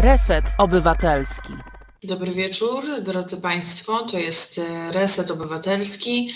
[0.00, 1.52] Reset Obywatelski.
[2.02, 3.98] Dobry wieczór, drodzy Państwo.
[3.98, 6.34] To jest e, Reset Obywatelski.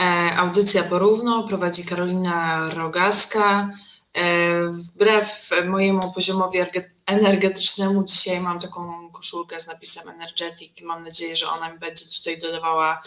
[0.00, 3.70] E, audycja porówno prowadzi Karolina Rogaska.
[4.14, 6.58] E, wbrew mojemu poziomowi
[7.06, 12.04] energetycznemu dzisiaj mam taką koszulkę z napisem Energetic i mam nadzieję, że ona mi będzie
[12.18, 13.02] tutaj dodawała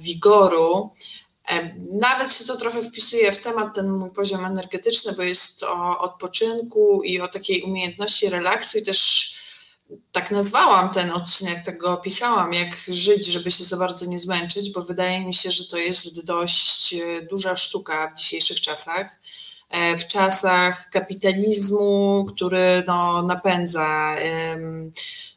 [0.00, 0.90] wigoru.
[1.90, 7.02] Nawet się to trochę wpisuje w temat, ten mój poziom energetyczny, bo jest o odpoczynku
[7.02, 9.32] i o takiej umiejętności relaksu i też
[10.12, 14.70] tak nazwałam ten odcinek, tak go opisałam, jak żyć, żeby się za bardzo nie zmęczyć,
[14.70, 19.20] bo wydaje mi się, że to jest dość e, duża sztuka w dzisiejszych czasach.
[19.70, 24.16] E, w czasach kapitalizmu, który no, napędza
[24.52, 24.92] um,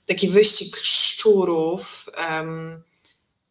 [0.05, 2.05] taki wyścig szczurów.
[2.29, 2.83] Um,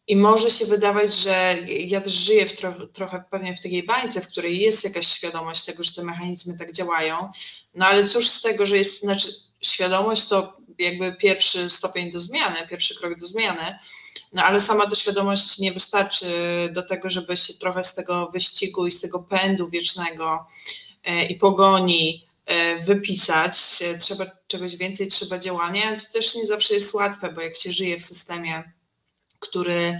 [0.07, 4.21] i może się wydawać, że ja też żyję w tro, trochę pewnie w takiej bańce,
[4.21, 7.31] w której jest jakaś świadomość tego, że te mechanizmy tak działają.
[7.75, 9.27] No ale cóż z tego, że jest, znaczy
[9.61, 13.79] świadomość to jakby pierwszy stopień do zmiany, pierwszy krok do zmiany,
[14.33, 16.25] no ale sama ta świadomość nie wystarczy
[16.73, 20.47] do tego, żeby się trochę z tego wyścigu i z tego pędu wiecznego
[21.03, 23.57] e, i pogoni e, wypisać.
[23.99, 25.95] Trzeba czegoś więcej, trzeba działania.
[25.95, 28.74] To też nie zawsze jest łatwe, bo jak się żyje w systemie
[29.39, 29.99] który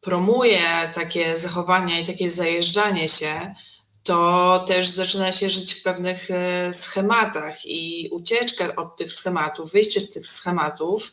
[0.00, 3.54] promuje takie zachowania i takie zajeżdżanie się,
[4.02, 10.00] to też zaczyna się żyć w pewnych e, schematach i ucieczka od tych schematów, wyjście
[10.00, 11.12] z tych schematów,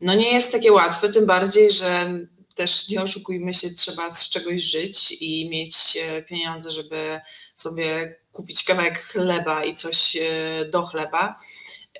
[0.00, 2.20] no nie jest takie łatwe, tym bardziej, że
[2.54, 7.20] też nie oszukujmy się, trzeba z czegoś żyć i mieć e, pieniądze, żeby
[7.54, 11.40] sobie kupić kawałek chleba i coś e, do chleba.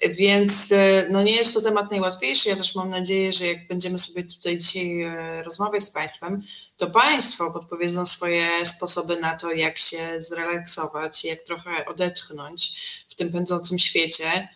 [0.03, 2.49] Więc e, no nie jest to temat najłatwiejszy.
[2.49, 6.43] Ja też mam nadzieję, że jak będziemy sobie tutaj dzisiaj e, rozmawiać z Państwem,
[6.77, 12.77] to Państwo podpowiedzą swoje sposoby na to, jak się zrelaksować, jak trochę odetchnąć
[13.09, 14.49] w tym pędzącym świecie.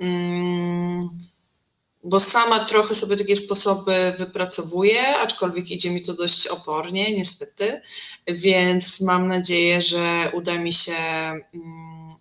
[0.00, 1.10] Mm,
[2.04, 7.80] bo sama trochę sobie takie sposoby wypracowuję, aczkolwiek idzie mi to dość opornie, niestety,
[8.26, 10.96] więc mam nadzieję, że uda mi się.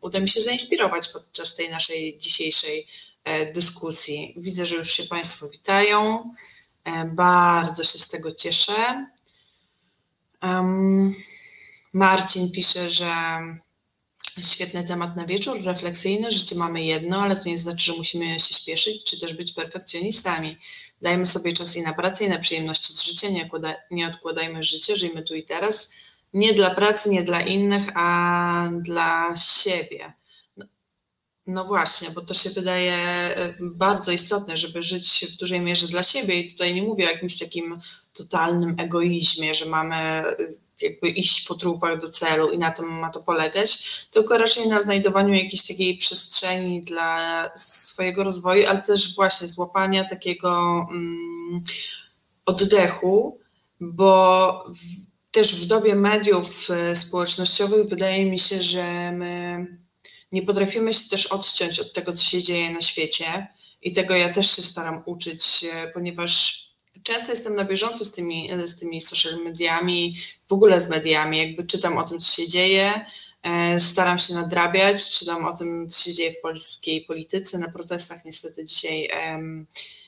[0.06, 2.88] Uda mi się zainspirować podczas tej naszej dzisiejszej
[3.24, 4.34] e, dyskusji.
[4.38, 6.32] Widzę, że już się Państwo witają.
[6.84, 9.08] E, bardzo się z tego cieszę.
[11.94, 13.14] Marcin pisze, że
[14.42, 18.54] świetny temat na wieczór, refleksyjny, życie mamy jedno, ale to nie znaczy, że musimy się
[18.54, 20.58] śpieszyć, czy też być perfekcjonistami.
[21.02, 23.28] Dajmy sobie czas i na pracę, i na przyjemności z życia,
[23.92, 25.92] nie odkładajmy życia, żyjmy tu i teraz
[26.36, 30.14] nie dla pracy, nie dla innych, a dla siebie.
[30.58, 30.66] No,
[31.48, 36.04] no właśnie, bo to się wydaje e, bardzo istotne, żeby żyć w dużej mierze dla
[36.04, 37.80] siebie i tutaj nie mówię o jakimś takim
[38.14, 40.36] totalnym egoizmie, że mamy e,
[40.82, 44.82] jakby iść po trupach do celu i na tym ma to polegać, tylko raczej na
[44.82, 51.64] znajdowaniu jakiejś takiej przestrzeni dla swojego rozwoju, ale też właśnie złapania takiego mm,
[52.46, 53.40] oddechu,
[53.80, 54.66] bo
[55.36, 59.66] też w dobie mediów e, społecznościowych wydaje mi się, że my
[60.32, 63.48] nie potrafimy się też odciąć od tego, co się dzieje na świecie.
[63.82, 66.66] I tego ja też się staram uczyć, ponieważ
[67.04, 70.16] często jestem na bieżąco z tymi, z tymi social mediami,
[70.48, 73.06] w ogóle z mediami, jakby czytam o tym, co się dzieje,
[73.44, 77.58] e, staram się nadrabiać, czytam o tym, co się dzieje w polskiej polityce.
[77.58, 79.10] Na protestach niestety dzisiaj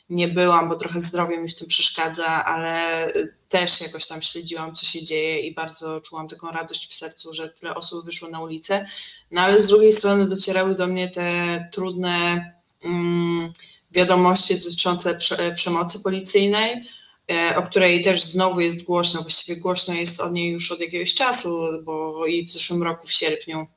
[0.09, 3.07] nie byłam, bo trochę zdrowie mi w tym przeszkadza, ale
[3.49, 7.49] też jakoś tam śledziłam, co się dzieje i bardzo czułam taką radość w sercu, że
[7.49, 8.87] tyle osób wyszło na ulicę.
[9.31, 12.45] No ale z drugiej strony docierały do mnie te trudne
[12.83, 13.53] mm,
[13.91, 16.83] wiadomości dotyczące prze, przemocy policyjnej,
[17.31, 21.15] e, o której też znowu jest głośno, właściwie głośno jest o niej już od jakiegoś
[21.15, 23.67] czasu, bo i w zeszłym roku w sierpniu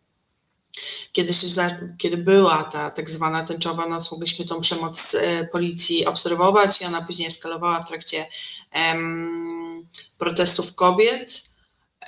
[1.12, 6.06] kiedy, się za, kiedy była ta tak zwana tęczowa noc, mogliśmy tą przemoc e, policji
[6.06, 8.26] obserwować i ona później eskalowała w trakcie
[8.70, 9.88] em,
[10.18, 11.50] protestów kobiet.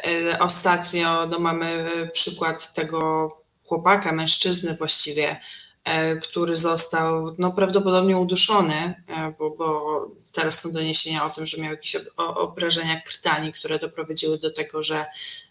[0.06, 3.28] E, ostatnio no, mamy przykład tego
[3.64, 5.40] chłopaka, mężczyzny właściwie,
[5.84, 8.94] e, który został no, prawdopodobnie uduszony,
[9.38, 14.50] bo, bo teraz są doniesienia o tym, że miał jakieś obrażenia krtani, które doprowadziły do
[14.50, 15.06] tego, że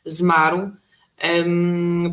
[0.06, 0.70] zmarł.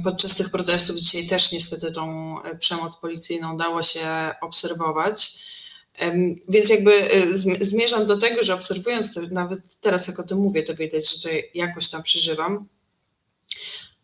[0.05, 5.45] Podczas tych protestów dzisiaj też niestety tą e, przemoc policyjną dało się obserwować.
[6.49, 10.63] Więc jakby e, zmierzam do tego, że obserwując to, nawet teraz jak o tym mówię,
[10.63, 12.69] to widać, że to jakoś tam przeżywam.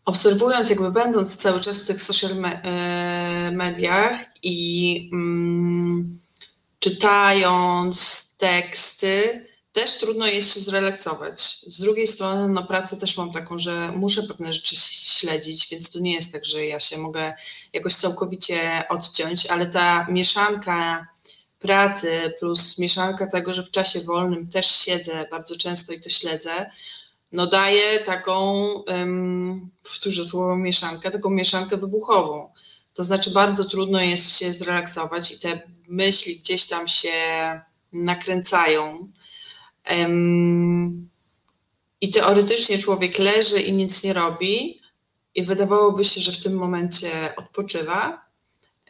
[0.05, 6.19] Obserwując, jakby będąc cały czas w tych social e, mediach i mm,
[6.79, 11.59] czytając teksty, też trudno jest się zrelaksować.
[11.67, 15.99] Z drugiej strony, no pracę też mam taką, że muszę pewne rzeczy śledzić, więc to
[15.99, 17.33] nie jest tak, że ja się mogę
[17.73, 21.07] jakoś całkowicie odciąć, ale ta mieszanka
[21.59, 26.71] pracy plus mieszanka tego, że w czasie wolnym też siedzę bardzo często i to śledzę,
[27.31, 32.53] no daje taką, um, powtórzę słowo mieszankę, taką mieszankę wybuchową.
[32.93, 37.11] To znaczy bardzo trudno jest się zrelaksować i te myśli gdzieś tam się
[37.93, 39.11] nakręcają.
[42.01, 44.81] I teoretycznie człowiek leży i nic nie robi,
[45.35, 48.25] i wydawałoby się, że w tym momencie odpoczywa,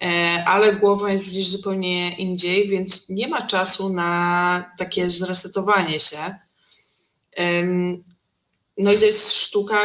[0.01, 6.35] e, ale głowa jest gdzieś zupełnie indziej, więc nie ma czasu na takie zresetowanie się.
[8.77, 9.75] No i to jest sztuka,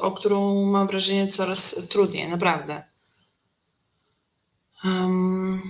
[0.00, 2.82] o którą mam wrażenie coraz trudniej, naprawdę.
[4.84, 5.62] Um,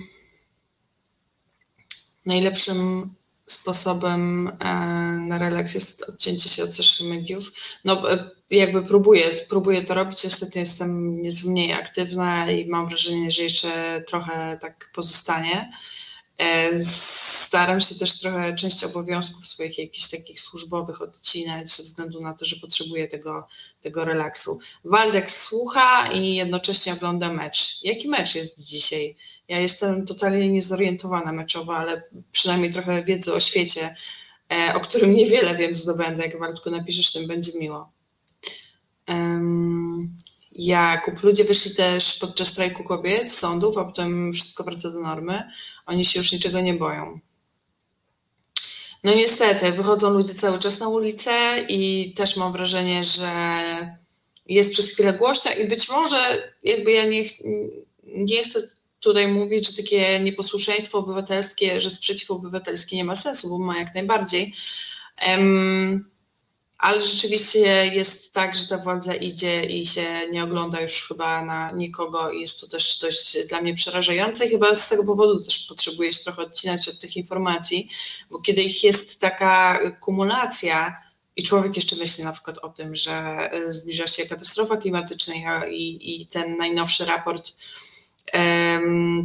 [2.25, 3.09] najlepszym
[3.45, 4.73] sposobem e,
[5.27, 7.51] na relaks jest odcięcie się od social mediów.
[7.85, 13.31] No e, jakby próbuję, próbuję to robić, ostatnio jestem nieco mniej aktywna i mam wrażenie,
[13.31, 15.71] że jeszcze trochę tak pozostanie.
[16.37, 22.33] E, staram się też trochę część obowiązków swoich jakichś takich służbowych odcinać ze względu na
[22.33, 23.47] to, że potrzebuję tego,
[23.81, 24.59] tego relaksu.
[24.83, 27.83] Waldek słucha i jednocześnie ogląda mecz.
[27.83, 29.15] Jaki mecz jest dzisiaj?
[29.47, 33.95] Ja jestem totalnie niezorientowana meczowo, ale przynajmniej trochę wiedzy o świecie,
[34.53, 36.23] e, o którym niewiele wiem, zdobędę.
[36.23, 37.91] Jak Waldku napiszesz, tym będzie miło.
[39.07, 40.17] Um,
[40.51, 45.43] Jakub, ludzie wyszli też podczas strajku kobiet, sądów, a potem wszystko wraca do normy.
[45.85, 47.19] Oni się już niczego nie boją.
[49.03, 51.31] No niestety, wychodzą ludzie cały czas na ulicę
[51.69, 53.63] i też mam wrażenie, że
[54.45, 57.23] jest przez chwilę głośno i być może jakby ja nie,
[58.03, 58.59] nie chcę
[59.05, 63.95] tutaj mówić, że takie nieposłuszeństwo obywatelskie, że sprzeciw obywatelski nie ma sensu, bo ma jak
[63.95, 64.53] najbardziej.
[65.27, 66.09] Um,
[66.77, 71.71] ale rzeczywiście jest tak, że ta władza idzie i się nie ogląda już chyba na
[71.71, 75.65] nikogo i jest to też dość dla mnie przerażające i chyba z tego powodu też
[75.69, 77.89] potrzebuję się trochę odcinać od tych informacji,
[78.29, 80.97] bo kiedy ich jest taka kumulacja
[81.35, 83.13] i człowiek jeszcze myśli na przykład o tym, że
[83.51, 87.51] e, zbliża się katastrofa klimatyczna i, i ten najnowszy raport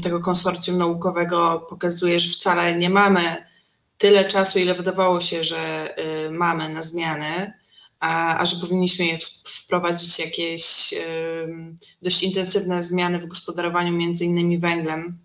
[0.02, 3.50] tego konsorcjum naukowego pokazuje, że wcale nie mamy
[3.98, 5.94] tyle czasu, ile wydawało się, że
[6.26, 7.52] y, mamy na zmiany,
[8.00, 10.94] a, a że powinniśmy wprowadzić jakieś
[12.02, 15.18] dość intensywne zmiany w gospodarowaniu między innymi węglem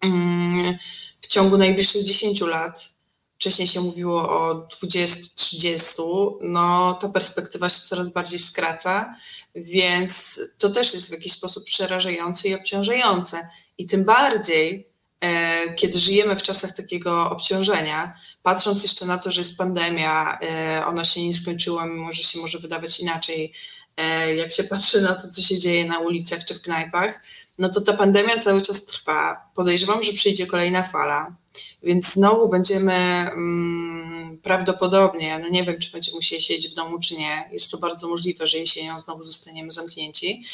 [0.00, 0.78] mm,
[1.20, 2.94] w ciągu najbliższych 10 lat.
[3.40, 9.14] Wcześniej się mówiło o 20-30, no ta perspektywa się coraz bardziej skraca,
[9.54, 13.48] więc to też jest w jakiś sposób przerażające i obciążające.
[13.78, 14.90] I tym bardziej
[15.20, 20.86] E, kiedy żyjemy w czasach takiego obciążenia, patrząc jeszcze na to, że jest pandemia, e,
[20.86, 23.52] ona się nie skończyła, mimo że się może wydawać inaczej,
[23.96, 27.20] e, jak się patrzy na to, co się dzieje na ulicach czy w knajpach,
[27.58, 29.50] no to ta pandemia cały czas trwa.
[29.54, 31.36] Podejrzewam, że przyjdzie kolejna fala,
[31.82, 37.16] więc znowu będziemy mm, prawdopodobnie, no nie wiem, czy będziemy musieli siedzieć w domu, czy
[37.16, 37.48] nie.
[37.52, 40.44] Jest to bardzo możliwe, że jesienią znowu zostaniemy zamknięci.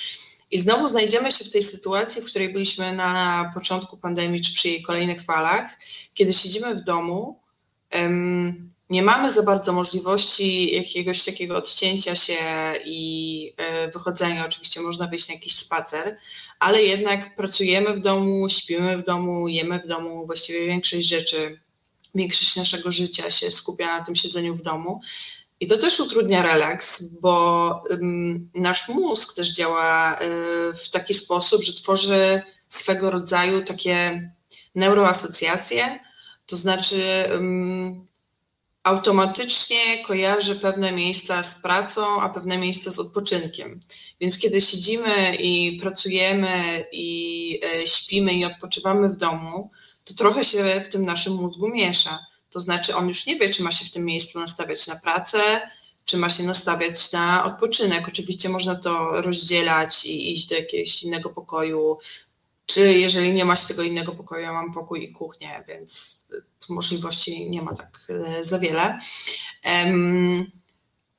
[0.51, 4.69] I znowu znajdziemy się w tej sytuacji, w której byliśmy na początku pandemii, czy przy
[4.69, 5.79] jej kolejnych falach,
[6.15, 7.41] kiedy siedzimy w domu,
[8.91, 12.39] nie mamy za bardzo możliwości jakiegoś takiego odcięcia się
[12.85, 14.47] i e, wychodzenia.
[14.47, 16.17] Oczywiście można wyjść na jakiś spacer,
[16.59, 21.61] ale jednak pracujemy w domu, śpimy w domu, jemy w domu, właściwie większość rzeczy,
[22.15, 25.01] większość naszego życia się skupia na tym siedzeniu w domu.
[25.61, 27.85] I to też utrudnia relaks, bo
[28.55, 30.27] nasz mózg też działa y,
[30.75, 34.31] w taki sposób, że tworzy swego rodzaju takie
[34.75, 35.99] neuroasocjacje,
[36.47, 36.97] to znaczy
[38.87, 43.81] automatycznie kojarzy pewne miejsca z pracą, a pewne miejsca z odpoczynkiem.
[44.21, 49.71] Więc kiedy siedzimy i pracujemy i e, śpimy i odpoczywamy w domu,
[50.05, 52.19] to trochę się w tym naszym mózgu miesza.
[52.51, 55.41] To znaczy on już nie wie, czy ma się w tym miejscu nastawiać na pracę,
[56.05, 58.09] czy ma się nastawiać na odpoczynek.
[58.09, 61.99] Oczywiście można to rozdzielać i iść do jakiegoś innego pokoju,
[62.67, 66.23] czy jeżeli nie masz tego innego pokoju, ja mam pokój i kuchnię, więc
[66.69, 68.99] możliwości nie ma tak e, za wiele.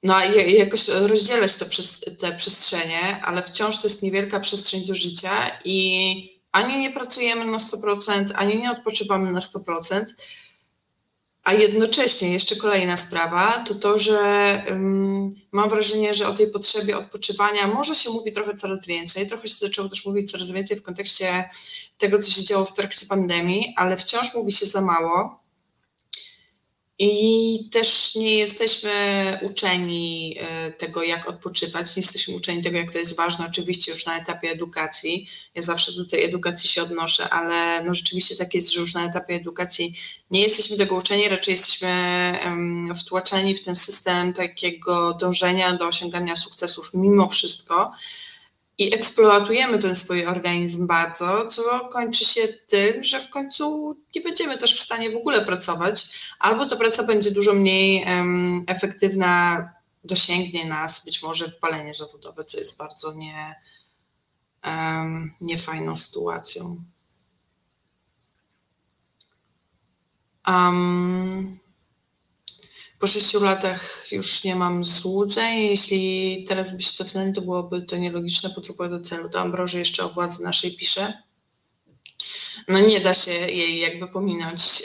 [0.03, 5.59] No a jakoś rozdzielać przez te przestrzenie, ale wciąż to jest niewielka przestrzeń do życia
[5.65, 10.05] i ani nie pracujemy na 100%, ani nie odpoczywamy na 100%,
[11.47, 14.19] a jednocześnie jeszcze kolejna sprawa to to, że
[14.69, 19.27] um, mam wrażenie, że o tej potrzebie odpoczywania może się mówi trochę coraz więcej.
[19.27, 21.49] Trochę się zaczęło też mówić coraz więcej w kontekście
[21.97, 25.39] tego, co się działo w trakcie pandemii, ale wciąż mówi się za mało.
[26.99, 28.91] I też nie jesteśmy
[29.41, 34.05] uczeni e, tego, jak odpoczywać, nie jesteśmy uczeni tego, jak to jest ważne, oczywiście już
[34.05, 35.29] na etapie edukacji.
[35.55, 39.05] Ja zawsze do tej edukacji się odnoszę, ale no rzeczywiście tak jest, że już na
[39.05, 39.93] etapie edukacji
[40.31, 41.89] nie jesteśmy tego uczeni, raczej jesteśmy
[42.99, 47.91] wtłaczani w ten system takiego dążenia do osiągania sukcesów mimo wszystko
[48.77, 54.57] i eksploatujemy ten swój organizm bardzo, co kończy się tym, że w końcu nie będziemy
[54.57, 59.69] też w stanie w ogóle pracować, albo ta praca będzie dużo mniej um, efektywna,
[60.03, 63.55] dosięgnie nas być może wpalenie zawodowe, co jest bardzo nie,
[64.65, 66.83] um, niefajną sytuacją.
[70.47, 71.59] Um,
[72.99, 75.59] po sześciu latach już nie mam złudzeń.
[75.59, 79.29] Jeśli teraz byś cofnęli, to byłoby to nielogiczne po do celu.
[79.29, 81.13] To Ambroży jeszcze o władzy naszej pisze.
[82.67, 84.83] No nie da się jej jakby pominąć.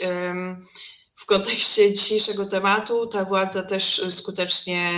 [1.15, 4.89] W kontekście dzisiejszego tematu ta władza też skutecznie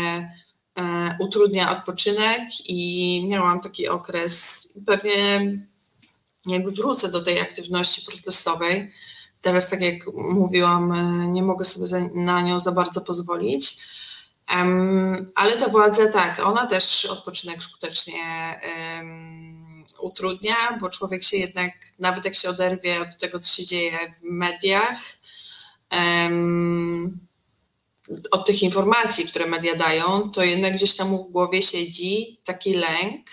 [0.77, 5.41] e, utrudnia odpoczynek i miałam taki okres, pewnie
[6.45, 8.91] jakby wrócę do tej aktywności protestowej,
[9.45, 13.77] Teraz, tak jak mówiłam, e, nie mogę sobie na nią za bardzo pozwolić.
[15.35, 18.23] Ale ta władza, tak, ona też odpoczynek skutecznie
[19.99, 24.23] utrudnia, bo człowiek się jednak, nawet jak się oderwie od tego, co się dzieje w
[24.23, 24.99] mediach,
[28.31, 33.25] od tych informacji, które media dają, to jednak gdzieś tam w głowie siedzi taki lęk,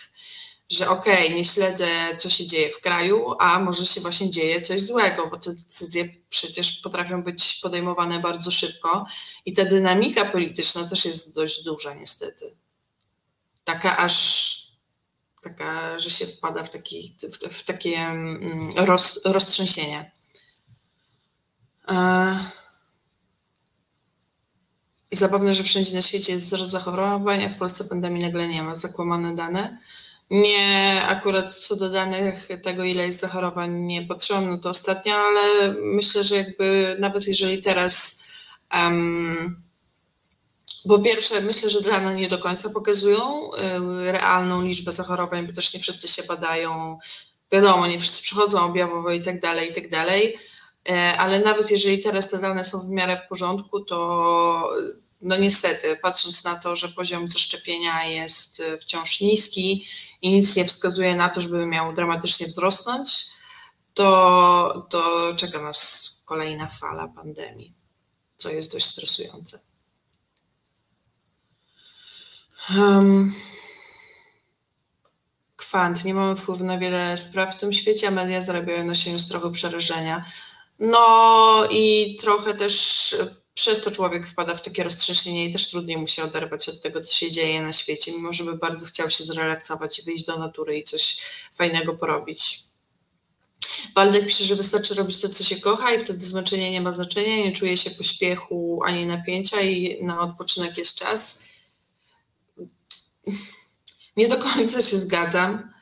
[0.73, 1.87] że okej, okay, nie śledzę,
[2.19, 6.09] co się dzieje w kraju, a może się właśnie dzieje coś złego, bo te decyzje
[6.29, 9.07] przecież potrafią być podejmowane bardzo szybko
[9.47, 12.57] i ta dynamika polityczna też jest dość duża niestety.
[13.65, 14.53] Taka aż
[15.43, 20.13] taka, że się wpada w, taki, w, w takie mm, roz, roztrzęsienie.
[21.89, 22.51] E,
[25.11, 28.63] I zabawne, że wszędzie na świecie jest wzrost zachorowań, a w Polsce pandemii nagle nie
[28.63, 28.75] ma.
[28.75, 29.79] Zakłamane dane.
[30.33, 35.75] Nie akurat co do danych tego, ile jest zachorowań, nie patrzyłam na to ostatnio, ale
[35.83, 38.25] myślę, że jakby nawet jeżeli teraz,
[38.75, 39.63] um,
[40.89, 45.75] po pierwsze, myślę, że dane nie do końca pokazują y, realną liczbę zachorowań, bo też
[45.75, 46.99] nie wszyscy się badają.
[47.53, 50.39] Wiadomo, nie wszyscy przychodzą objawowo i tak dalej, i tak dalej.
[50.89, 54.71] E, ale nawet jeżeli teraz te dane są w miarę w porządku, to
[55.23, 59.87] no niestety, patrząc na to, że poziom zaszczepienia jest y, wciąż niski
[60.23, 63.27] i nic nie wskazuje na to, żeby miał dramatycznie wzrosnąć,
[63.95, 67.75] to, to czeka nas kolejna fala pandemii,
[68.37, 69.61] co jest dość stresujące.
[72.77, 73.35] Um,
[75.57, 76.05] kwant.
[76.05, 79.53] Nie mamy wpływu na wiele spraw w tym świecie, a media zarabiają na siebie trochę
[79.53, 80.25] przerażenia.
[80.79, 83.17] No i trochę też
[83.55, 87.01] przez to człowiek wpada w takie roztrzęsienie i też trudniej mu się oderwać od tego,
[87.01, 90.39] co się dzieje na świecie, mimo że by bardzo chciał się zrelaksować i wyjść do
[90.39, 91.19] natury i coś
[91.55, 92.59] fajnego porobić.
[93.95, 97.37] Waldek pisze, że wystarczy robić to, co się kocha i wtedy zmęczenie nie ma znaczenia,
[97.37, 101.39] nie czuje się pośpiechu ani napięcia i na odpoczynek jest czas.
[104.17, 105.73] Nie do końca się zgadzam.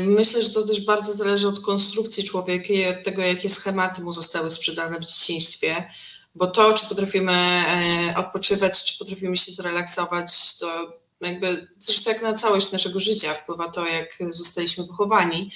[0.00, 4.12] Myślę, że to też bardzo zależy od konstrukcji człowieka i od tego, jakie schematy mu
[4.12, 5.90] zostały sprzedane w dzieciństwie
[6.36, 12.34] bo to, czy potrafimy e, odpoczywać, czy potrafimy się zrelaksować, to jakby zresztą jak na
[12.34, 15.50] całość naszego życia wpływa to, jak zostaliśmy wychowani.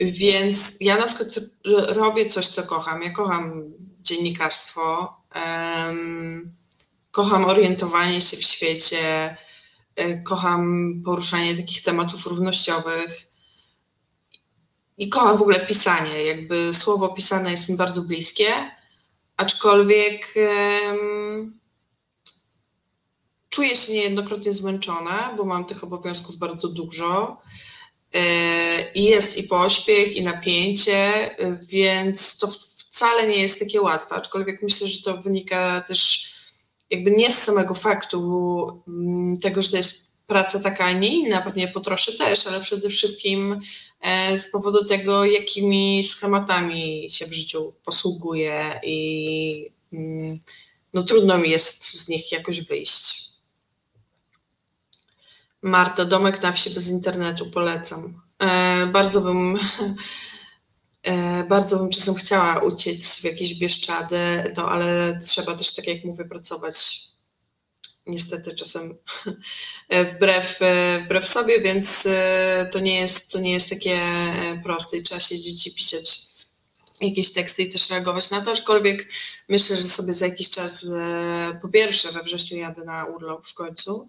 [0.00, 1.28] Więc ja na przykład
[1.88, 3.02] robię coś, co kocham.
[3.02, 5.16] Ja kocham dziennikarstwo,
[7.10, 9.36] kocham orientowanie się w świecie,
[9.96, 13.31] e, kocham poruszanie takich tematów równościowych
[15.02, 16.22] i kocham w ogóle pisanie.
[16.24, 18.52] Jakby słowo pisane jest mi bardzo bliskie,
[19.36, 20.34] aczkolwiek
[20.86, 21.58] um,
[23.48, 27.40] czuję się niejednokrotnie zmęczona, bo mam tych obowiązków bardzo dużo.
[28.14, 31.30] E, I jest i pośpiech, i napięcie,
[31.68, 36.32] więc to wcale nie jest takie łatwe, aczkolwiek myślę, że to wynika też
[36.90, 41.42] jakby nie z samego faktu mm, tego, że to jest praca taka, a nie inna,
[41.42, 43.60] pewnie potroszę też, ale przede wszystkim
[44.36, 50.38] z powodu tego, jakimi schematami się w życiu posługuję i mm,
[50.94, 53.32] no trudno mi jest z nich jakoś wyjść.
[55.62, 58.22] Marta, domek na wsi bez internetu, polecam.
[58.38, 59.58] E, bardzo bym
[61.02, 66.04] e, bardzo bym czasem chciała uciec w jakieś Bieszczady, no ale trzeba też, tak jak
[66.04, 67.02] mówię, pracować
[68.06, 68.98] niestety czasem
[70.14, 70.58] wbrew,
[71.04, 75.20] wbrew sobie, więc e, to nie jest, to nie jest takie e, proste i trzeba
[75.20, 76.20] siedzieć i pisać
[77.00, 79.08] jakieś teksty i też reagować na to, aczkolwiek
[79.48, 83.54] myślę, że sobie za jakiś czas, e, po pierwsze we wrześniu jadę na urlop w
[83.54, 84.08] końcu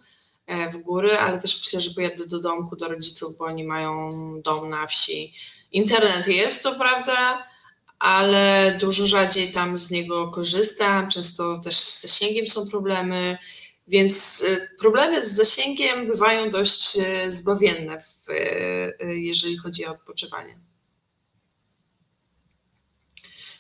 [0.74, 4.70] w góry, ale też myślę, że pojadę do domku, do rodziców, bo oni mają dom
[4.70, 5.34] na wsi.
[5.72, 7.48] Internet jest, to prawda,
[8.00, 13.38] ale dużo rzadziej tam z niego korzystam, często też z zasięgiem są problemy,
[13.88, 16.98] więc e, problemy z zasięgiem bywają dość
[17.28, 18.04] zbawienne,
[19.08, 20.60] jeżeli chodzi o odpoczywanie.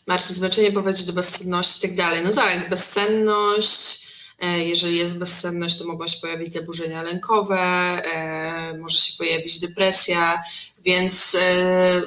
[0.07, 2.23] Marcin, znaczenie prowadzi do bezsenności i tak dalej.
[2.23, 4.07] No tak, bezsenność,
[4.39, 10.43] e, jeżeli jest bezsenność, to mogą się pojawić zaburzenia lękowe, e, może się pojawić depresja,
[10.85, 12.01] więc e,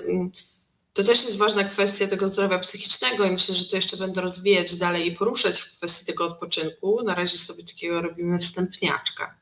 [0.96, 4.76] to też jest ważna kwestia tego zdrowia psychicznego i myślę, że to jeszcze będę rozwijać
[4.76, 7.02] dalej i poruszać w kwestii tego odpoczynku.
[7.02, 9.38] Na razie sobie takiego robimy wstępniaczka.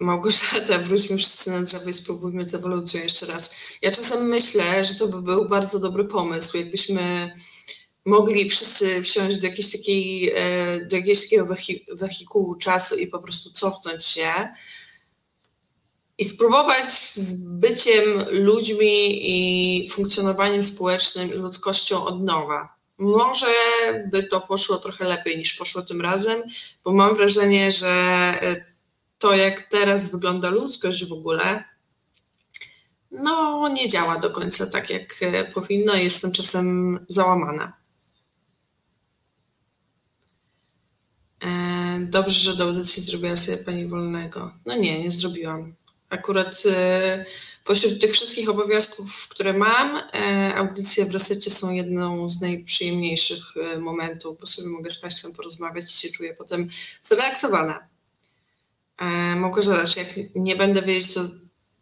[0.00, 3.50] Małgorzata, wróćmy wszyscy na drzewo i spróbujmy z ewolucją jeszcze raz.
[3.82, 7.34] Ja czasem myślę, że to by był bardzo dobry pomysł, jakbyśmy
[8.04, 11.54] mogli wszyscy wsiąść do jakiejś takiej, e, do jakiegoś takiego
[11.92, 14.48] wehikułu czasu i po prostu cofnąć się
[16.18, 22.78] i spróbować z byciem ludźmi i funkcjonowaniem społecznym i ludzkością od nowa.
[22.98, 23.46] Może
[24.12, 26.42] by to poszło trochę lepiej niż poszło tym razem,
[26.84, 28.64] bo mam wrażenie, że e,
[29.18, 31.64] to, jak teraz wygląda ludzkość w ogóle,
[33.10, 35.94] no nie działa do końca tak, jak e, powinno.
[35.94, 37.72] Jestem czasem załamana.
[41.44, 44.52] E, dobrze, że do audycji zrobiła sobie Pani wolnego.
[44.66, 45.77] No nie, nie zrobiłam.
[46.10, 47.24] Akurat e,
[47.64, 50.00] pośród tych wszystkich obowiązków, które mam,
[50.54, 53.44] audycje w resecie są jedną z najprzyjemniejszych
[53.80, 56.68] momentów, bo sobie mogę z Państwem porozmawiać i się czuję potem
[57.02, 57.88] zrelaksowana.
[58.98, 61.20] E, mogę zadać, jak nie będę wiedzieć, co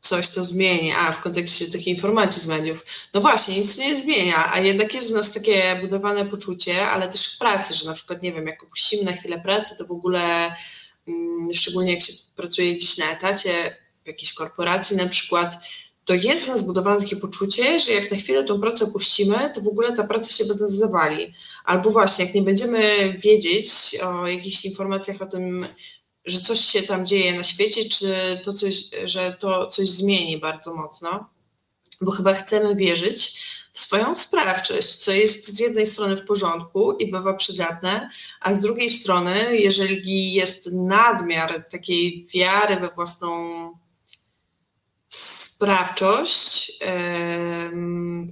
[0.01, 4.53] coś to zmieni, a w kontekście takich informacji z mediów, no właśnie, nic nie zmienia,
[4.53, 8.23] a jednak jest w nas takie budowane poczucie, ale też w pracy, że na przykład,
[8.23, 10.55] nie wiem, jak opuścimy na chwilę pracę, to w ogóle,
[11.09, 15.57] mm, szczególnie jak się pracuje gdzieś na etacie, w jakiejś korporacji na przykład,
[16.05, 19.61] to jest w nas zbudowane takie poczucie, że jak na chwilę tą pracę opuścimy, to
[19.61, 21.35] w ogóle ta praca się bez nas zawali.
[21.65, 23.69] Albo właśnie, jak nie będziemy wiedzieć
[24.03, 25.67] o jakichś informacjach o tym,
[26.25, 30.77] że coś się tam dzieje na świecie, czy to coś, że to coś zmieni bardzo
[30.77, 31.31] mocno,
[32.01, 33.41] bo chyba chcemy wierzyć
[33.73, 38.61] w swoją sprawczość, co jest z jednej strony w porządku i bywa przydatne, a z
[38.61, 43.31] drugiej strony, jeżeli jest nadmiar takiej wiary we własną
[45.57, 46.73] sprawczość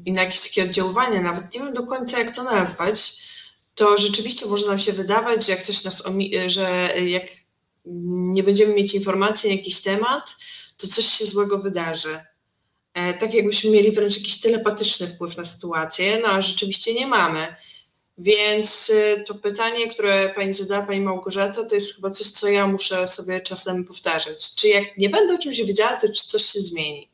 [0.04, 3.22] i na jakieś takie oddziaływanie, nawet nie wiem do końca jak to nazwać,
[3.74, 6.02] to rzeczywiście może nam się wydawać, że jak coś nas
[6.46, 7.24] że jak
[8.34, 10.36] nie będziemy mieć informacji na jakiś temat,
[10.76, 12.20] to coś się złego wydarzy.
[12.94, 17.56] E, tak jakbyśmy mieli wręcz jakiś telepatyczny wpływ na sytuację, no a rzeczywiście nie mamy.
[18.18, 22.66] Więc y, to pytanie, które Pani zadała, Pani Małgorzato, to jest chyba coś, co ja
[22.66, 24.54] muszę sobie czasem powtarzać.
[24.54, 27.13] Czy jak nie będę o czymś wiedziała, to czy coś się zmieni?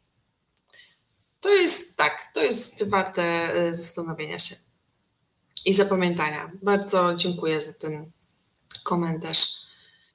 [1.40, 4.57] To jest tak, to jest warte y, zastanowienia się
[5.64, 6.50] i zapamiętania.
[6.62, 8.11] Bardzo dziękuję za ten
[8.85, 9.46] komentarz.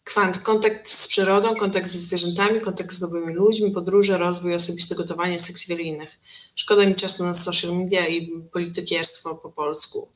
[0.03, 5.39] Kwant, kontakt z przyrodą, kontakt ze zwierzętami, kontakt z nowymi ludźmi, podróże, rozwój, osobiste gotowanie,
[5.39, 6.19] seks wiele innych.
[6.55, 10.11] Szkoda mi czasu na social media i politykierstwo po polsku.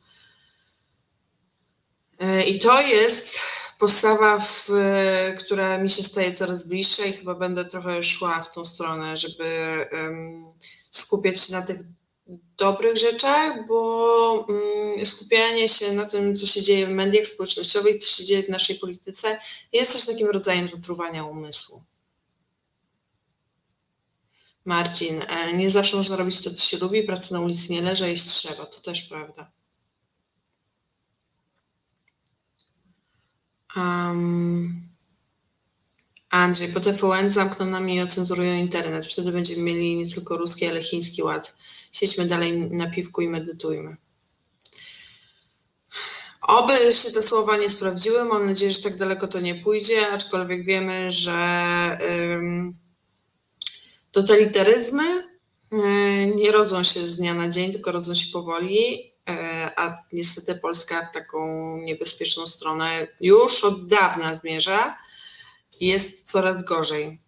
[2.20, 3.40] E, I to jest
[3.80, 4.68] postawa, w,
[5.40, 9.46] która mi się staje coraz bliższa i chyba będę trochę szła w tą stronę, żeby
[9.92, 10.50] um,
[10.92, 11.80] skupiać się na tych
[12.58, 18.10] dobrych rzeczach, bo mm, skupianie się na tym, co się dzieje w mediach społecznościowych, co
[18.10, 19.40] się dzieje w naszej polityce,
[19.74, 21.84] jest też takim rodzajem zatruwania umysłu.
[24.66, 28.10] Marcin, e, nie zawsze można robić to, co się lubi, praca na ulicy nie leży,
[28.10, 29.52] jeść trzeba, to też prawda.
[33.76, 34.89] Um,
[36.30, 39.06] Andrzej, po TVN zamkną nam i ocenzurują internet.
[39.06, 41.56] Wtedy będziemy mieli nie tylko ruski, ale chiński ład
[41.92, 43.98] siedźmy dalej na piwku i medytujmy.
[46.42, 50.66] Oby się te słowa nie sprawdziły, mam nadzieję, że tak daleko to nie pójdzie, aczkolwiek
[50.66, 51.98] wiemy, że
[52.34, 52.78] ym,
[54.12, 55.78] totalitaryzmy y,
[56.36, 59.34] nie rodzą się z dnia na dzień, tylko rodzą się powoli, y,
[59.76, 64.98] a niestety Polska w taką niebezpieczną stronę już od dawna zmierza
[65.80, 67.20] jest coraz gorzej.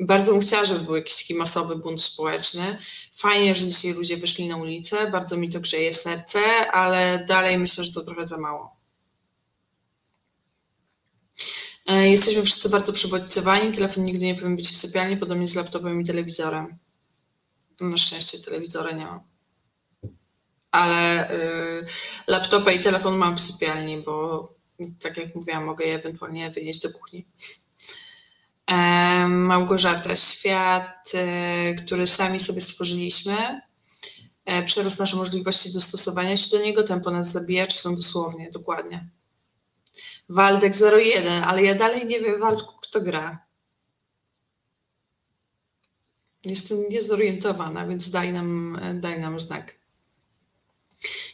[0.00, 2.78] Bardzo bym chciała, żeby był jakiś taki masowy bunt społeczny.
[3.16, 6.40] Fajnie, że dzisiaj ludzie wyszli na ulicę, bardzo mi to grzeje serce,
[6.72, 8.76] ale dalej myślę, że to trochę za mało.
[11.86, 16.00] E, jesteśmy wszyscy bardzo przebodźcowani, telefon nigdy nie powinien być w sypialni, podobnie z laptopem
[16.00, 16.78] i telewizorem.
[17.80, 19.20] Na szczęście telewizora nie mam.
[20.70, 21.86] Ale y,
[22.26, 24.48] laptopa i telefon mam w sypialni, bo
[25.00, 27.26] tak jak mówiłam, mogę je ewentualnie wynieść do kuchni.
[29.28, 33.60] Małgorzata, świat, e, który sami sobie stworzyliśmy,
[34.44, 39.08] e, przerósł nasze możliwości dostosowania się do niego, tempo nas zabija, czy są dosłownie, dokładnie.
[40.28, 43.44] Waldek 01, ale ja dalej nie wiem, Waldku, kto gra.
[46.44, 49.83] Jestem niezorientowana, więc daj nam, daj nam znak.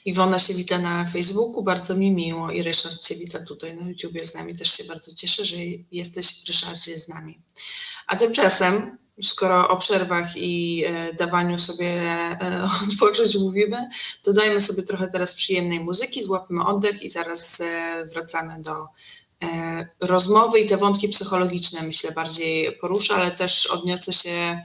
[0.05, 4.25] Iwona się wita na Facebooku, bardzo mi miło i Ryszard się wita tutaj na YouTubie
[4.25, 4.57] z nami.
[4.57, 5.57] Też się bardzo cieszę, że
[5.93, 7.39] jesteś Ryszardzie z nami.
[8.07, 13.89] A tymczasem, skoro o przerwach i e, dawaniu sobie e, odpocząć mówimy,
[14.25, 18.87] dodajmy sobie trochę teraz przyjemnej muzyki, złapmy oddech i zaraz e, wracamy do
[20.01, 24.61] rozmowy i te wątki psychologiczne myślę bardziej poruszę, ale też odniosę się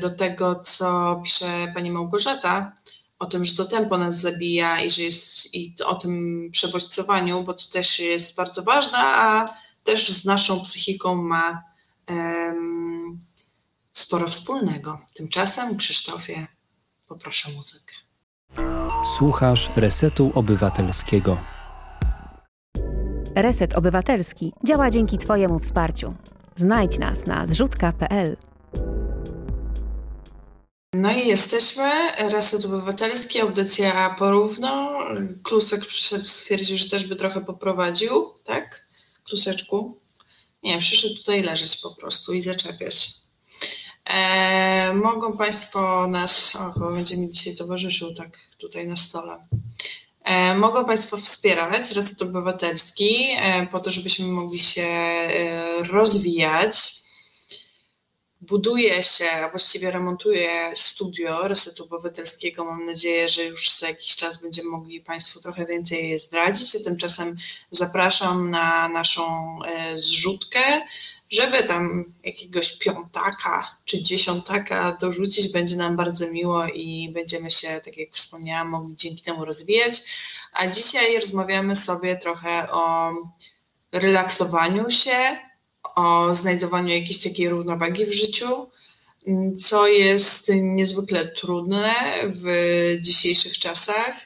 [0.00, 2.72] do tego, co pisze pani Małgorzata,
[3.18, 7.54] o tym, że to tempo nas zabija i że jest i o tym przebodźcowaniu, bo
[7.54, 11.62] to też jest bardzo ważne, a też z naszą psychiką ma
[12.08, 13.20] um,
[13.92, 14.98] sporo wspólnego.
[15.14, 16.46] Tymczasem, Krzysztofie,
[17.06, 17.94] poproszę muzykę.
[19.18, 21.38] Słuchasz Resetu Obywatelskiego.
[23.34, 26.14] Reset Obywatelski działa dzięki Twojemu wsparciu.
[26.56, 28.36] Znajdź nas na zrzutka.pl.
[30.96, 32.12] No i jesteśmy.
[32.18, 34.98] Reset Obywatelski, audycja porówno.
[35.42, 38.86] Klusek przyszedł, stwierdził, że też by trochę poprowadził, tak?
[39.24, 39.98] Kluseczku?
[40.62, 43.10] Nie, przyszedł tutaj leżeć po prostu i zaczepiać.
[44.04, 48.28] E, mogą Państwo nas, o, chyba będzie mi dzisiaj towarzyszył tak
[48.58, 49.46] tutaj na stole.
[50.24, 57.05] E, mogą Państwo wspierać Reset Obywatelski e, po to, żebyśmy mogli się e, rozwijać
[58.48, 62.64] buduje się, a właściwie remontuje studio Resetu Obywatelskiego.
[62.64, 66.84] Mam nadzieję, że już za jakiś czas będziemy mogli Państwu trochę więcej zdradzić.
[66.84, 67.36] tymczasem
[67.70, 70.60] zapraszam na naszą e, zrzutkę,
[71.30, 75.52] żeby tam jakiegoś piątaka czy dziesiątaka dorzucić.
[75.52, 80.02] Będzie nam bardzo miło i będziemy się, tak jak wspomniałam, mogli dzięki temu rozwijać.
[80.52, 83.12] A dzisiaj rozmawiamy sobie trochę o
[83.92, 85.38] relaksowaniu się,
[85.96, 88.66] o znajdowaniu jakiejś takiej równowagi w życiu,
[89.60, 92.46] co jest niezwykle trudne w
[93.00, 94.16] dzisiejszych czasach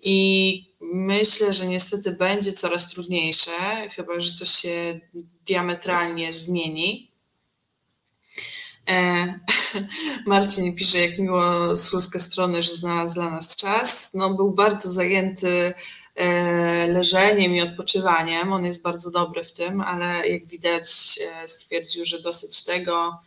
[0.00, 5.00] i myślę, że niestety będzie coraz trudniejsze, chyba że coś się
[5.46, 7.10] diametralnie zmieni.
[8.88, 9.26] E,
[10.26, 14.10] Marcin pisze, jak miło z strony, że znalazł dla nas czas.
[14.14, 15.74] No, był bardzo zajęty
[16.88, 18.52] leżeniem i odpoczywaniem.
[18.52, 23.18] On jest bardzo dobry w tym, ale jak widać e, stwierdził, że dosyć tego,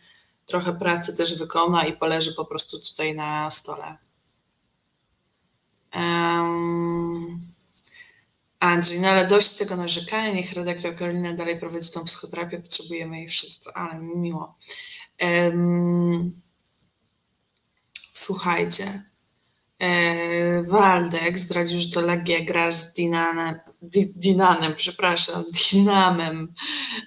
[0.46, 3.96] trochę pracy też wykona i poleży po prostu tutaj na stole.
[5.94, 7.40] Um,
[8.60, 13.28] Andrzej, no ale dość tego narzekania, niech redaktor Karolina dalej prowadzi tą psychoterapię, potrzebujemy jej
[13.28, 14.54] wszyscy, ale miło.
[15.22, 16.40] Um,
[18.12, 19.09] słuchajcie, E,
[20.68, 23.54] Waldek zdradził, że to Legia gra z Dinanem,
[24.16, 26.54] Dinanem, przepraszam, Dinamem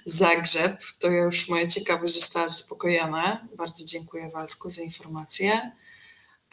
[0.04, 0.80] Zagrzeb.
[0.98, 3.48] To już moja ciekawość została zaspokojona.
[3.56, 5.70] Bardzo dziękuję Waldku za informację.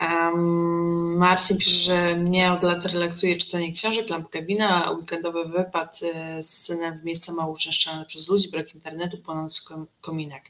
[0.02, 6.44] Um, Marcin pisze, że mnie od lat relaksuje czytanie książek, lampka wina, weekendowy wypad e,
[6.44, 9.62] z synem w miejsca mało uczęszczane przez ludzi, brak internetu, płonący
[10.02, 10.44] kominek.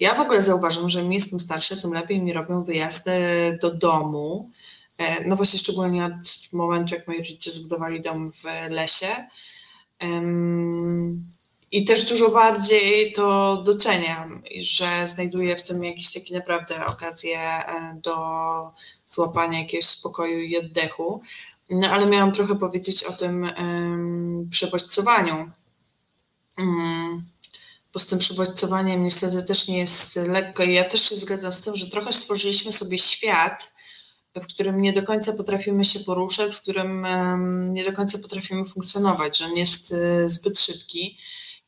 [0.00, 3.12] Ja w ogóle zauważam, że im jestem starsza, tym lepiej mi robią wyjazdy
[3.62, 4.63] do domu, E,
[5.26, 6.12] no właśnie szczególnie od
[6.52, 9.26] momentu, jak moi rodzice zbudowali dom w lesie.
[11.74, 18.00] I też dużo bardziej to doceniam, że znajduję w tym jakieś takie naprawdę okazje e,
[18.02, 18.16] do
[19.06, 21.20] złapania jakiegoś spokoju i oddechu.
[21.70, 25.50] No ale miałam trochę powiedzieć o tym um, przebodźcowaniu.
[26.58, 27.24] Um,
[27.92, 31.60] bo z tym przebodźcowaniem niestety też nie jest lekko i ja też się zgadzam z
[31.60, 33.73] tym, że trochę stworzyliśmy sobie świat,
[34.40, 37.06] w którym nie do końca potrafimy się poruszać, w którym
[37.74, 41.18] nie do końca potrafimy funkcjonować, że on jest e, zbyt szybki.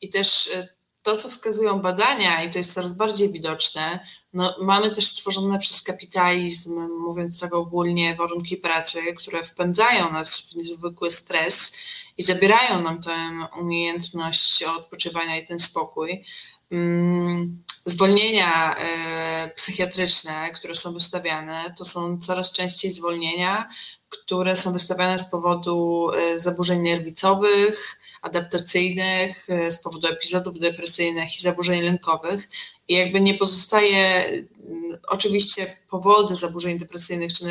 [0.01, 0.67] I też e,
[1.01, 3.99] to, co wskazują badania, i to jest coraz bardziej widoczne,
[4.33, 10.55] no, mamy też stworzone przez kapitalizm, mówiąc tak ogólnie, warunki pracy, które wpędzają nas w
[10.55, 11.75] niezwykły stres
[12.17, 13.13] i zabierają nam tę
[13.59, 16.25] umiejętność odpoczywania i ten spokój.
[16.71, 23.69] Mm, zwolnienia e, psychiatryczne, które są wystawiane, to są coraz częściej zwolnienia,
[24.09, 31.41] które są wystawiane z powodu e, zaburzeń nerwicowych adaptacyjnych, e, z powodu epizodów depresyjnych i
[31.41, 32.49] zaburzeń lękowych.
[32.87, 37.43] I jakby nie pozostaje, mm, oczywiście powody zaburzeń depresyjnych czy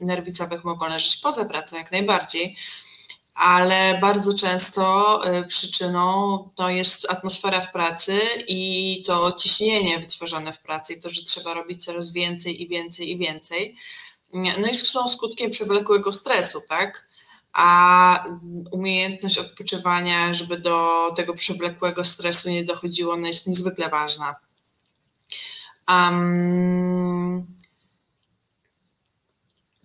[0.00, 2.56] nerwicowych mogą leżeć poza pracą jak najbardziej,
[3.36, 8.18] ale bardzo często e, przyczyną to jest atmosfera w pracy
[8.48, 13.10] i to ciśnienie wytwarzane w pracy i to, że trzeba robić coraz więcej i więcej
[13.10, 13.76] i więcej.
[14.32, 17.08] No i są skutkiem przewlekłego stresu, tak?
[17.52, 18.24] A
[18.70, 24.36] umiejętność odpoczywania, żeby do tego przewlekłego stresu nie dochodziło, ona jest niezwykle ważna.
[25.88, 27.55] Um,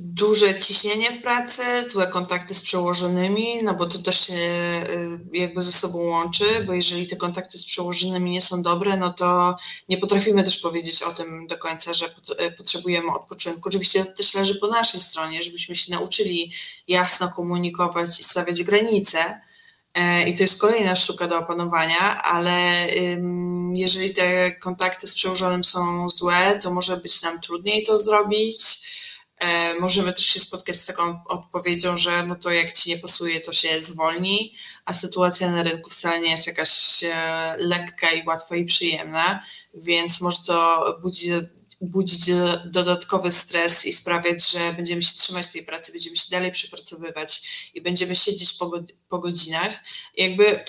[0.04, 5.62] duże ciśnienie w pracy, złe kontakty z przełożonymi, no bo to też się y, jakby
[5.62, 9.58] ze sobą łączy, bo jeżeli te kontakty z przełożonymi nie są dobre, no to
[9.90, 13.70] nie potrafimy też powiedzieć o tym do końca, że y, potrzebujemy odpoczynku.
[13.70, 16.52] Oczywiście to też leży po naszej stronie, żebyśmy się nauczyli
[16.88, 19.42] jasno komunikować i stawiać granice.
[19.94, 22.88] E, I to jest kolejna sztuka do opanowania, ale
[23.74, 28.81] jeżeli te kontakty z przełożonym są złe, to może być nam trudniej to zrobić
[29.80, 33.54] możemy też się spotkać z taką odpowiedzią, że no to jak ci nie pasuje, to
[33.54, 38.66] się zwolni, a sytuacja na rynku wcale nie jest jakaś e, lekka i łatwa i
[38.66, 41.30] przyjemna, więc może to budzić,
[41.82, 42.32] budzić
[42.66, 47.42] dodatkowy stres i sprawiać, że będziemy się trzymać tej pracy, będziemy się dalej przepracowywać
[47.74, 48.72] i będziemy siedzieć po,
[49.10, 49.72] po godzinach.
[50.18, 50.64] Jakby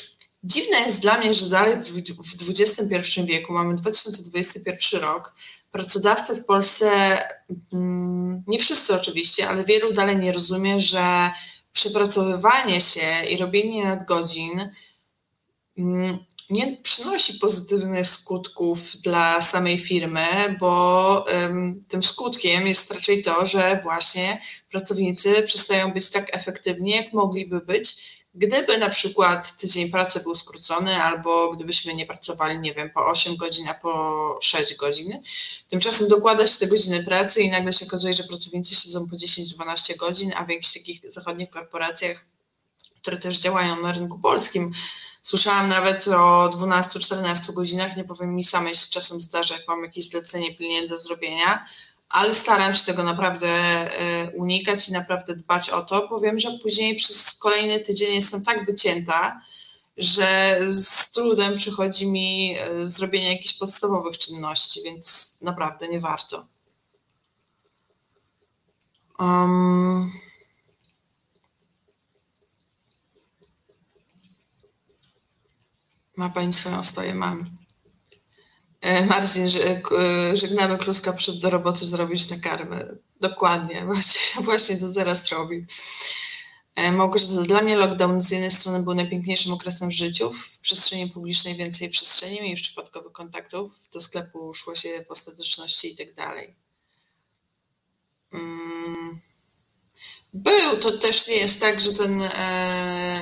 [0.44, 5.34] dziwne jest dla mnie, że dalej w XXI wieku, mamy 2021 rok,
[5.72, 7.18] pracodawcy w Polsce,
[7.72, 11.30] mm, nie wszyscy oczywiście, ale wielu dalej nie rozumie, że
[11.72, 14.70] przepracowywanie się i robienie nadgodzin
[15.78, 16.18] mm,
[16.50, 21.24] nie przynosi pozytywnych skutków dla samej firmy, bo
[21.88, 27.96] tym skutkiem jest raczej to, że właśnie pracownicy przestają być tak efektywni, jak mogliby być,
[28.34, 33.36] Gdyby na przykład tydzień pracy był skrócony, albo gdybyśmy nie pracowali, nie wiem, po 8
[33.36, 35.22] godzin, a po 6 godzin,
[35.70, 39.96] tymczasem dokłada się te godziny pracy i nagle się okazuje, że pracownicy siedzą po 10-12
[39.96, 42.24] godzin, a w jakichś takich zachodnich korporacjach,
[43.02, 44.72] które też działają na rynku polskim,
[45.22, 50.08] słyszałam nawet o 12-14 godzinach, nie powiem mi samej się czasem zdarza, jak mam jakieś
[50.08, 51.66] zlecenie pilnie do zrobienia,
[52.12, 56.08] ale staram się tego naprawdę e, unikać i naprawdę dbać o to.
[56.08, 59.40] Powiem, że później przez kolejny tydzień jestem tak wycięta,
[59.96, 66.46] że z trudem przychodzi mi e, zrobienie jakichś podstawowych czynności, więc naprawdę nie warto.
[69.18, 70.10] Um,
[76.16, 77.14] ma Pani swoją stoję?
[77.14, 77.61] Mam.
[78.82, 82.86] E, Marcin, że, e, żegnamy kluska przed do roboty zrobić na karmę.
[83.20, 83.86] Dokładnie,
[84.40, 85.66] właśnie, to teraz robi.
[86.74, 91.10] E, Małgorzata, dla mnie lockdown z jednej strony był najpiękniejszym okresem w życiu, w przestrzeni
[91.10, 96.54] publicznej więcej przestrzeni, mniej przypadkowych kontaktów, do sklepu szło się w ostateczności i tak dalej.
[98.32, 99.20] Mm.
[100.34, 102.22] Był, to też nie jest tak, że ten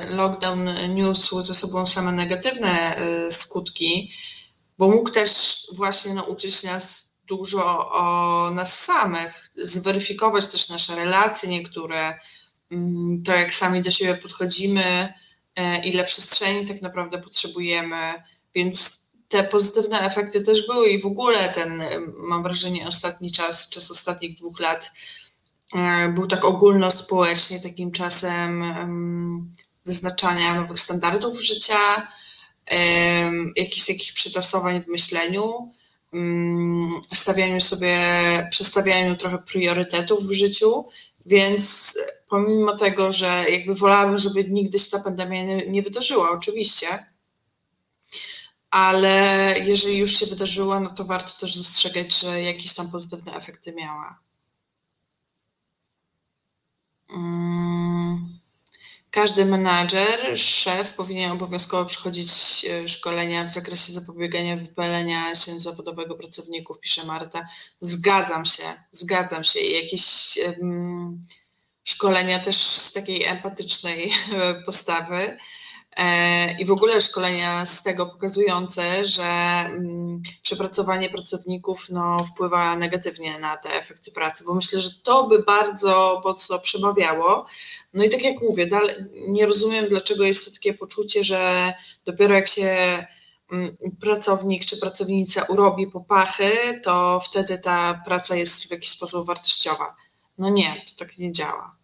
[0.09, 2.95] lockdown niósł ze sobą same negatywne
[3.29, 4.11] skutki
[4.81, 12.19] bo mógł też właśnie nauczyć nas dużo o nas samych, zweryfikować też nasze relacje niektóre,
[12.71, 15.13] mm, to jak sami do siebie podchodzimy,
[15.55, 18.13] e, ile przestrzeni tak naprawdę potrzebujemy,
[18.55, 21.83] więc te pozytywne efekty też były i w ogóle ten,
[22.17, 24.91] mam wrażenie, ostatni czas, czas ostatnich dwóch lat
[25.73, 28.63] e, był tak ogólnospołecznie takim czasem
[29.85, 32.07] wyznaczania nowych standardów życia,
[33.55, 35.71] jakichś takich przetasowań w myśleniu,
[36.13, 37.97] mm, stawianiu sobie,
[38.51, 40.85] przestawianiu trochę priorytetów w życiu,
[41.25, 41.93] więc
[42.29, 47.05] pomimo tego, że jakby wolałabym, żeby nigdy się ta pandemia nie, nie wydarzyła, oczywiście,
[48.71, 53.73] ale jeżeli już się wydarzyła, no to warto też dostrzegać, że jakieś tam pozytywne efekty
[53.73, 54.19] miała.
[57.09, 58.40] Mm.
[59.11, 62.31] Każdy menadżer, szef powinien obowiązkowo przechodzić
[62.65, 67.47] e, szkolenia w zakresie zapobiegania wypalenia się zawodowego pracowników, pisze Marta.
[67.79, 69.59] Zgadzam się, zgadzam się.
[69.59, 71.21] I jakieś um,
[71.83, 74.13] szkolenia też z takiej empatycznej
[74.65, 75.37] postawy.
[75.97, 83.39] E, I w ogóle szkolenia z tego pokazujące, że mm, przepracowanie pracowników no, wpływa negatywnie
[83.39, 87.45] na te efekty pracy, bo myślę, że to by bardzo mocno przemawiało.
[87.93, 88.95] No i tak jak mówię, dalej,
[89.27, 91.73] nie rozumiem, dlaczego jest to takie poczucie, że
[92.05, 93.05] dopiero jak się
[93.51, 99.95] mm, pracownik czy pracownica urobi popachy, to wtedy ta praca jest w jakiś sposób wartościowa.
[100.37, 101.80] No nie, to tak nie działa.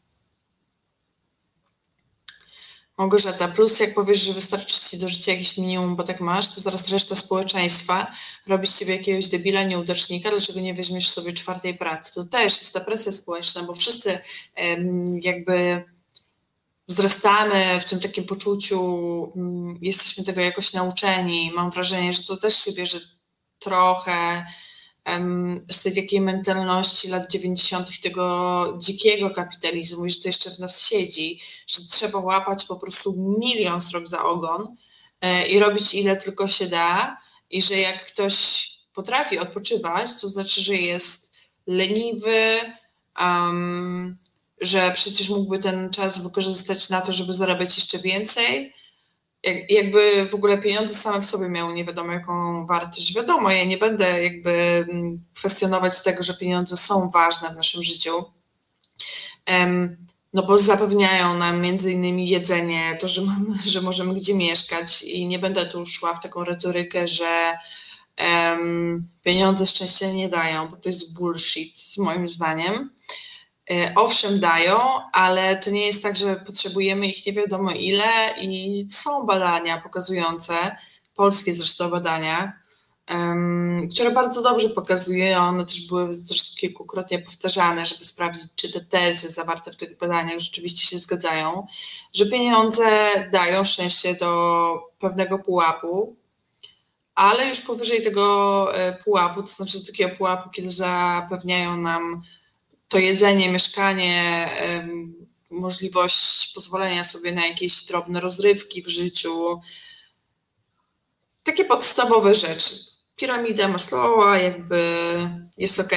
[2.97, 6.61] Małgorzata, plus jak powiesz, że wystarczy ci do życia jakieś minimum, bo tak masz, to
[6.61, 8.11] zaraz reszta społeczeństwa
[8.47, 12.13] robi z ciebie jakiegoś debila, nieudacznika, dlaczego nie weźmiesz sobie czwartej pracy?
[12.13, 14.19] To też jest ta presja społeczna, bo wszyscy
[15.21, 15.83] jakby
[16.87, 18.81] wzrastamy w tym takim poczuciu,
[19.35, 21.51] mm, jesteśmy tego jakoś nauczeni.
[21.55, 22.99] Mam wrażenie, że to też się bierze
[23.59, 24.45] trochę
[25.71, 28.01] z tej takiej mentalności lat 90.
[28.01, 33.37] tego dzikiego kapitalizmu i że to jeszcze w nas siedzi, że trzeba łapać po prostu
[33.39, 34.75] milion srok za ogon
[35.21, 37.17] e, i robić ile tylko się da
[37.49, 41.31] i że jak ktoś potrafi odpoczywać, to znaczy, że jest
[41.67, 42.57] leniwy,
[43.19, 44.17] um,
[44.61, 48.73] że przecież mógłby ten czas wykorzystać na to, żeby zarabiać jeszcze więcej.
[49.47, 53.15] Jak, jakby w ogóle pieniądze same w sobie miały nie wiadomo jaką wartość.
[53.15, 54.51] Wiadomo, ja nie będę jakby
[54.89, 58.25] mm, kwestionować tego, że pieniądze są ważne w naszym życiu.
[60.33, 65.27] No bo zapewniają nam między innymi jedzenie, to, że, mamy, że możemy gdzie mieszkać i
[65.27, 67.57] nie będę tu szła w taką retorykę, że
[69.23, 72.89] pieniądze szczęścia nie dają, bo to jest bullshit moim zdaniem.
[73.71, 74.77] E, owszem, dają,
[75.11, 80.53] ale to nie jest tak, że potrzebujemy ich nie wiadomo ile i są badania pokazujące,
[81.15, 82.53] polskie zresztą badania,
[83.09, 88.81] um, które bardzo dobrze pokazują, one też były zresztą kilkukrotnie powtarzane, żeby sprawdzić, czy te
[88.81, 91.67] tezy zawarte w tych badaniach rzeczywiście się zgadzają,
[92.13, 92.85] że pieniądze
[93.31, 96.15] dają szczęście do pewnego pułapu,
[97.15, 102.23] ale już powyżej tego e, pułapu, to znaczy takiego pułapu, kiedy zapewniają nam
[102.87, 104.49] to jedzenie, mieszkanie,
[105.51, 109.61] możliwość pozwolenia sobie na jakieś drobne rozrywki w życiu.
[111.43, 112.75] Takie podstawowe rzeczy.
[113.15, 114.81] Piramida Maslowa jakby
[115.57, 115.91] jest ok,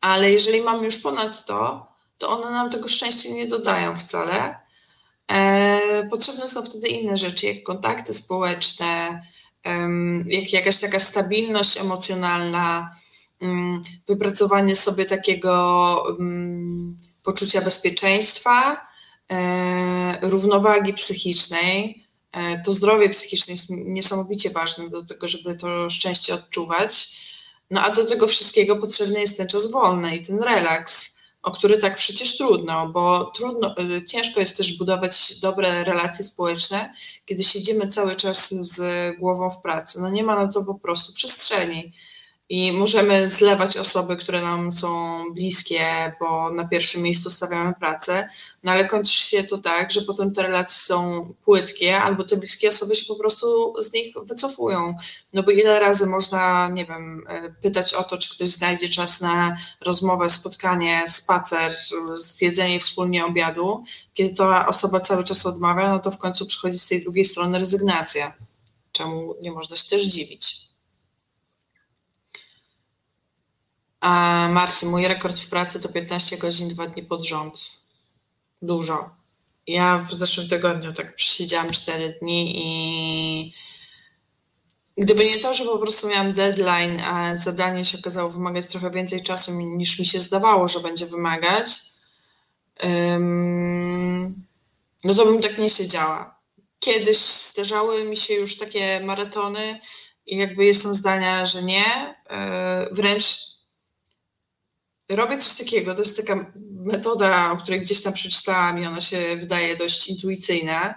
[0.00, 1.86] ale jeżeli mamy już ponad to,
[2.18, 4.56] to one nam tego szczęścia nie dodają wcale.
[5.28, 9.22] E, potrzebne są wtedy inne rzeczy, jak kontakty społeczne,
[10.26, 12.96] jak jakaś taka stabilność emocjonalna,
[14.08, 18.86] wypracowanie sobie takiego mm, poczucia bezpieczeństwa,
[19.30, 22.04] e, równowagi psychicznej.
[22.32, 27.16] E, to zdrowie psychiczne jest niesamowicie ważne do tego, żeby to szczęście odczuwać.
[27.70, 31.78] No a do tego wszystkiego potrzebny jest ten czas wolny i ten relaks, o który
[31.78, 36.94] tak przecież trudno, bo trudno, e, ciężko jest też budować dobre relacje społeczne,
[37.26, 38.80] kiedy siedzimy cały czas z
[39.18, 40.00] głową w pracy.
[40.00, 41.92] No nie ma na to po prostu przestrzeni
[42.52, 48.28] i możemy zlewać osoby, które nam są bliskie, bo na pierwszym miejscu stawiamy pracę,
[48.62, 52.68] no ale kończy się to tak, że potem te relacje są płytkie, albo te bliskie
[52.68, 54.94] osoby się po prostu z nich wycofują.
[55.32, 59.20] No bo ile razy można, nie wiem, e, pytać o to, czy ktoś znajdzie czas
[59.20, 61.76] na rozmowę, spotkanie, spacer,
[62.14, 63.84] zjedzenie wspólnie obiadu,
[64.14, 67.58] kiedy ta osoba cały czas odmawia, no to w końcu przychodzi z tej drugiej strony
[67.58, 68.32] rezygnacja.
[68.92, 70.71] Czemu nie można się też dziwić.
[74.02, 77.60] A Marcy, mój rekord w pracy to 15 godzin, dwa dni pod rząd.
[78.62, 79.10] Dużo.
[79.66, 83.54] Ja w zeszłym tygodniu tak przesiedziałam 4 dni i
[84.96, 89.22] gdyby nie to, że po prostu miałam deadline, a zadanie się okazało wymagać trochę więcej
[89.22, 91.80] czasu niż mi się zdawało, że będzie wymagać,
[95.04, 96.38] no to bym tak nie siedziała.
[96.78, 99.80] Kiedyś zdarzały mi się już takie maratony
[100.26, 102.14] i jakby jestem zdania, że nie.
[102.30, 103.52] E, wręcz
[105.16, 109.36] robię coś takiego, to jest taka metoda, o której gdzieś tam przeczytałam i ona się
[109.36, 110.94] wydaje dość intuicyjna,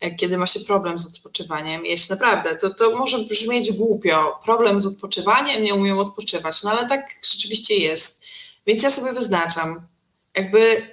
[0.00, 1.86] e, kiedy ma się problem z odpoczywaniem.
[1.86, 6.88] Jest naprawdę, to, to może brzmieć głupio, problem z odpoczywaniem, nie umiem odpoczywać, no ale
[6.88, 8.22] tak rzeczywiście jest.
[8.66, 9.86] Więc ja sobie wyznaczam,
[10.34, 10.90] jakby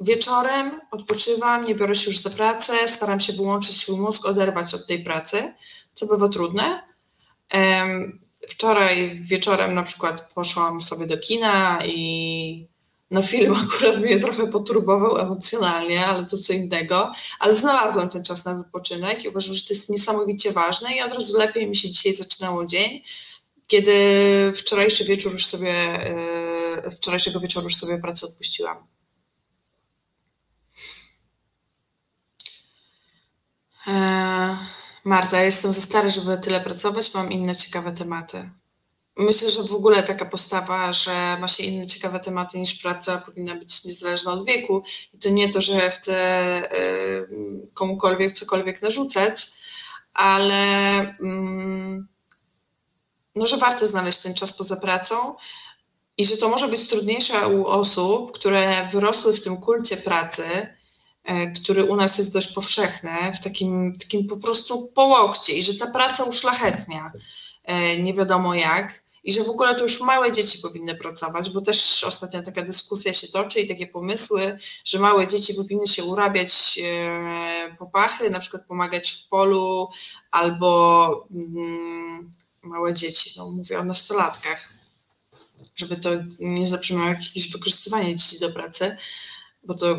[0.00, 4.86] wieczorem odpoczywam, nie biorę się już za pracę, staram się wyłączyć swój mózg, oderwać od
[4.86, 5.52] tej pracy,
[5.94, 6.82] co bywa trudne.
[8.48, 12.66] Wczoraj wieczorem na przykład poszłam sobie do kina i
[13.10, 18.44] no film akurat mnie trochę poturbował emocjonalnie, ale to co innego, ale znalazłam ten czas
[18.44, 21.90] na wypoczynek i uważam, że to jest niesamowicie ważne i od razu lepiej mi się
[21.90, 23.02] dzisiaj zaczynało dzień,
[23.66, 23.92] kiedy
[24.56, 28.86] wczorajszy wieczór już sobie, e, wczorajszego wieczoru już sobie pracę odpuściłam.
[33.86, 34.73] Eee...
[35.04, 38.50] Marta, jestem za stara, żeby tyle pracować, mam inne ciekawe tematy.
[39.16, 43.54] Myślę, że w ogóle taka postawa, że ma się inne ciekawe tematy niż praca, powinna
[43.54, 44.82] być niezależna od wieku.
[45.14, 46.16] I to nie to, że chcę
[47.74, 49.46] komukolwiek cokolwiek narzucać,
[50.14, 52.08] ale mm,
[53.34, 55.34] no, że warto znaleźć ten czas poza pracą
[56.18, 60.44] i że to może być trudniejsze u osób, które wyrosły w tym kulcie pracy
[61.62, 63.10] który u nas jest dość powszechny,
[63.40, 67.12] w takim, takim po prostu połokcie i że ta praca uszlachetnia
[67.64, 71.60] e, nie wiadomo jak i że w ogóle to już małe dzieci powinny pracować, bo
[71.60, 76.78] też ostatnio taka dyskusja się toczy i takie pomysły, że małe dzieci powinny się urabiać
[76.82, 79.88] e, popachy, na przykład pomagać w polu
[80.30, 82.30] albo mm,
[82.62, 84.68] małe dzieci, no mówię o nastolatkach,
[85.76, 86.10] żeby to
[86.40, 88.96] nie zabrzmiało jakieś wykorzystywanie dzieci do pracy,
[89.66, 89.94] bo to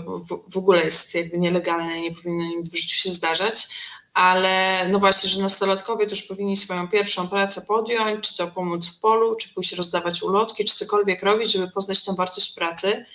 [0.47, 3.67] w, ogóle jest jakby nielegalne i nie powinno nic w życiu się zdarzać,
[4.13, 8.99] ale no właśnie, że nastolatkowie też powinni swoją pierwszą pracę podjąć, czy to pomóc w
[8.99, 13.05] polu, czy pójść rozdawać ulotki, czy cokolwiek robić, żeby poznać tę wartość pracy.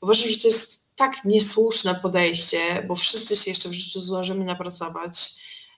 [0.00, 5.30] Uważam, że to jest tak niesłuszne podejście, bo wszyscy się jeszcze w życiu zdążymy napracować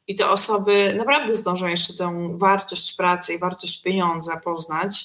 [0.09, 5.05] i te osoby naprawdę zdążą jeszcze tę wartość pracy i wartość pieniądza poznać.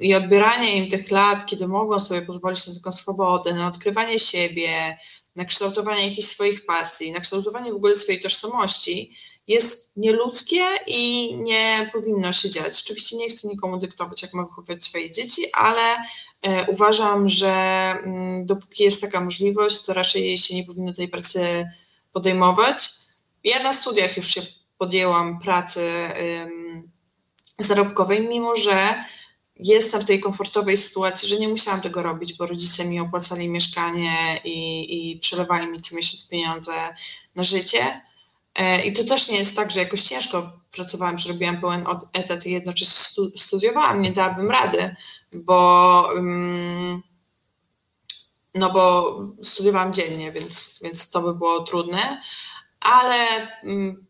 [0.00, 4.98] I odbieranie im tych lat, kiedy mogą sobie pozwolić na taką swobodę, na odkrywanie siebie,
[5.36, 9.14] na kształtowanie jakichś swoich pasji, na kształtowanie w ogóle swojej tożsamości,
[9.46, 12.82] jest nieludzkie i nie powinno się dziać.
[12.84, 15.82] Oczywiście nie chcę nikomu dyktować, jak ma wychowywać swoje dzieci, ale
[16.42, 21.68] e, uważam, że mm, dopóki jest taka możliwość, to raczej się nie powinno tej pracy
[22.12, 22.90] podejmować.
[23.44, 24.42] Ja na studiach już się
[24.78, 25.90] podjęłam pracy
[27.58, 29.04] zarobkowej, mimo że
[29.64, 34.40] jestem w tej komfortowej sytuacji, że nie musiałam tego robić, bo rodzice mi opłacali mieszkanie
[34.44, 36.72] i, i przelewali mi co miesiąc pieniądze
[37.34, 38.00] na życie.
[38.54, 42.46] E, I to też nie jest tak, że jakoś ciężko pracowałam, że robiłam pełen etat
[42.46, 44.00] i jednocześnie studiowałam.
[44.00, 44.96] Nie dałabym rady,
[45.32, 46.08] bo,
[48.54, 52.20] no bo studiowałam dziennie, więc, więc to by było trudne.
[52.80, 53.26] Ale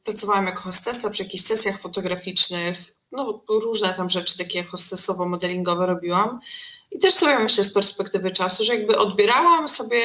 [0.04, 6.40] pracowałam jako hostessa przy jakichś sesjach fotograficznych, no, różne tam rzeczy takie hostesowo-modelingowe robiłam.
[6.90, 10.02] I też sobie myślę z perspektywy czasu, że jakby odbierałam sobie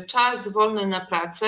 [0.00, 1.46] y, czas wolny na pracę,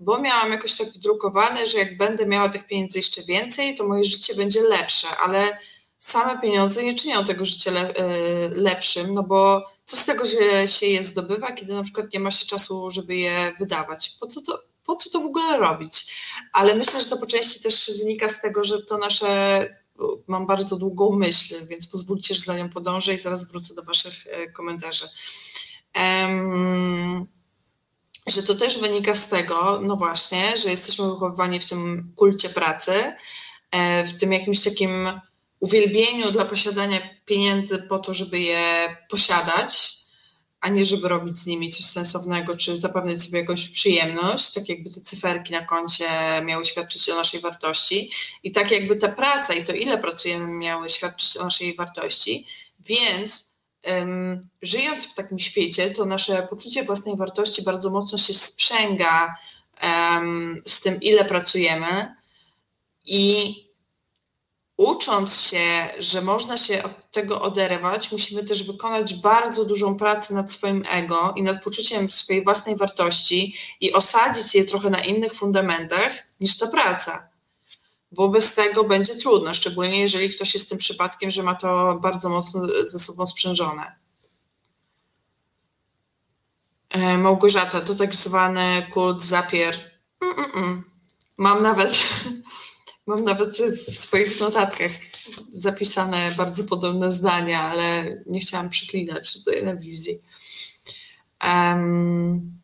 [0.00, 4.04] bo miałam jakoś tak wdrukowane, że jak będę miała tych pieniędzy jeszcze więcej, to moje
[4.04, 5.58] życie będzie lepsze, ale
[5.98, 10.68] same pieniądze nie czynią tego życia le, y, lepszym, no bo co z tego, że
[10.68, 14.16] się je zdobywa, kiedy na przykład nie ma się czasu, żeby je wydawać?
[14.20, 16.14] Po co to, po co to w ogóle robić?
[16.52, 19.79] Ale myślę, że to po części też wynika z tego, że to nasze
[20.26, 24.26] mam bardzo długą myśl, więc pozwólcie, że za nią podążę i zaraz wrócę do Waszych
[24.26, 25.04] e, komentarzy.
[28.26, 32.92] Że to też wynika z tego, no właśnie, że jesteśmy wychowywani w tym kulcie pracy,
[33.70, 34.90] e, w tym jakimś takim
[35.60, 39.99] uwielbieniu dla posiadania pieniędzy po to, żeby je posiadać,
[40.60, 44.90] a nie żeby robić z nimi coś sensownego, czy zapewnić sobie jakąś przyjemność, tak jakby
[44.90, 46.08] te cyferki na koncie
[46.44, 48.10] miały świadczyć o naszej wartości.
[48.42, 52.46] I tak jakby ta praca i to ile pracujemy miały świadczyć o naszej wartości,
[52.80, 53.50] więc
[53.86, 59.36] um, żyjąc w takim świecie, to nasze poczucie własnej wartości bardzo mocno się sprzęga
[59.82, 62.14] um, z tym, ile pracujemy.
[63.04, 63.54] I
[64.80, 70.52] ucząc się, że można się od tego oderwać, musimy też wykonać bardzo dużą pracę nad
[70.52, 76.12] swoim ego i nad poczuciem swojej własnej wartości i osadzić je trochę na innych fundamentach
[76.40, 77.28] niż ta praca.
[78.12, 82.28] Bo bez tego będzie trudno, szczególnie jeżeli ktoś jest tym przypadkiem, że ma to bardzo
[82.28, 83.96] mocno ze sobą sprzężone.
[86.90, 89.76] E, Małgorzata, to tak zwany kult zapier.
[90.22, 90.82] Mm-mm.
[91.36, 91.92] Mam nawet
[93.06, 94.90] Mam nawet w swoich notatkach
[95.50, 100.18] zapisane bardzo podobne zdania, ale nie chciałam przeklinać tutaj na wizji.
[101.44, 102.60] Um,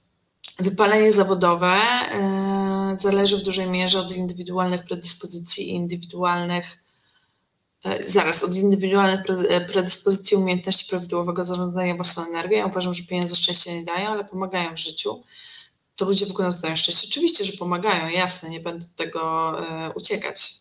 [0.59, 6.83] wypalenie zawodowe e, zależy w dużej mierze od indywidualnych predyspozycji i indywidualnych
[7.85, 9.21] e, zaraz, od indywidualnych
[9.73, 12.59] predyspozycji umiejętności prawidłowego zarządzania własną energią.
[12.59, 15.23] Ja uważam, że pieniądze szczęścia nie dają, ale pomagają w życiu
[15.97, 17.09] to ludzie w ogóle nas dają szczęście.
[17.11, 20.53] Oczywiście, że pomagają, jasne, nie będę tego e, uciekać.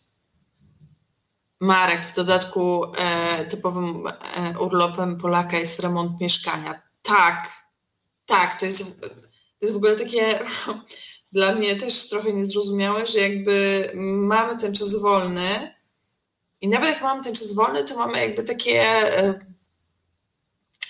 [1.60, 6.82] Marek, w dodatku e, typowym e, urlopem Polaka jest remont mieszkania.
[7.02, 7.50] Tak,
[8.26, 9.06] tak, to jest, to
[9.60, 10.38] jest w ogóle takie
[11.32, 15.74] dla mnie też trochę niezrozumiałe, że jakby mamy ten czas wolny
[16.60, 19.40] i nawet jak mamy ten czas wolny, to mamy jakby takie e,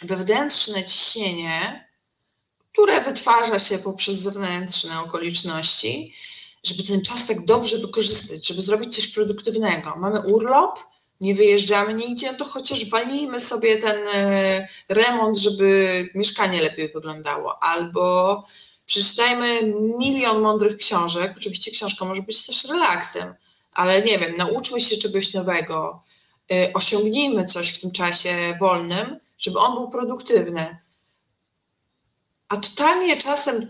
[0.03, 1.86] wewnętrzne ciśnienie,
[2.77, 6.14] które wytwarza się poprzez zewnętrzne okoliczności,
[6.64, 9.95] żeby ten czas tak dobrze wykorzystać, żeby zrobić coś produktywnego.
[9.97, 10.79] Mamy urlop,
[11.20, 18.45] nie wyjeżdżamy nigdzie, to chociaż walimy sobie ten e, remont, żeby mieszkanie lepiej wyglądało, albo
[18.87, 21.35] przeczytajmy milion mądrych książek.
[21.37, 23.35] Oczywiście książka może być też relaksem,
[23.72, 26.03] ale nie wiem, nauczmy się czegoś nowego,
[26.53, 30.86] e, osiągnijmy coś w tym czasie wolnym, żeby on był produktywny.
[32.49, 33.68] A totalnie czasem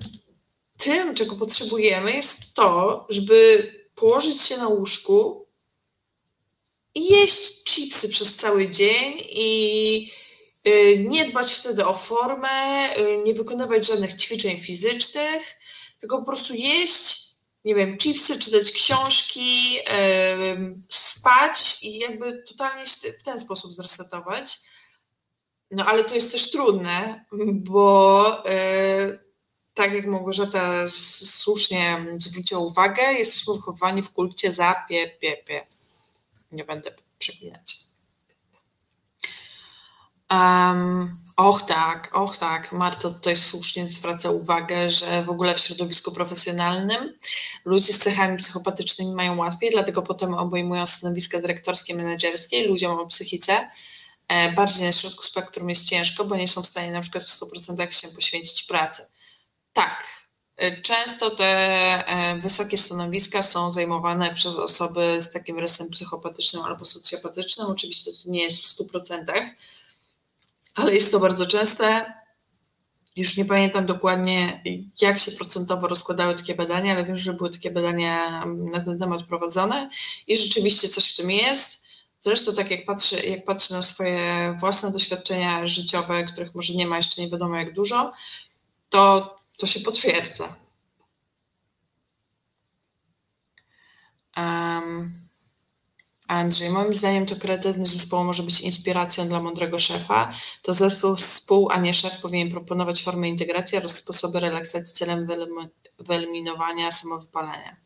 [0.77, 5.47] tym, czego potrzebujemy, jest to, żeby położyć się na łóżku
[6.95, 10.13] i jeść chipsy przez cały dzień i
[10.69, 12.49] y, nie dbać wtedy o formę,
[12.99, 15.43] y, nie wykonywać żadnych ćwiczeń fizycznych,
[16.01, 17.27] tylko po prostu jeść,
[17.65, 19.79] nie wiem, chipsy, czytać książki,
[20.89, 24.59] spać i jakby totalnie się w ten sposób zresetować.
[25.71, 29.19] No ale to jest też trudne, bo y,
[29.75, 35.67] tak jak Małgorzata słusznie zwróciła uwagę, jesteśmy wychowani w kulcie za pie, pie, pie.
[36.53, 37.77] Nie będę przeklinać.
[40.31, 42.73] Um, och tak, och tak.
[42.73, 47.19] Marta tutaj słusznie zwraca uwagę, że w ogóle w środowisku profesjonalnym
[47.65, 53.53] ludzie z cechami psychopatycznymi mają łatwiej, dlatego potem obejmują stanowiska dyrektorskie, menedżerskie ludziom o psychice
[53.53, 53.69] e,
[54.57, 57.91] bardziej na środku spektrum jest ciężko, bo nie są w stanie na przykład w 100%
[57.91, 59.07] się poświęcić pracy.
[59.73, 60.27] Tak.
[60.63, 61.45] Y, często te
[62.09, 67.67] e, wysokie stanowiska są zajmowane przez osoby z takim rysem psychopatycznym albo socjopatycznym.
[67.67, 69.25] Oczywiście to nie jest w 100%,
[70.75, 72.13] ale jest to bardzo częste.
[73.17, 74.63] Już nie pamiętam dokładnie,
[75.01, 79.23] jak się procentowo rozkładały takie badania, ale wiem, że były takie badania na ten temat
[79.23, 79.91] prowadzone
[80.27, 81.86] i rzeczywiście coś w tym jest.
[82.27, 86.97] Zresztą tak jak patrzę, jak patrzę na swoje własne doświadczenia życiowe, których może nie ma
[86.97, 88.13] jeszcze nie wiadomo jak dużo,
[88.89, 90.57] to to się potwierdza.
[94.37, 95.29] Um,
[96.29, 100.33] Andrzej, moim zdaniem to kreatywność zespołu może być inspiracją dla mądrego szefa.
[100.63, 105.29] To zespół, a nie szef powinien proponować formy integracji oraz sposoby relaksacji celem
[105.99, 107.77] wyeliminowania samowypalenia.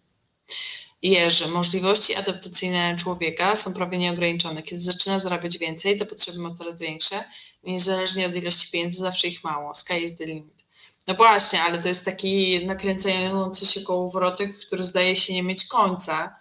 [1.02, 4.62] Jerzy, możliwości adaptacyjne człowieka są prawie nieograniczone.
[4.62, 7.24] Kiedy zaczyna zarabiać więcej, to potrzeby ma coraz większe.
[7.64, 9.74] Niezależnie od ilości pieniędzy, zawsze ich mało.
[9.74, 10.64] Sky is the limit.
[11.06, 16.36] No właśnie, ale to jest taki nakręcający się kołowrotek, który zdaje się nie mieć końca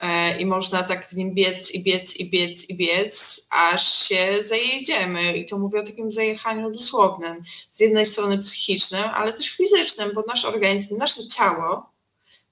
[0.00, 4.42] e, i można tak w nim biec i biec i biec i biec, aż się
[4.42, 5.36] zajedziemy.
[5.36, 7.42] I to mówię o takim zajechaniu dosłownym.
[7.70, 11.91] Z jednej strony psychicznym, ale też fizycznym, bo nasz organizm, nasze ciało,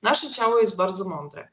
[0.02, 1.48] nasze ciało jest bardzo mądre.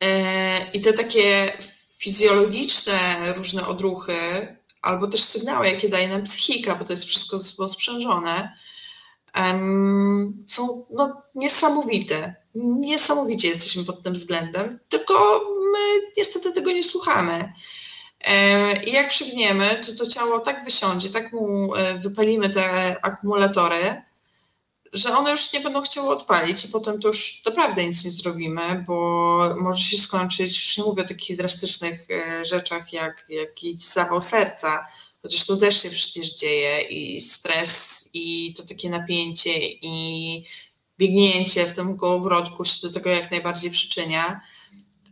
[0.00, 1.52] E, I te takie
[1.98, 4.16] fizjologiczne różne odruchy,
[4.82, 8.56] albo też sygnały, jakie daje nam psychika, bo to jest wszystko sprzężone,
[9.36, 12.34] um, są no, niesamowite.
[12.54, 15.40] Niesamowicie jesteśmy pod tym względem, tylko
[15.72, 17.52] my niestety tego nie słuchamy.
[18.20, 24.02] E, I jak przygniemy, to to ciało tak wysiądzie, tak mu e, wypalimy te akumulatory,
[24.92, 28.84] że one już nie będą chciały odpalić i potem to już naprawdę nic nie zrobimy,
[28.86, 34.22] bo może się skończyć, już nie mówię o takich drastycznych e, rzeczach jak jakiś zawał
[34.22, 34.86] serca,
[35.22, 40.44] chociaż to też się przecież dzieje i stres i to takie napięcie i
[40.98, 44.40] biegnięcie w tym kołowrotku się do tego jak najbardziej przyczynia,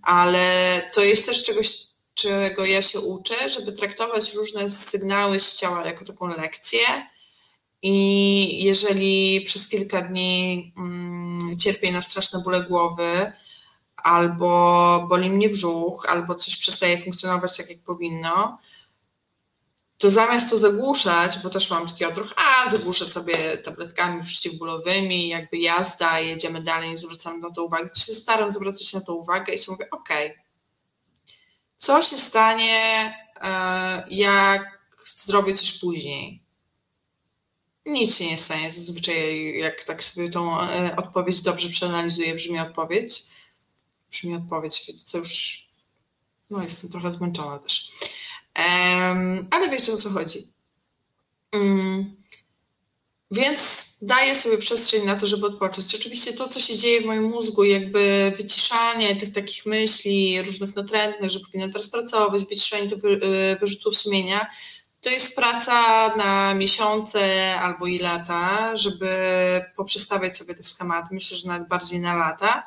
[0.02, 1.76] ale to jest też czegoś,
[2.14, 6.80] czego ja się uczę, żeby traktować różne sygnały z ciała jako taką lekcję,
[7.86, 13.32] i jeżeli przez kilka dni mm, cierpię na straszne bóle głowy,
[13.96, 18.58] albo boli mnie brzuch, albo coś przestaje funkcjonować tak, jak powinno,
[19.98, 25.58] to zamiast to zagłuszać, bo też mam taki odruch, a zagłuszę sobie tabletkami przeciwbólowymi, jakby
[25.58, 29.52] jazda, jedziemy dalej, nie zwracam na to uwagi, to się staram zwracać na to uwagę
[29.52, 30.08] i sobie mówię, ok,
[31.76, 36.43] co się stanie, e, jak zrobię coś później?
[37.86, 38.72] Nic się nie stanie.
[38.72, 43.22] Zazwyczaj jak tak sobie tą e, odpowiedź dobrze przeanalizuję, brzmi odpowiedź.
[44.10, 45.64] Brzmi odpowiedź, co już
[46.50, 47.90] no jestem trochę zmęczona też.
[48.58, 50.38] Um, ale wiecie o co chodzi.
[51.52, 52.16] Um,
[53.30, 55.94] więc daję sobie przestrzeń na to, żeby odpocząć.
[55.94, 61.30] Oczywiście to, co się dzieje w moim mózgu, jakby wyciszanie tych takich myśli różnych natrętnych,
[61.30, 64.46] że powinnam teraz pracować, wyciszanie tych e, wyrzutów sumienia,
[65.04, 69.08] to jest praca na miesiące albo i lata, żeby
[69.76, 71.14] poprzestawiać sobie te schematy.
[71.14, 72.66] Myślę, że nawet bardziej na lata.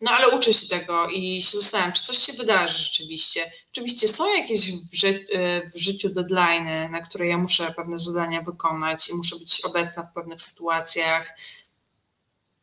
[0.00, 3.52] No ale uczę się tego i się zastanawiam, czy coś się wydarzy rzeczywiście.
[3.72, 5.26] Oczywiście są jakieś w, ży
[5.74, 10.12] w życiu deadlines, na które ja muszę pewne zadania wykonać i muszę być obecna w
[10.14, 11.38] pewnych sytuacjach.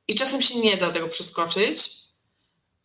[0.08, 1.90] I czasem się nie da tego przeskoczyć,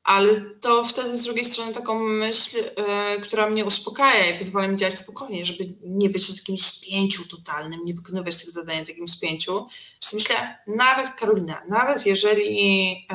[0.05, 4.77] ale to wtedy z drugiej strony taką myśl, yy, która mnie uspokaja i pozwala mi
[4.77, 9.67] działać spokojnie, żeby nie być takim spięciu totalnym, nie wykonywać tych zadań takim spięciu.
[10.01, 13.07] Że myślę, nawet Karolina, nawet jeżeli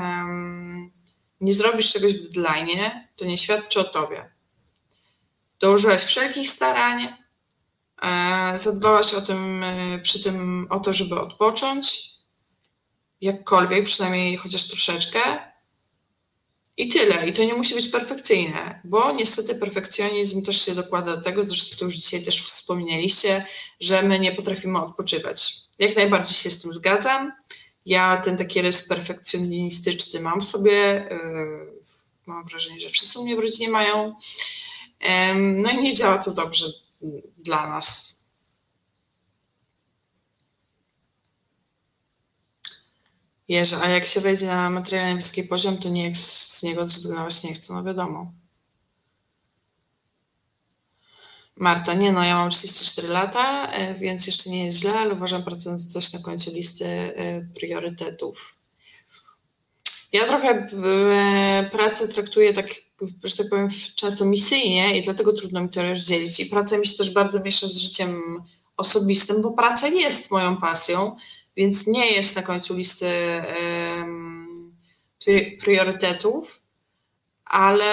[1.42, 4.32] nie zrobisz czegoś w deadline, to nie świadczy o tobie.
[5.60, 9.64] Dołożyłaś wszelkich starań, yy, zadbałaś o tym,
[10.04, 12.10] przy tym o to, żeby odpocząć
[13.22, 15.49] jakkolwiek, przynajmniej chociaż troszeczkę.
[16.80, 17.28] I tyle.
[17.28, 21.78] I to nie musi być perfekcyjne, bo niestety perfekcjonizm też się dokłada do tego, zresztą
[21.78, 23.46] to już dzisiaj też wspomnieliście,
[23.80, 25.54] że my nie potrafimy odpoczywać.
[25.80, 27.32] Jak najbardziej się z tym zgadzam.
[27.86, 31.08] Ja ten taki rys perfekcjonistyczny mam w sobie.
[31.12, 31.80] Yy,
[32.26, 34.16] mam wrażenie, że wszyscy u mnie w rodzinie mają.
[35.36, 36.66] No i nie działa to dobrze
[37.38, 38.19] dla nas.
[43.50, 47.54] Jerzy, a jak się wejdzie na materialny wysoki poziom, to nie z niego zrezygnować nie
[47.54, 48.32] chcę, no wiadomo.
[51.56, 55.44] Marta, nie no, ja mam 34 lata, e, więc jeszcze nie jest źle, ale uważam
[55.44, 58.56] pracę za coś na końcu listy e, priorytetów.
[60.12, 62.68] Ja trochę e, pracę traktuję tak,
[63.24, 66.40] że tak powiem, często misyjnie i dlatego trudno mi to rozdzielić.
[66.40, 68.22] I praca mi się też bardzo miesza z życiem
[68.78, 71.16] osobistym, bo praca jest moją pasją,
[71.60, 73.12] więc nie jest na końcu listy
[75.62, 76.62] priorytetów,
[77.46, 77.86] ale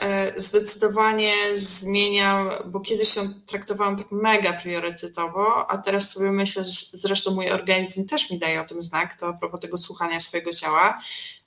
[0.00, 6.70] e, zdecydowanie zmieniam, bo kiedyś ją traktowałam tak mega priorytetowo, a teraz sobie myślę, że
[6.92, 10.52] zresztą mój organizm też mi daje o tym znak, to a propos tego słuchania swojego
[10.52, 11.02] ciała,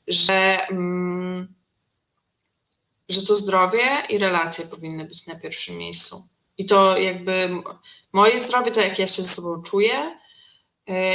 [0.08, 1.54] że, mm,
[3.10, 6.28] że to zdrowie i relacje powinny być na pierwszym miejscu.
[6.58, 7.50] I to jakby
[8.14, 10.21] moje zdrowie, to jak ja się ze sobą czuję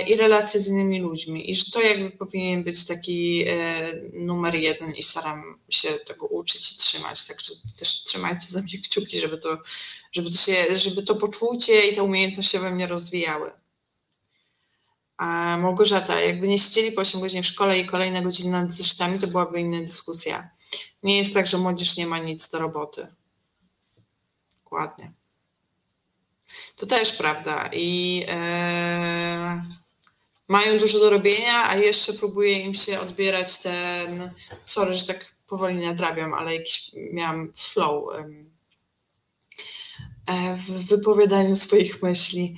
[0.09, 1.51] i relacje z innymi ludźmi.
[1.51, 6.73] I że to jakby powinien być taki e, numer jeden i staram się tego uczyć
[6.73, 7.27] i trzymać.
[7.27, 9.59] Także też trzymajcie za mnie kciuki, żeby to,
[10.13, 13.51] żeby to, się, żeby to poczucie i te umiejętności we mnie rozwijały.
[15.17, 19.19] A Małgorzata, jakby nie siedzieli po 8 godzin w szkole i kolejne godziny nad zeszytami,
[19.19, 20.51] to byłaby inna dyskusja.
[21.03, 23.07] Nie jest tak, że młodzież nie ma nic do roboty.
[24.65, 25.13] Dokładnie.
[26.77, 27.71] To też prawda.
[27.73, 29.63] I e,
[30.49, 34.31] mają dużo do robienia, a jeszcze próbuje im się odbierać ten.
[34.65, 38.15] Sorry, że tak powoli nadrabiam, ale jakiś miałam flow
[40.27, 42.57] e, w wypowiadaniu swoich myśli.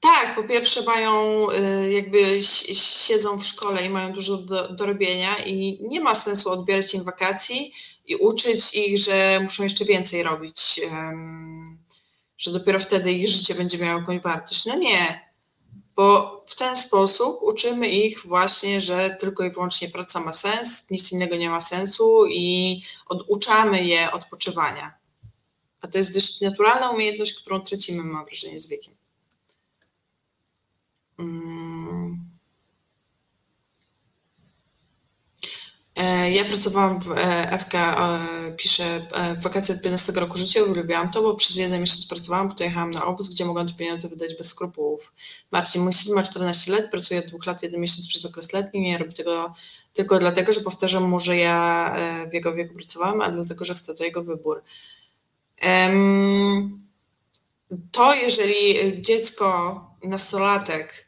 [0.00, 5.44] Tak, po pierwsze mają, y, jakby siedzą w szkole i mają dużo do, do robienia
[5.44, 7.72] i nie ma sensu odbierać im wakacji
[8.06, 10.80] i uczyć ich, że muszą jeszcze więcej robić,
[12.38, 14.66] że dopiero wtedy ich życie będzie miało jakąś wartość.
[14.66, 15.28] No nie,
[15.96, 21.12] bo w ten sposób uczymy ich właśnie, że tylko i wyłącznie praca ma sens, nic
[21.12, 24.94] innego nie ma sensu i oduczamy je odpoczywania.
[25.80, 28.94] A to jest dość naturalna umiejętność, którą tracimy, mam wrażenie, z wiekiem.
[31.18, 32.18] Mm.
[35.87, 35.87] E,
[36.30, 39.06] ja pracowałam w e, FK, e, piszę,
[39.38, 42.90] w wakacje od 15 roku życia, uwielbiałam to, bo przez jeden miesiąc pracowałam, potem jechałam
[42.90, 45.12] na obóz, gdzie mogłam te pieniądze wydać bez skrupułów.
[45.50, 48.80] Marcin, mój syn ma 14 lat, pracuje od dwóch lat, jeden miesiąc przez okres letni,
[48.80, 49.54] nie robi tego
[49.92, 51.96] tylko dlatego, że powtarzam mu, że ja
[52.30, 54.62] w jego wieku pracowałam, a dlatego, że chcę, to jego wybór.
[57.92, 61.07] To, jeżeli dziecko, nastolatek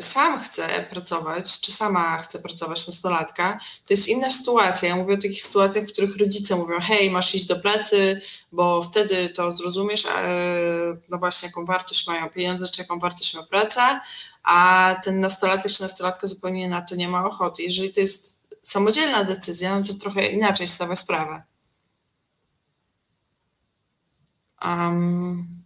[0.00, 4.88] sam chce pracować, czy sama chce pracować nastolatka, to jest inna sytuacja.
[4.88, 8.20] Ja mówię o takich sytuacjach, w których rodzice mówią, hej, masz iść do pracy,
[8.52, 10.04] bo wtedy to zrozumiesz,
[11.08, 14.00] no właśnie jaką wartość mają pieniądze, czy jaką wartość ma praca,
[14.42, 17.62] a ten nastolatek czy nastolatka zupełnie na to nie ma ochoty.
[17.62, 21.42] Jeżeli to jest samodzielna decyzja, no to trochę inaczej stawia sprawę.
[24.64, 25.64] Um,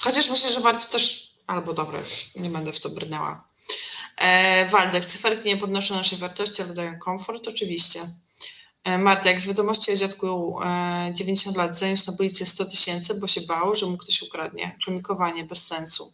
[0.00, 2.02] chociaż myślę, że warto też Albo dobra,
[2.36, 3.48] nie będę w to brnęła.
[4.16, 8.00] E, Waldek, cyferki nie podnoszą naszej wartości, ale dają komfort, oczywiście.
[8.84, 13.14] E, Marta, jak z wiadomości o dziadku e, 90 lat zaniósł na policję 100 tysięcy,
[13.14, 14.78] bo się bał, że mu ktoś ukradnie.
[14.84, 16.12] Chemikowanie bez sensu.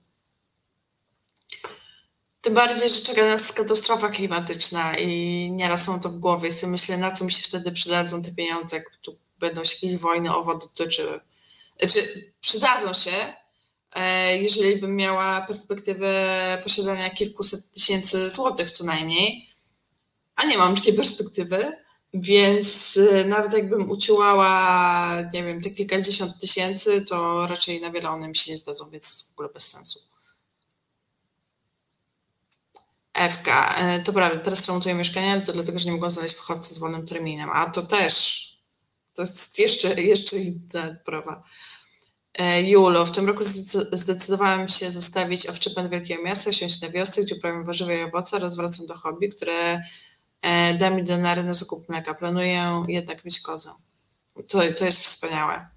[2.40, 6.72] Tym bardziej, że czeka nas katastrofa klimatyczna i nieraz mam to w głowie i sobie
[6.72, 10.34] myślę, na co mi się wtedy przydadzą te pieniądze, jak tu będą się jakieś wojny,
[10.34, 11.20] owo dotyczyły.
[11.80, 13.34] Znaczy, przydadzą się,
[14.40, 19.48] jeżeli bym miała perspektywę posiadania kilkuset tysięcy złotych co najmniej,
[20.36, 21.72] a nie mam takiej perspektywy,
[22.14, 28.28] więc e, nawet jakbym uciłała, nie wiem, te kilkadziesiąt tysięcy, to raczej na wiele one
[28.28, 30.00] mi się nie zdadzą, więc w ogóle bez sensu.
[33.14, 36.74] Ewka, e, to prawda, teraz remontuję mieszkanie, ale to dlatego, że nie mogą znaleźć pochodcy
[36.74, 38.46] z wolnym terminem, a to też,
[39.14, 41.42] to jest jeszcze, jeszcze inna sprawa.
[42.38, 43.44] E, Julo, w tym roku
[43.92, 48.56] zdecydowałam się zostawić owczypen wielkiego miasta, siąść na wiosce, gdzie uprawiam warzywa i owoce oraz
[48.56, 49.82] wracam do hobby, które
[50.42, 52.14] e, da mi denary na zakup mleka.
[52.14, 53.70] Planuję jednak mieć kozę.
[54.48, 55.68] To, to jest wspaniałe.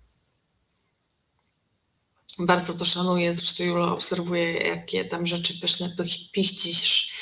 [2.40, 7.14] Bardzo to szanuję, zresztą Julo obserwuję, jakie tam rzeczy pyszne pich- pichcisz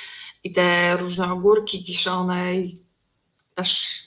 [0.43, 2.83] i te różne ogórki kiszone i
[3.55, 4.03] aż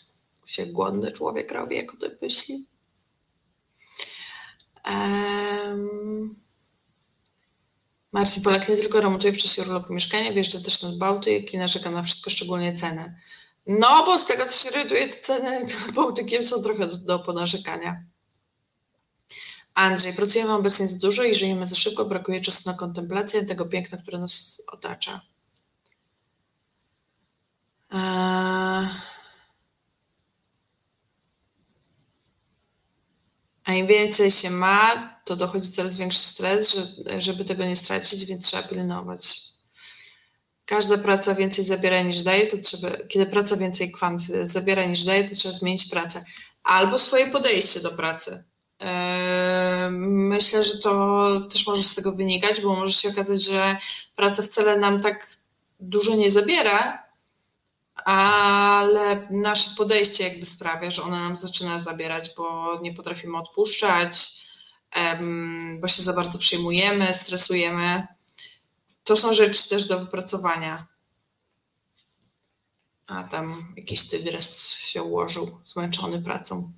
[0.47, 2.67] się głodny człowiek robi, jak o tym myśli.
[4.87, 6.37] Um,
[8.13, 11.91] Marcin Polak nie tylko remontuje w czasie urlopu mieszkania, wjeżdża też nad Bałtyk i narzeka
[11.91, 13.17] na wszystko, szczególnie cenę.
[13.67, 17.19] No, bo z tego, co się ryduje, te ceny nad Bałtykiem są trochę do, do
[17.19, 18.03] ponarzekania.
[19.75, 23.99] Andrzej, pracujemy obecnie za dużo i żyjemy za szybko, brakuje czasu na kontemplację tego piękna,
[23.99, 25.21] które nas otacza.
[27.91, 29.16] Eee...
[33.67, 36.87] A im więcej się ma, to dochodzi coraz większy stres, że,
[37.21, 39.41] żeby tego nie stracić, więc trzeba pilnować.
[40.67, 45.29] Każda praca więcej zabiera niż daje, to trzeba, kiedy praca więcej kwant zabiera niż daje,
[45.29, 46.25] to trzeba zmienić pracę.
[46.63, 48.45] Albo swoje podejście do pracy.
[50.01, 53.77] Myślę, że to też może z tego wynikać, bo może się okazać, że
[54.17, 55.37] praca wcale nam tak
[55.81, 57.06] dużo nie zabiera,
[58.07, 64.43] ale nasze podejście jakby sprawia, że ona nam zaczyna zabierać, bo nie potrafimy odpuszczać,
[65.81, 68.07] bo się za bardzo przejmujemy, stresujemy.
[69.05, 70.87] To są rzeczy też do wypracowania.
[73.07, 76.73] A tam jakiś tygrys się ułożył, zmęczony pracą.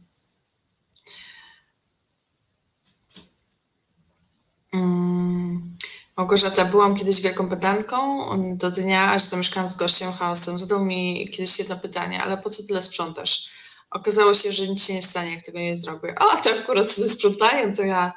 [4.72, 5.76] Mm.
[6.18, 10.58] Małgorzata, byłam kiedyś wielką pedantką do dnia, aż zamieszkałam z gościem chaosem.
[10.58, 13.48] Zadał mi kiedyś jedno pytanie, ale po co tyle sprzątasz?
[13.90, 16.14] Okazało się, że nic się nie stanie, jak tego nie zrobię.
[16.18, 18.12] A, to akurat z sprzątaniem to ja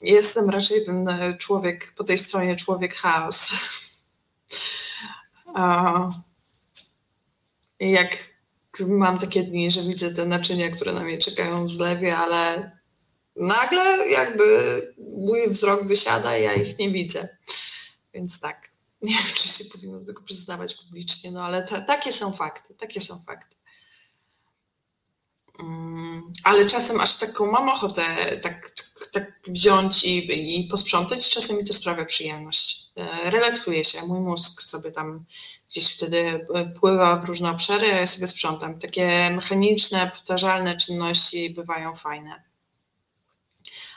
[0.00, 3.52] jestem raczej ten e, człowiek, po tej stronie człowiek chaos.
[7.80, 8.16] Jak
[8.80, 12.72] mam takie dni, że widzę te naczynia, które na mnie czekają w zlewie, ale
[13.36, 14.46] nagle jakby
[15.16, 17.28] mój wzrok wysiada i ja ich nie widzę.
[18.14, 18.70] Więc tak,
[19.02, 23.00] nie wiem, czy się powinno tego przyznawać publicznie, no ale ta, takie są fakty, takie
[23.00, 23.56] są fakty.
[25.58, 28.02] Um, ale czasem aż taką mam ochotę
[28.42, 28.74] tak,
[29.12, 32.86] tak wziąć i, i posprzątać, czasem mi to sprawia przyjemność.
[32.96, 35.24] E, relaksuje się, mój mózg sobie tam
[35.68, 36.46] gdzieś wtedy
[36.80, 38.78] pływa w różne obszary, a ja sobie sprzątam.
[38.78, 42.51] Takie mechaniczne, powtarzalne czynności bywają fajne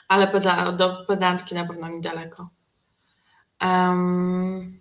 [0.07, 2.49] ale peda do pedantki na pewno mi daleko.
[3.61, 4.79] Um,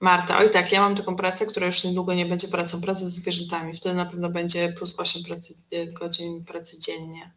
[0.00, 3.10] Marta, oj tak, ja mam taką pracę, która już niedługo nie będzie pracą, pracą z
[3.10, 3.76] zwierzętami.
[3.76, 5.54] Wtedy na pewno będzie plus 8 pracy,
[5.92, 7.32] godzin pracy dziennie.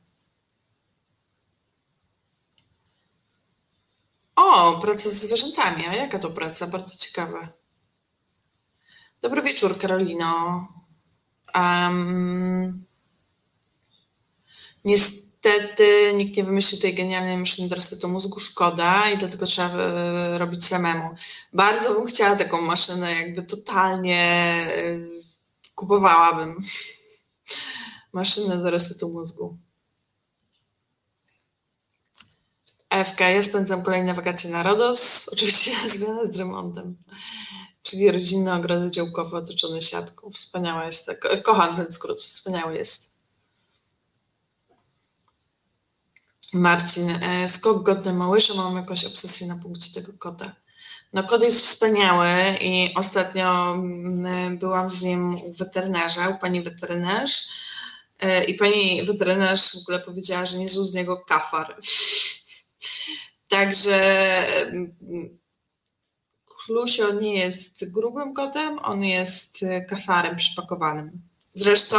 [4.36, 5.88] O, praca z zwierzętami.
[5.88, 6.68] A jaka to praca?
[6.68, 7.48] Bardzo ciekawe.
[9.22, 10.68] Dobry wieczór, Karolino.
[11.56, 12.86] Um,
[14.86, 19.70] niestety niestety nikt nie wymyślił tej genialnej maszyny do resetu mózgu, szkoda i dlatego trzeba
[19.70, 21.16] e, robić samemu.
[21.54, 25.00] Bardzo bym chciała taką maszynę, jakby totalnie e,
[25.76, 26.58] kupowałabym
[28.14, 29.58] maszynę do resetu mózgu.
[33.06, 36.98] FK, ja spędzam kolejne wakacje na Rodos, oczywiście związane z remontem,
[37.84, 40.32] czyli rodzinne ogrody działkowe otoczone siatką.
[40.32, 41.12] Wspaniała jest,
[41.44, 43.15] kocham ten skrót, wspaniały jest.
[46.56, 50.56] Marcin, e, skok godny Małysza, mam jakąś obsesję na punkcie tego kota.
[51.14, 52.28] No kot jest wspaniały
[52.62, 57.48] i ostatnio mm, byłam z nim u weterynarza, u pani weterynarz
[58.20, 61.76] e, i pani weterynarz w ogóle powiedziała, że nie z niego kafar.
[63.50, 64.02] Także
[66.66, 71.22] Klusio nie jest grubym kotem, on jest kafarem przypakowanym.
[71.54, 71.98] Zresztą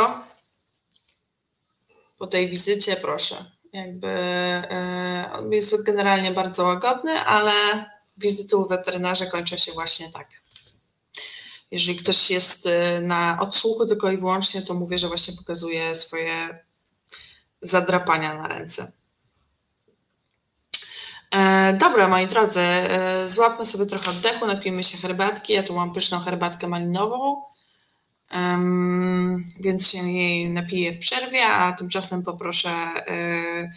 [2.19, 7.53] po tej wizycie proszę, jakby e, jest generalnie bardzo łagodny, ale
[8.17, 10.29] wizyty u weterynarza kończą się właśnie tak.
[11.71, 16.65] Jeżeli ktoś jest e, na odsłuchu tylko i wyłącznie, to mówię, że właśnie pokazuje swoje
[17.63, 18.93] zadrapania na ręce.
[21.31, 22.61] E, dobra, moi drodzy,
[23.25, 25.53] złapmy sobie trochę oddechu, napijmy się herbatki.
[25.53, 27.43] Ja tu mam pyszną herbatkę malinową.
[29.61, 32.71] Więc się jej napiję w przerwie, a tymczasem poproszę
[33.09, 33.71] y,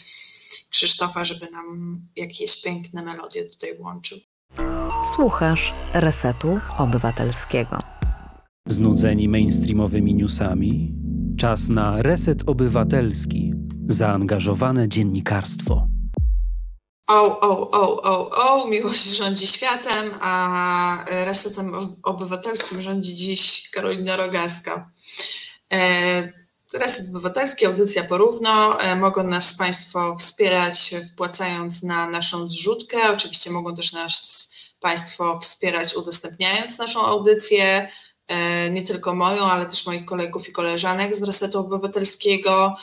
[0.70, 4.18] Krzysztofa, żeby nam jakieś piękne melodie tutaj włączył.
[5.16, 7.80] Słuchasz Resetu Obywatelskiego.
[8.68, 10.94] Znudzeni mainstreamowymi newsami?
[11.38, 13.54] Czas na Reset Obywatelski.
[13.88, 15.88] Zaangażowane dziennikarstwo.
[17.10, 24.92] O, o, o, o, o, miłość rządzi światem, a resetem obywatelskim rządzi dziś Karolina Rogaska.
[25.74, 26.34] E,
[26.74, 28.82] Reset Obywatelski, audycja porówno.
[28.82, 32.98] E, mogą nas Państwo wspierać wpłacając na naszą zrzutkę.
[33.14, 34.50] Oczywiście mogą też nas
[34.80, 37.90] Państwo wspierać udostępniając naszą audycję,
[38.28, 42.76] e, nie tylko moją, ale też moich kolegów i koleżanek z Resetu Obywatelskiego,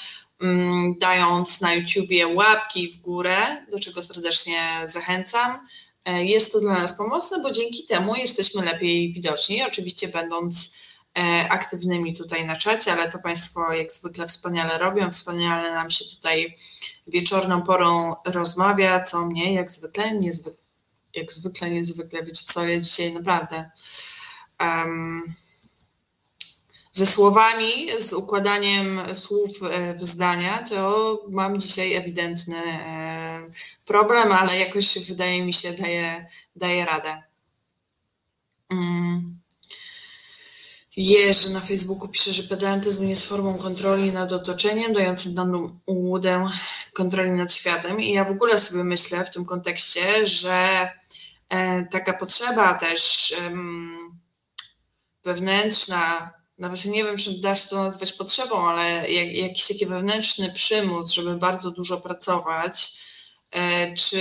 [1.01, 5.67] dając na YouTubie łapki w górę, do czego serdecznie zachęcam.
[6.05, 10.73] E, jest to dla nas pomocne, bo dzięki temu jesteśmy lepiej widoczni, oczywiście będąc
[11.19, 16.05] E, aktywnymi tutaj na czacie, ale to Państwo jak zwykle wspaniale robią, wspaniale nam się
[16.05, 16.57] tutaj
[17.07, 20.63] wieczorną porą rozmawia, co mnie jak zwykle, niezwykle,
[21.15, 23.71] jak zwykle, niezwykle, wiecie co, ja dzisiaj naprawdę
[24.61, 25.35] um,
[26.97, 33.51] ze słowami, z układaniem słów e, w zdania, to mam dzisiaj ewidentny e,
[33.85, 36.27] problem, ale jakoś wydaje mi się daje,
[36.57, 37.23] daje radę.
[38.71, 39.39] Um.
[40.97, 46.49] Jerzy na Facebooku pisze, że pedantyzm jest formą kontroli nad otoczeniem, dającym daną łudę
[46.93, 48.01] kontroli nad światem.
[48.01, 50.89] I ja w ogóle sobie myślę w tym kontekście, że
[51.49, 53.35] e, taka potrzeba też
[55.25, 60.53] wewnętrzna, nawet nie wiem, czy da się to nazwać potrzebą, ale jak, jakiś taki wewnętrzny
[60.53, 62.97] przymus, żeby bardzo dużo pracować,
[63.51, 64.21] E, czy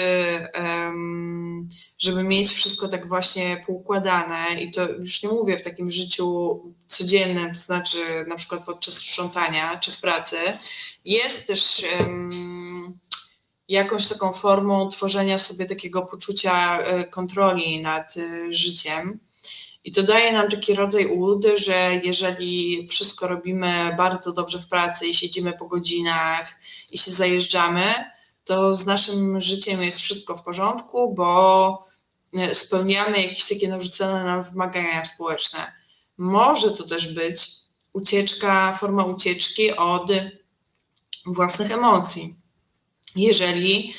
[1.97, 7.53] żeby mieć wszystko tak właśnie poukładane i to już nie mówię w takim życiu codziennym,
[7.53, 10.37] to znaczy na przykład podczas sprzątania czy w pracy,
[11.05, 11.85] jest też
[13.67, 19.19] jakąś taką formą tworzenia sobie takiego poczucia e, kontroli nad e, życiem.
[19.85, 25.07] I to daje nam taki rodzaj ułudy, że jeżeli wszystko robimy bardzo dobrze w pracy
[25.07, 26.59] i siedzimy po godzinach
[26.91, 27.83] i się zajeżdżamy,
[28.43, 31.87] to z naszym życiem jest wszystko w porządku, bo
[32.33, 35.71] e, spełniamy jakieś takie narzucone nam wymagania społeczne.
[36.17, 37.47] Może to też być
[37.93, 40.11] ucieczka, forma ucieczki od
[41.25, 42.35] własnych emocji.
[43.15, 43.93] Jeżeli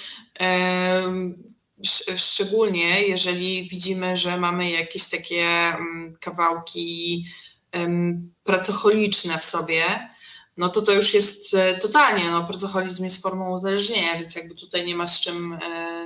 [2.16, 7.24] szczególnie jeżeli widzimy, że mamy jakieś takie mm, kawałki
[8.44, 10.08] pracocholiczne w sobie,
[10.56, 14.86] no to to już jest e, totalnie, no pracoholizm jest formą uzależnienia, więc jakby tutaj
[14.86, 15.58] nie ma z czym e,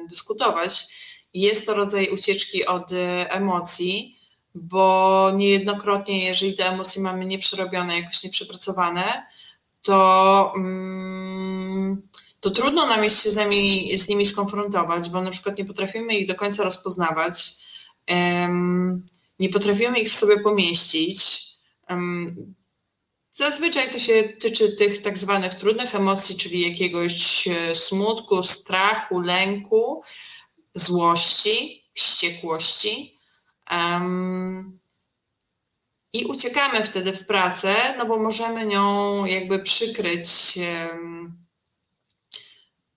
[0.08, 0.86] dyskutować.
[1.34, 4.18] Jest to rodzaj ucieczki od e, emocji,
[4.54, 9.26] bo niejednokrotnie, jeżeli te emocje mamy nieprzerobione, jakoś nieprzepracowane,
[9.82, 12.02] to, mm,
[12.40, 16.14] to trudno nam jest się z nimi, z nimi skonfrontować, bo na przykład nie potrafimy
[16.14, 17.52] ich do końca rozpoznawać,
[19.38, 21.40] nie potrafimy ich w sobie pomieścić.
[23.34, 30.02] Zazwyczaj to się tyczy tych tak zwanych trudnych emocji, czyli jakiegoś e, smutku, strachu, lęku,
[30.74, 33.18] złości, wściekłości.
[36.12, 40.58] I uciekamy wtedy w pracę, no bo możemy nią jakby przykryć,
[40.90, 41.39] um,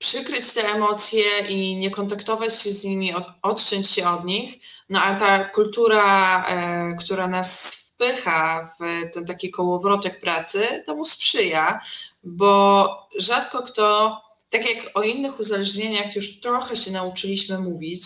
[0.03, 4.59] przykryć te emocje i nie kontaktować się z nimi, od, odciąć się od nich.
[4.89, 11.05] No a ta kultura, e, która nas wpycha w ten taki kołowrotek pracy, to mu
[11.05, 11.81] sprzyja,
[12.23, 12.87] bo
[13.19, 18.01] rzadko kto, tak jak o innych uzależnieniach już trochę się nauczyliśmy mówić,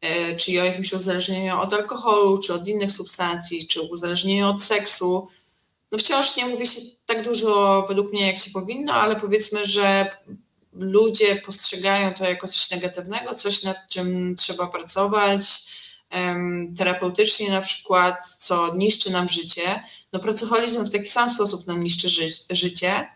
[0.00, 5.28] e, czyli o jakimś uzależnieniu od alkoholu, czy od innych substancji, czy uzależnieniu od seksu,
[5.92, 10.10] no wciąż nie mówi się tak dużo według mnie, jak się powinno, ale powiedzmy, że
[10.72, 15.42] ludzie postrzegają to jako coś negatywnego, coś nad czym trzeba pracować,
[16.78, 19.82] terapeutycznie na przykład, co niszczy nam życie.
[20.12, 23.08] No pracoholizm w taki sam sposób nam niszczy ży życie,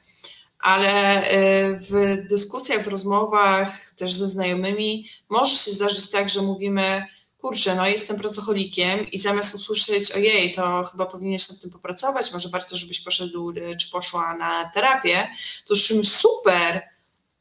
[0.58, 7.06] ale e, w dyskusjach, w rozmowach też ze znajomymi może się zdarzyć tak, że mówimy,
[7.38, 12.48] kurczę, no jestem pracocholikiem i zamiast usłyszeć, ojej, to chyba powinieneś nad tym popracować, może
[12.48, 15.28] warto, żebyś poszedł e, czy poszła na terapię,
[15.66, 16.82] to słyszymy super,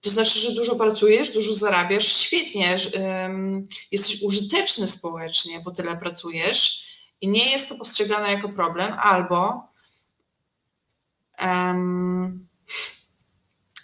[0.05, 2.77] to znaczy, że dużo pracujesz, dużo zarabiasz, świetnie,
[3.91, 6.85] jesteś użyteczny społecznie, bo tyle pracujesz
[7.21, 9.63] i nie jest to postrzegane jako problem, albo
[11.41, 12.47] um,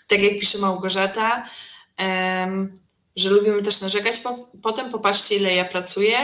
[0.08, 1.50] tak jak pisze Małgorzata,
[2.00, 2.80] um,
[3.16, 6.18] że lubimy też narzekać, po, potem popatrzcie ile ja pracuję,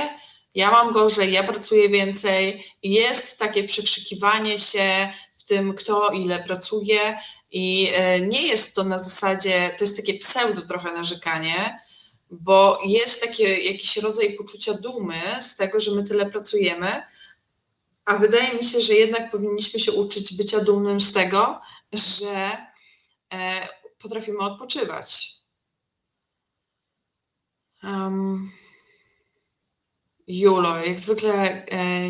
[0.56, 2.66] ja mam gorzej, ja pracuję więcej.
[2.84, 7.18] Jest takie przekrzykiwanie się w tym, kto ile pracuje,
[7.52, 11.80] i e, nie jest to na zasadzie, to jest takie pseudo trochę narzekanie,
[12.32, 17.04] bo jest taki jakiś rodzaj poczucia dumy z tego, że my tyle pracujemy,
[18.06, 21.62] a wydaje mi się, że jednak powinniśmy się uczyć bycia dumnym z tego,
[21.93, 22.58] że
[23.34, 23.68] e,
[24.00, 25.32] potrafimy odpoczywać.
[27.84, 28.52] Um,
[30.28, 32.10] Julo, jak zwykle e,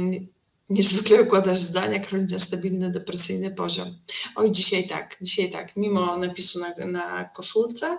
[0.69, 3.97] Niezwykle układasz zdania, Karolina, stabilny, depresyjny poziom.
[4.35, 5.75] Oj, dzisiaj tak, dzisiaj tak.
[5.75, 7.97] Mimo napisu na, na koszulce,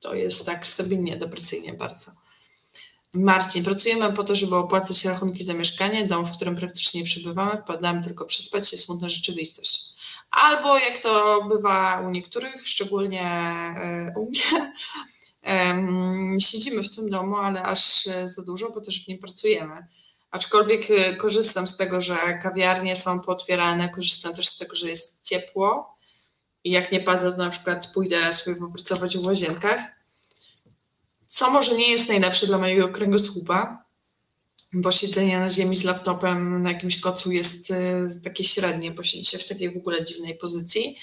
[0.00, 2.10] to jest tak stabilnie, depresyjnie bardzo.
[3.12, 7.62] Marcin, pracujemy po to, żeby opłacać rachunki za mieszkanie, dom, w którym praktycznie nie przebywamy,
[7.62, 9.80] wpadamy tylko przespać się, smutna rzeczywistość.
[10.30, 14.72] Albo jak to bywa u niektórych, szczególnie e, u mnie,
[16.40, 19.86] siedzimy w tym domu, ale aż za dużo, bo też w nim pracujemy.
[20.30, 25.22] Aczkolwiek e, korzystam z tego, że kawiarnie są pootwierane, korzystam też z tego, że jest
[25.22, 25.96] ciepło
[26.64, 29.80] i jak nie pada, to na przykład pójdę sobie popracować w łazienkach,
[31.28, 33.86] co może nie jest najlepsze dla mojego kręgosłupa,
[34.72, 39.24] bo siedzenie na ziemi z laptopem na jakimś kocu jest e, takie średnie, bo siedzi
[39.24, 40.96] się w takiej w ogóle dziwnej pozycji.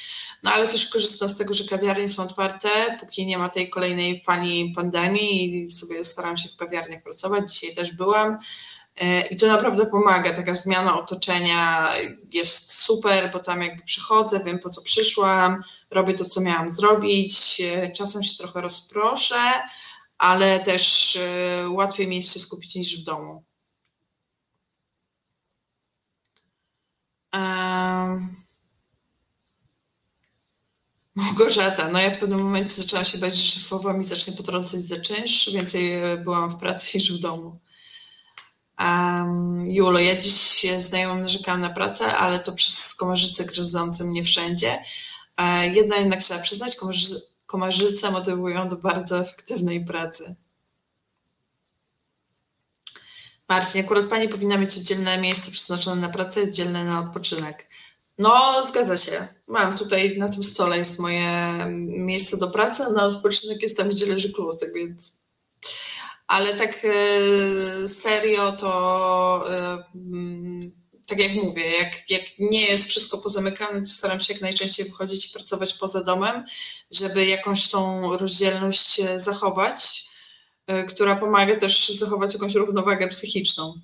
[0.44, 2.70] No ale też korzystam z tego, że kawiarnie są otwarte,
[3.00, 7.54] póki nie ma tej kolejnej fali pandemii i sobie staram się w kawiarniach pracować.
[7.54, 8.38] Dzisiaj też byłam.
[8.96, 11.90] E, I to naprawdę pomaga, taka zmiana otoczenia
[12.32, 17.62] jest super, bo tam jakby przychodzę, wiem po co przyszłam, robię to, co miałam zrobić,
[17.62, 19.36] e, czasem się trochę rozproszę,
[20.18, 21.18] ale też
[21.70, 23.44] łatwiej mi jest się skupić niż w domu.
[31.16, 35.00] Małgorzata, no ja w pewnym momencie zaczęłam się bać, że szefowa mi zacznie potrącać za
[35.00, 37.60] czynsz, więcej e, byłam w pracy niż w domu.
[38.80, 44.84] Um, Julo, ja dziś znajomym narzekałam na pracę, ale to przez komarzyce gryzące mnie wszędzie.
[45.38, 47.16] E, jedno jednak trzeba przyznać, komarzy,
[47.46, 50.36] komarzyce motywują do bardzo efektywnej pracy.
[53.50, 57.68] Marcin, akurat Pani powinna mieć oddzielne miejsce przeznaczone na pracę, oddzielne na odpoczynek.
[58.18, 59.28] No, zgadza się.
[59.48, 61.54] Mam tutaj na tym stole jest moje
[61.88, 65.22] miejsce do pracy, a na odpoczynek jest tam, gdzie leży klusek, więc.
[66.34, 68.72] Ale tak e, serio to
[69.52, 70.72] e, mm,
[71.08, 75.30] tak jak mówię, jak, jak nie jest wszystko pozamykane, to staram się jak najczęściej wychodzić
[75.30, 76.46] i pracować poza domem,
[76.92, 80.04] żeby jakąś tą rozdzielność e, zachować
[80.90, 83.82] która pomaga też zachować jakąś równowagę psychiczną.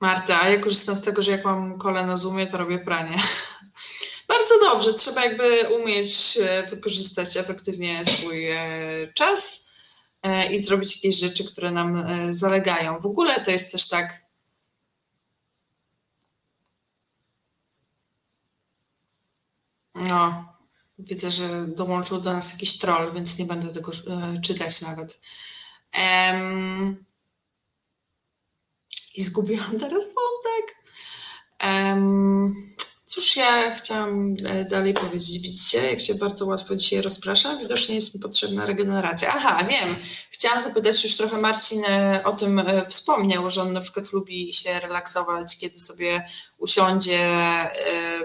[0.00, 3.16] Marta, ja korzystam z tego, że jak mam kole na Zoomie, to robię pranie.
[4.32, 8.58] Bardzo dobrze, trzeba jakby umieć e, wykorzystać efektywnie swój e,
[9.14, 9.68] czas
[10.50, 13.00] i zrobić jakieś rzeczy, które nam zalegają.
[13.00, 14.26] W ogóle to jest też tak,
[19.94, 20.52] no,
[20.98, 25.20] Widzę, że dołączył do nas jakiś troll, więc nie będę tego e, czytać nawet.
[26.32, 27.04] Um,
[29.14, 30.76] I zgubiłam teraz wątek.
[31.64, 32.74] Um,
[33.12, 35.38] Cóż ja chciałam e, dalej powiedzieć?
[35.38, 37.58] Widzicie, jak się bardzo łatwo dzisiaj rozpraszam?
[37.58, 39.32] Widocznie jest mi potrzebna regeneracja.
[39.34, 39.96] Aha, wiem.
[40.30, 44.52] Chciałam zapytać, już trochę Marcin e, o tym e, wspomniał, że on na przykład lubi
[44.52, 47.28] się relaksować, kiedy sobie usiądzie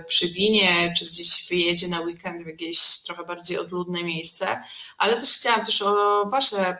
[0.07, 4.63] przy winie, czy gdzieś wyjedzie na weekend w jakieś trochę bardziej odludne miejsce.
[4.97, 6.77] Ale też chciałam też o Wasze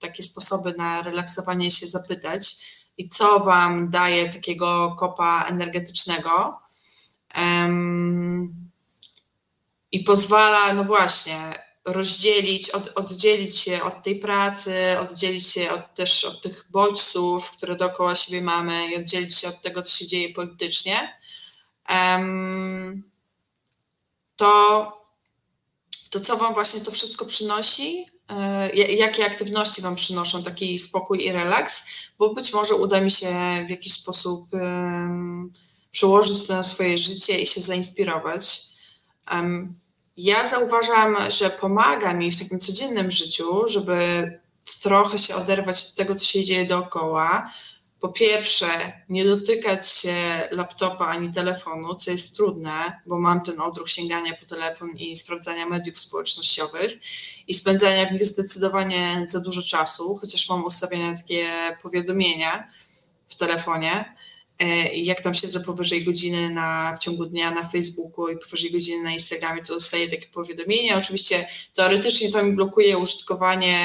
[0.00, 2.56] takie sposoby na relaksowanie się zapytać
[2.98, 6.67] i co Wam daje takiego kopa energetycznego
[9.92, 16.24] i pozwala, no właśnie, rozdzielić, od, oddzielić się od tej pracy, oddzielić się od, też
[16.24, 20.34] od tych bodźców, które dookoła siebie mamy i oddzielić się od tego, co się dzieje
[20.34, 21.18] politycznie,
[24.36, 24.92] to,
[26.10, 30.42] to co Wam właśnie to wszystko przynosi, e, jakie aktywności Wam przynoszą?
[30.42, 31.86] Taki spokój i relaks,
[32.18, 34.48] bo być może uda mi się w jakiś sposób
[35.90, 38.60] przełożyć to na swoje życie i się zainspirować.
[40.16, 43.98] Ja zauważam, że pomaga mi w takim codziennym życiu, żeby
[44.82, 47.52] trochę się oderwać od tego, co się dzieje dookoła.
[48.00, 53.90] Po pierwsze, nie dotykać się laptopa ani telefonu, co jest trudne, bo mam ten odruch
[53.90, 56.92] sięgania po telefon i sprawdzania mediów społecznościowych
[57.48, 61.48] i spędzania w nich zdecydowanie za dużo czasu, chociaż mam ustawione takie
[61.82, 62.68] powiadomienia
[63.28, 64.16] w telefonie.
[64.58, 69.02] E, jak tam siedzę powyżej godziny na, w ciągu dnia na Facebooku i powyżej godziny
[69.02, 70.98] na Instagramie, to dostaję takie powiadomienia.
[70.98, 73.78] Oczywiście teoretycznie to mi blokuje użytkowanie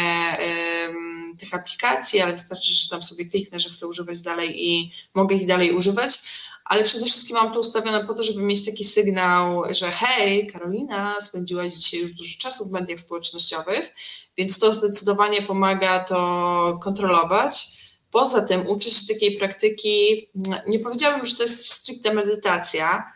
[0.87, 5.35] um, tych aplikacji, ale wystarczy, że tam sobie kliknę, że chcę używać dalej i mogę
[5.35, 6.19] ich dalej używać.
[6.65, 11.15] Ale przede wszystkim mam to ustawione po to, żeby mieć taki sygnał, że hej, Karolina
[11.21, 13.95] spędziła dzisiaj już dużo czasu w mediach społecznościowych,
[14.37, 17.82] więc to zdecydowanie pomaga to kontrolować.
[18.13, 20.27] Poza tym uczyć się takiej praktyki,
[20.67, 23.11] nie powiedziałabym, że to jest stricte medytacja,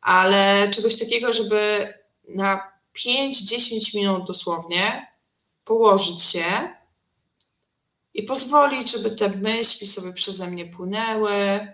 [0.00, 1.92] ale czegoś takiego, żeby
[2.28, 2.60] na
[3.06, 5.06] 5-10 minut dosłownie
[5.64, 6.44] położyć się
[8.14, 11.68] i pozwolić, żeby te myśli sobie przeze mnie płynęły, e,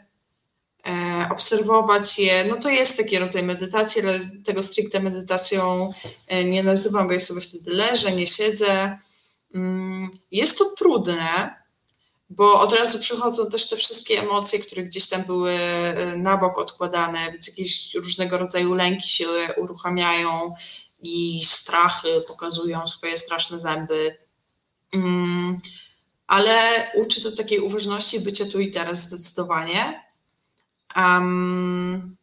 [1.33, 2.45] obserwować je.
[2.45, 5.91] No to jest taki rodzaj medytacji, ale tego stricte medytacją
[6.27, 8.99] e, nie nazywam, bo ja sobie wtedy leżę, nie siedzę.
[9.55, 11.64] Mm, jest to trudne,
[12.31, 16.59] bo od razu przychodzą też te wszystkie emocje, które gdzieś tam były e, na bok
[16.59, 20.55] odkładane, więc jakieś różnego rodzaju lęki się uruchamiają
[21.03, 24.17] i strachy pokazują swoje straszne zęby.
[24.95, 25.61] Mm,
[26.27, 26.61] ale
[26.95, 30.05] uczy to takiej uważności bycia tu i teraz zdecydowanie.
[30.97, 32.17] Um,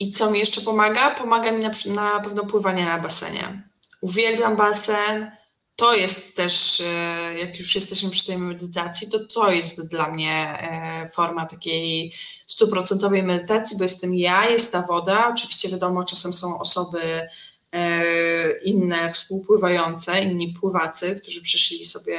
[0.00, 1.10] I co mi jeszcze pomaga?
[1.10, 3.68] Pomaga mi na, na pewno pływanie na basenie.
[4.00, 5.30] Uwielbiam basen.
[5.78, 10.58] To jest też, e, jak już jesteśmy przy tej medytacji, to to jest dla mnie
[10.60, 12.12] e, forma takiej
[12.46, 15.28] stuprocentowej medytacji, bo jestem ja, jest ta woda.
[15.28, 17.28] Oczywiście wiadomo, czasem są osoby
[17.72, 22.18] E, inne współpływające, inni pływacy, którzy przyszli sobie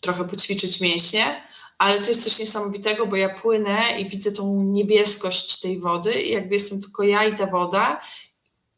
[0.00, 1.42] trochę poćwiczyć mięśnie,
[1.78, 6.32] ale to jest coś niesamowitego, bo ja płynę i widzę tą niebieskość tej wody i
[6.32, 8.00] jakby jestem tylko ja i ta woda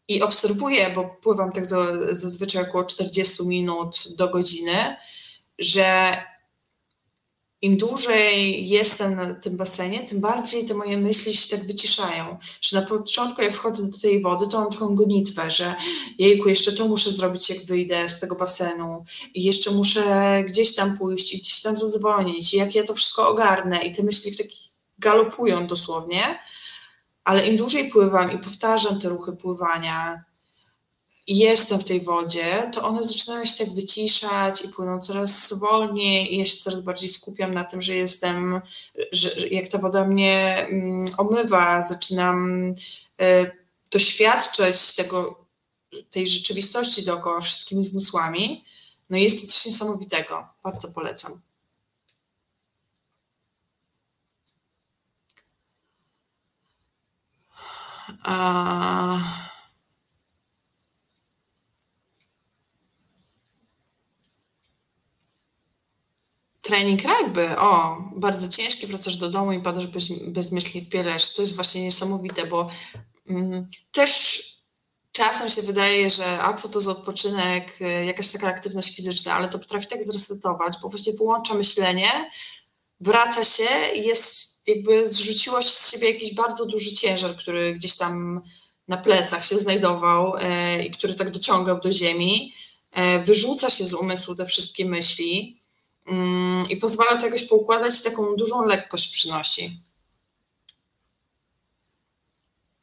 [0.09, 1.66] i obserwuję, bo pływam tak
[2.11, 4.96] zazwyczaj około 40 minut do godziny,
[5.59, 6.16] że
[7.62, 12.38] im dłużej jestem na tym basenie, tym bardziej te moje myśli się tak wyciszają.
[12.61, 15.74] Że na początku jak wchodzę do tej wody, to mam taką gonitwę, że
[16.18, 19.04] jejku, jeszcze to muszę zrobić, jak wyjdę z tego basenu
[19.34, 23.84] i jeszcze muszę gdzieś tam pójść i gdzieś tam zadzwonić jak ja to wszystko ogarnę
[23.84, 24.59] i te myśli w taki
[24.98, 26.38] galopują dosłownie,
[27.26, 30.24] ale im dłużej pływam i powtarzam te ruchy pływania,
[31.26, 36.34] i jestem w tej wodzie, to one zaczynają się tak wyciszać i płyną coraz wolniej
[36.34, 38.60] i ja się coraz bardziej skupiam na tym, że jestem,
[39.12, 42.70] że jak ta woda mnie mm, omywa, zaczynam
[43.22, 43.50] y,
[43.90, 45.46] doświadczać tego,
[46.10, 48.64] tej rzeczywistości dookoła wszystkimi zmysłami.
[49.10, 50.48] No jest to coś niesamowitego.
[50.64, 51.40] Bardzo polecam.
[58.26, 59.46] A...
[66.62, 71.34] Trening rugby, o, bardzo ciężki, wracasz do domu i padasz bez, bez myśli w pieleż.
[71.34, 72.68] To jest właśnie niesamowite, bo
[73.28, 74.42] mm, też
[75.12, 79.48] czasem się wydaje, że a co to za odpoczynek, y, jakaś taka aktywność fizyczna, ale
[79.48, 82.30] to potrafi tak zresetować, bo właśnie wyłącza myślenie,
[83.00, 87.96] wraca się i jest jakby zrzuciło się z siebie jakiś bardzo duży ciężar, który gdzieś
[87.96, 88.42] tam
[88.88, 92.54] na plecach się znajdował y, i który tak dociągał do ziemi.
[92.98, 95.60] Y, wyrzuca się z umysłu te wszystkie myśli
[96.06, 99.82] Mm, i pozwala to jakoś poukładać, taką dużą lekkość przynosi.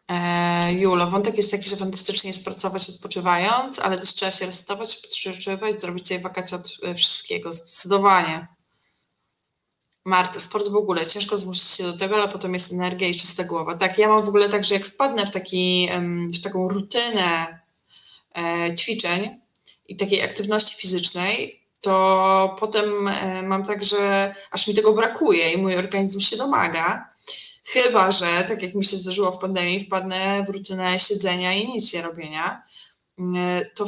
[0.07, 4.97] E, Julo, wątek jest taki, że fantastycznie jest pracować odpoczywając, ale też trzeba się resetować,
[4.97, 8.47] odpoczywać, zrobić wakacje od e, wszystkiego, zdecydowanie.
[10.05, 13.43] Marta, sport w ogóle, ciężko zmusić się do tego, ale potem jest energia i czysta
[13.43, 13.75] głowa.
[13.75, 15.89] Tak, ja mam w ogóle tak, że jak wpadnę w, taki,
[16.33, 17.59] w taką rutynę
[18.37, 19.39] e, ćwiczeń
[19.87, 25.57] i takiej aktywności fizycznej, to potem e, mam tak, że aż mi tego brakuje i
[25.57, 27.09] mój organizm się domaga.
[27.65, 31.93] Chyba, że tak jak mi się zdarzyło w pandemii, wpadnę w rutynę siedzenia i nic
[31.93, 32.63] nie robienia,
[33.75, 33.85] to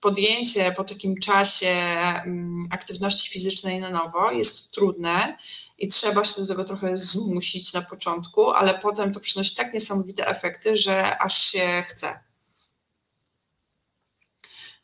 [0.00, 5.38] podjęcie po takim czasie mm, aktywności fizycznej na nowo jest trudne
[5.78, 10.26] i trzeba się do tego trochę zmusić na początku, ale potem to przynosi tak niesamowite
[10.26, 12.27] efekty, że aż się chce.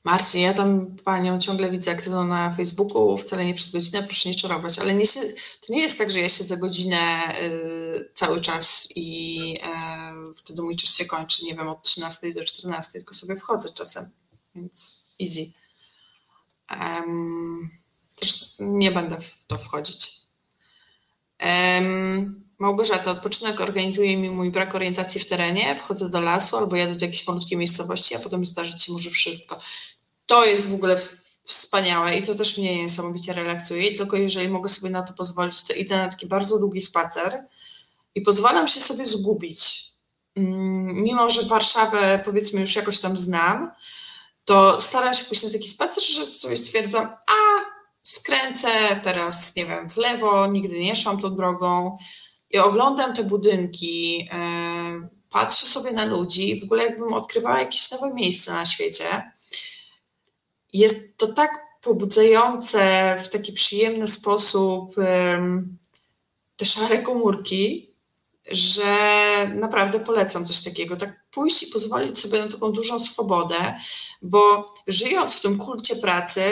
[0.05, 4.34] Marcin, ja tam panią ciągle widzę aktywną na Facebooku, wcale nie przez godzinę, proszę nie
[4.34, 9.59] czarować, ale nie to nie jest tak, że ja siedzę godzinę y, cały czas i
[10.31, 13.68] y, wtedy mój czas się kończy, nie wiem, od 13 do 14, tylko sobie wchodzę
[13.74, 14.10] czasem,
[14.55, 15.52] więc easy.
[16.70, 17.70] Um,
[18.16, 20.10] też nie będę w to wchodzić.
[21.40, 26.94] Um, Małgorzata, odpoczynek organizuje mi mój brak orientacji w terenie, wchodzę do lasu albo jadę
[26.94, 29.60] do jakiejś malutkiej miejscowości, a potem zdarzyć się może wszystko
[30.26, 30.96] to jest w ogóle
[31.44, 33.96] wspaniałe i to też mnie niesamowicie relaksuje.
[33.96, 37.44] tylko jeżeli mogę sobie na to pozwolić, to idę na taki bardzo długi spacer
[38.14, 39.84] i pozwalam się sobie zgubić.
[40.36, 43.70] Mm, mimo, że Warszawę powiedzmy już jakoś tam znam,
[44.44, 47.34] to staram się pójść na taki spacer, że sobie stwierdzam, a
[48.02, 48.68] skręcę
[49.05, 51.98] teraz, nie wiem, w lewo, nigdy nie szłam tą drogą
[52.51, 58.14] i oglądam te budynki, yy, patrzę sobie na ludzi, w ogóle jakbym odkrywała jakieś nowe
[58.14, 59.34] miejsce na świecie
[60.74, 61.51] jest to tak
[61.82, 64.94] pobudzające w taki przyjemny sposób
[66.56, 67.90] te szare komórki,
[68.51, 68.96] że
[69.55, 73.74] naprawdę polecam coś takiego, tak pójść i pozwolić sobie na taką dużą swobodę,
[74.22, 76.42] bo żyjąc w tym kulcie pracy,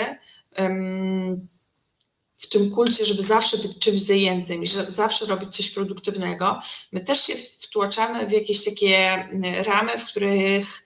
[2.36, 6.60] w tym kulcie, żeby zawsze być czymś zajętym i zawsze robić coś produktywnego,
[6.92, 9.28] my też się wtłaczamy w jakieś takie
[9.64, 10.81] ramy, w których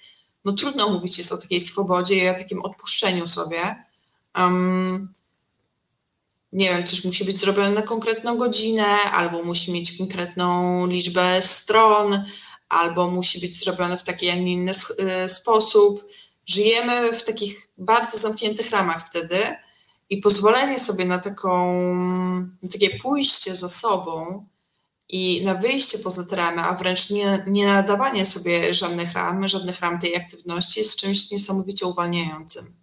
[0.46, 3.84] no trudno mówić jest o takiej swobodzie i o takim odpuszczeniu sobie.
[4.38, 5.12] Um,
[6.52, 12.24] nie wiem, coś musi być zrobione na konkretną godzinę, albo musi mieć konkretną liczbę stron,
[12.68, 14.72] albo musi być zrobione w taki, a nie inny
[15.24, 16.04] y, sposób.
[16.46, 19.56] Żyjemy w takich bardzo zamkniętych ramach wtedy
[20.10, 21.74] i pozwolenie sobie na, taką,
[22.62, 24.46] na takie pójście za sobą
[25.08, 29.80] i na wyjście poza te ramy, a wręcz nie, nie nadawanie sobie żadnych ram, żadnych
[29.80, 32.74] ram tej aktywności jest czymś niesamowicie uwalniającym.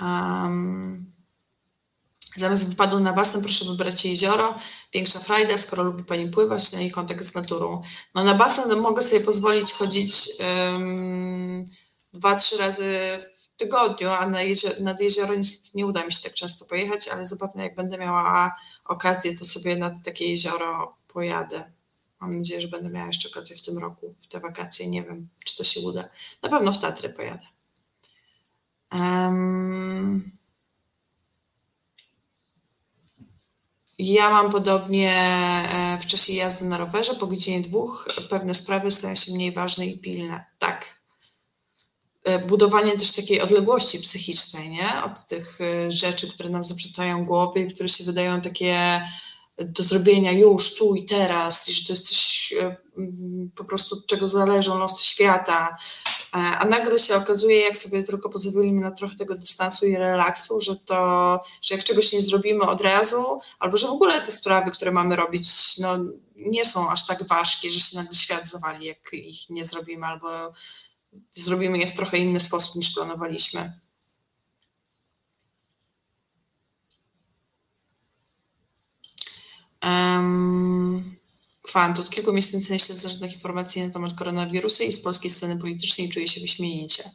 [0.00, 1.12] Um,
[2.36, 4.54] zamiast wypadu na basen proszę wybrać jezioro.
[4.94, 7.82] Większa frajda, skoro lubi Pani pływać, no i kontakt z naturą.
[8.14, 10.28] No na basen mogę sobie pozwolić chodzić
[10.72, 11.66] um,
[12.12, 13.18] dwa, trzy razy
[13.60, 17.26] tygodniu, a na jezioro, nad jezioro niestety nie uda mi się tak często pojechać, ale
[17.26, 21.72] zapewne jak będę miała okazję, to sobie nad takie jezioro pojadę.
[22.20, 24.86] Mam nadzieję, że będę miała jeszcze okazję w tym roku, w te wakacje.
[24.86, 26.08] Nie wiem, czy to się uda.
[26.42, 27.46] Na pewno w Tatry pojadę.
[28.92, 30.30] Um,
[33.98, 39.14] ja mam podobnie e, w czasie jazdy na rowerze, po godzinie dwóch pewne sprawy stają
[39.14, 40.44] się mniej ważne i pilne.
[40.58, 40.99] Tak.
[42.24, 45.04] E, budowanie też takiej odległości psychicznej, nie?
[45.04, 49.00] Od tych e, rzeczy, które nam zaprzeczają głowy i które się wydają takie
[49.64, 52.76] do zrobienia już, tu i teraz, i że to jest coś e,
[53.56, 55.76] po prostu od czego zależą losy świata,
[56.34, 60.60] e, a nagle się okazuje, jak sobie tylko pozwolimy na trochę tego dystansu i relaksu,
[60.60, 64.70] że to, że jak czegoś nie zrobimy od razu, albo że w ogóle te sprawy,
[64.70, 65.98] które mamy robić, no,
[66.36, 70.52] nie są aż tak ważkie, że się nagle świat zawali, jak ich nie zrobimy, albo
[71.32, 73.80] zrobimy je w trochę inny sposób niż planowaliśmy.
[79.82, 81.16] Um,
[81.62, 81.98] kwant.
[81.98, 86.08] Od kilku miesięcy nie śledzę żadnych informacji na temat koronawirusa i z polskiej sceny politycznej
[86.08, 87.10] czuję się wyśmienicie.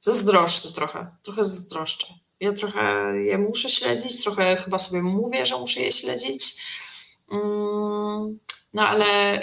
[0.00, 2.06] Zazdroszczę trochę, trochę zazdroszczę.
[2.40, 6.56] Ja trochę je muszę śledzić, trochę chyba sobie mówię, że muszę je śledzić.
[7.30, 8.38] Um,
[8.72, 9.40] no ale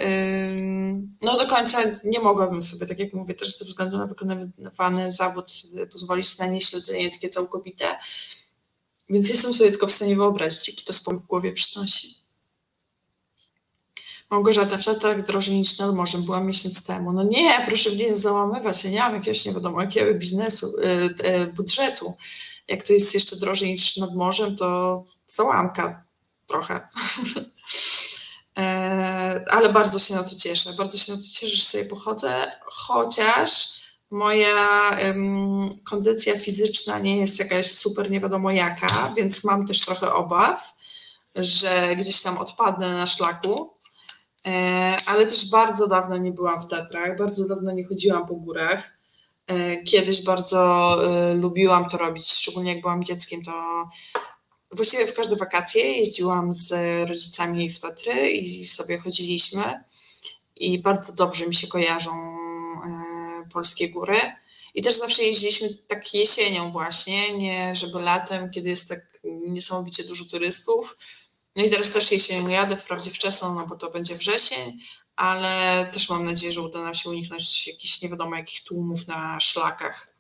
[1.22, 5.52] no do końca nie mogłabym sobie, tak jak mówię, też ze względu na wykonywany zawód
[5.92, 7.86] pozwolić na nie śledzenie takie całkowite.
[9.10, 12.16] Więc jestem sobie tylko w stanie wyobrazić, jaki to spokój w głowie przynosi.
[14.30, 16.24] Małgorzata w Tatrach drożej niż nad morzem.
[16.24, 17.12] Była miesiąc temu.
[17.12, 18.86] No nie, proszę mnie nie załamywać.
[18.86, 20.74] Ja nie mam jakiegoś nie wiadomo jakiego biznesu,
[21.24, 22.14] yy, budżetu.
[22.68, 26.04] Jak to jest jeszcze drożej niż nad morzem, to załamka
[26.48, 26.80] trochę.
[28.60, 30.74] E, ale bardzo się na to cieszę.
[30.78, 33.80] Bardzo się na to cieszę, że sobie pochodzę, chociaż
[34.12, 40.14] moja um, kondycja fizyczna nie jest jakaś super nie wiadomo jaka, więc mam też trochę
[40.14, 40.74] obaw,
[41.36, 43.80] że gdzieś tam odpadnę na szlaku
[44.46, 48.94] E, ale też bardzo dawno nie byłam w Tatrach, bardzo dawno nie chodziłam po górach.
[49.48, 53.88] E, kiedyś bardzo e, lubiłam to robić, szczególnie jak byłam dzieckiem, to
[54.72, 56.72] właściwie w każde wakacje jeździłam z
[57.10, 59.84] rodzicami w Tatry i sobie chodziliśmy
[60.56, 62.38] i bardzo dobrze mi się kojarzą
[63.54, 64.20] polskie góry.
[64.74, 70.26] I też zawsze jeździliśmy tak jesienią właśnie, nie żeby latem, kiedy jest tak niesamowicie dużo
[70.26, 70.98] turystów,
[71.56, 74.80] no i teraz też jesienią jadę, wprawdzie wczesną, no bo to będzie wrzesień,
[75.16, 79.40] ale też mam nadzieję, że uda nam się uniknąć jakichś nie wiadomo jakich tłumów na
[79.40, 80.14] szlakach.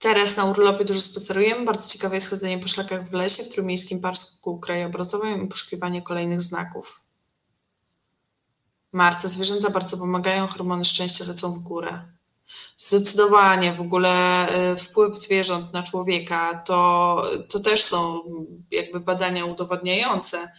[0.00, 1.64] Teraz na urlopie dużo spacerujemy.
[1.64, 6.42] Bardzo ciekawe jest chodzenie po szlakach w lesie, w Trójmiejskim Parku Krajobrazowym i poszukiwanie kolejnych
[6.42, 7.00] znaków.
[8.92, 12.02] Marta, zwierzęta bardzo pomagają, hormony szczęścia lecą w górę.
[12.76, 18.22] Zdecydowanie w ogóle y, wpływ zwierząt na człowieka to, to też są
[18.70, 20.52] jakby badania udowadniające.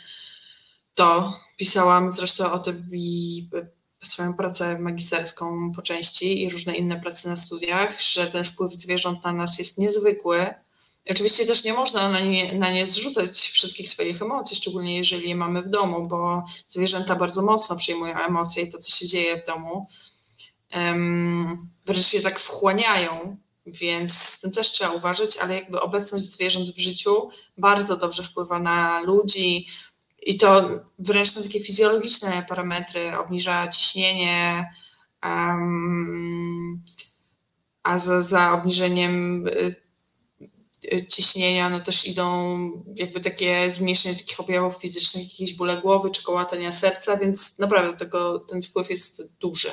[0.96, 3.50] To pisałam zresztą o tym i
[4.04, 9.24] swoją pracę magisterską po części i różne inne prace na studiach, że ten wpływ zwierząt
[9.24, 10.54] na nas jest niezwykły.
[11.10, 15.36] Oczywiście też nie można na nie, na nie zrzucać wszystkich swoich emocji, szczególnie jeżeli je
[15.36, 19.46] mamy w domu, bo zwierzęta bardzo mocno przyjmują emocje i to, co się dzieje w
[19.48, 19.88] domu
[21.86, 26.80] wręcz się tak wchłaniają, więc z tym też trzeba uważać, ale jakby obecność zwierząt w
[26.80, 29.68] życiu bardzo dobrze wpływa na ludzi
[30.22, 30.70] i to
[31.00, 34.70] wręcz na takie fizjologiczne parametry, obniża ciśnienie,
[35.24, 36.84] um,
[37.84, 39.76] a za, za obniżeniem y,
[41.08, 46.72] ciśnienia, no też idą jakby takie zmniejszenie takich objawów fizycznych, jakieś bóle głowy czy kołatania
[46.72, 49.72] serca, więc naprawdę tego, ten wpływ jest duży.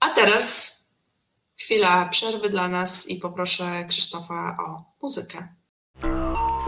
[0.00, 0.76] A teraz
[1.56, 5.55] chwila przerwy dla nas i poproszę Krzysztofa o muzykę.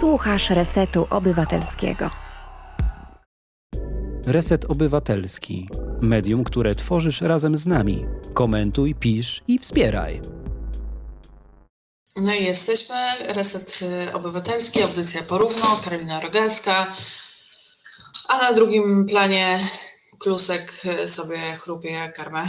[0.00, 2.10] Słuchasz Resetu Obywatelskiego.
[4.26, 5.68] Reset Obywatelski.
[6.00, 8.06] Medium, które tworzysz razem z nami.
[8.34, 10.20] Komentuj, pisz i wspieraj.
[12.16, 12.96] No i jesteśmy.
[13.28, 16.96] Reset y, Obywatelski, audycja porówno, Karolina Rogalska.
[18.28, 19.68] A na drugim planie
[20.18, 22.48] Klusek y, sobie chrupie karmę.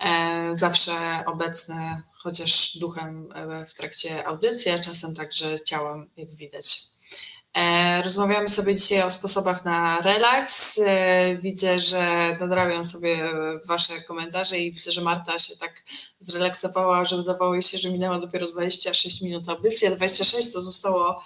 [0.00, 0.92] E, zawsze
[1.26, 6.82] obecny, chociaż duchem e, w trakcie audycji, a czasem także ciałem, jak widać.
[7.54, 10.80] E, rozmawiamy sobie dzisiaj o sposobach na relaks.
[11.40, 13.32] Widzę, że nadrabiam sobie
[13.66, 15.82] Wasze komentarze i widzę, że Marta się tak
[16.18, 21.22] zrelaksowała, że wydawało jej się, że minęło dopiero 26 minut audycji, a 26 to zostało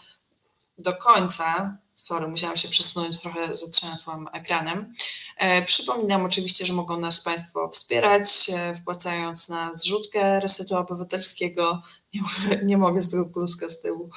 [0.78, 4.94] do końca, Sorry, musiałam się przesunąć, trochę zatrzęsłam ekranem.
[5.36, 11.82] E, przypominam oczywiście, że mogą nas Państwo wspierać, e, wpłacając na zrzutkę Resetu Obywatelskiego.
[12.14, 12.20] Nie,
[12.64, 14.10] nie mogę z tego kluska z tyłu.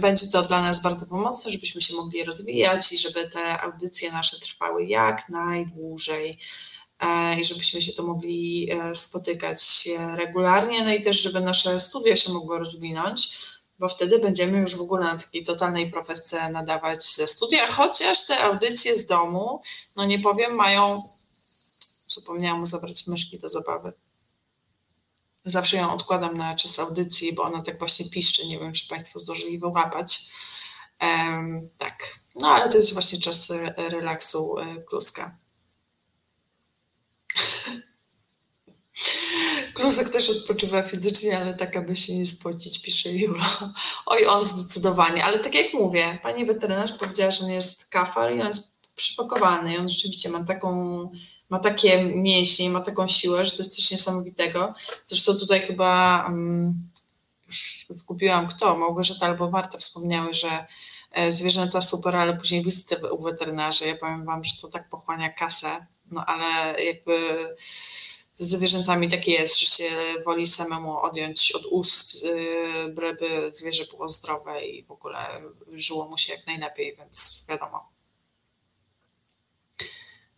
[0.00, 4.40] Będzie to dla nas bardzo pomocne, żebyśmy się mogli rozwijać i żeby te audycje nasze
[4.40, 6.38] trwały jak najdłużej
[7.00, 12.32] e, i żebyśmy się tu mogli spotykać regularnie, no i też, żeby nasze studia się
[12.32, 17.66] mogły rozwinąć bo wtedy będziemy już w ogóle na takiej totalnej profesce nadawać ze studia,
[17.66, 19.60] chociaż te audycje z domu,
[19.96, 21.02] no nie powiem, mają,
[22.06, 23.92] zapomniałam mu zabrać myszki do zabawy.
[25.44, 29.18] Zawsze ją odkładam na czas audycji, bo ona tak właśnie piszczy, nie wiem, czy Państwo
[29.18, 30.26] zdążyli wyłapać.
[31.00, 35.36] Um, tak, no ale to jest właśnie czas relaksu e, kluska.
[39.74, 43.72] Klusek też odpoczywa fizycznie, ale tak, aby się nie spocić, pisze Jula.
[44.06, 48.40] Oj, on zdecydowanie, ale tak jak mówię, pani weterynarz powiedziała, że on jest kafar i
[48.40, 51.10] on jest przypakowany i on rzeczywiście ma taką,
[51.48, 54.74] ma takie mięśnie, ma taką siłę, że to jest coś niesamowitego.
[55.06, 56.90] Zresztą tutaj chyba um,
[57.48, 60.66] już zgubiłam kto, Małgorzata albo Marta wspomniały, że
[61.10, 63.86] e, zwierzęta super, ale później wizyty u weterynarza.
[63.86, 67.48] Ja powiem wam, że to tak pochłania kasę, no ale jakby
[68.34, 69.90] ze zwierzętami takie jest, że się
[70.24, 75.42] woli samemu odjąć od ust, y, byleby zwierzę było zdrowe i w ogóle
[75.72, 77.88] żyło mu się jak najlepiej, więc wiadomo.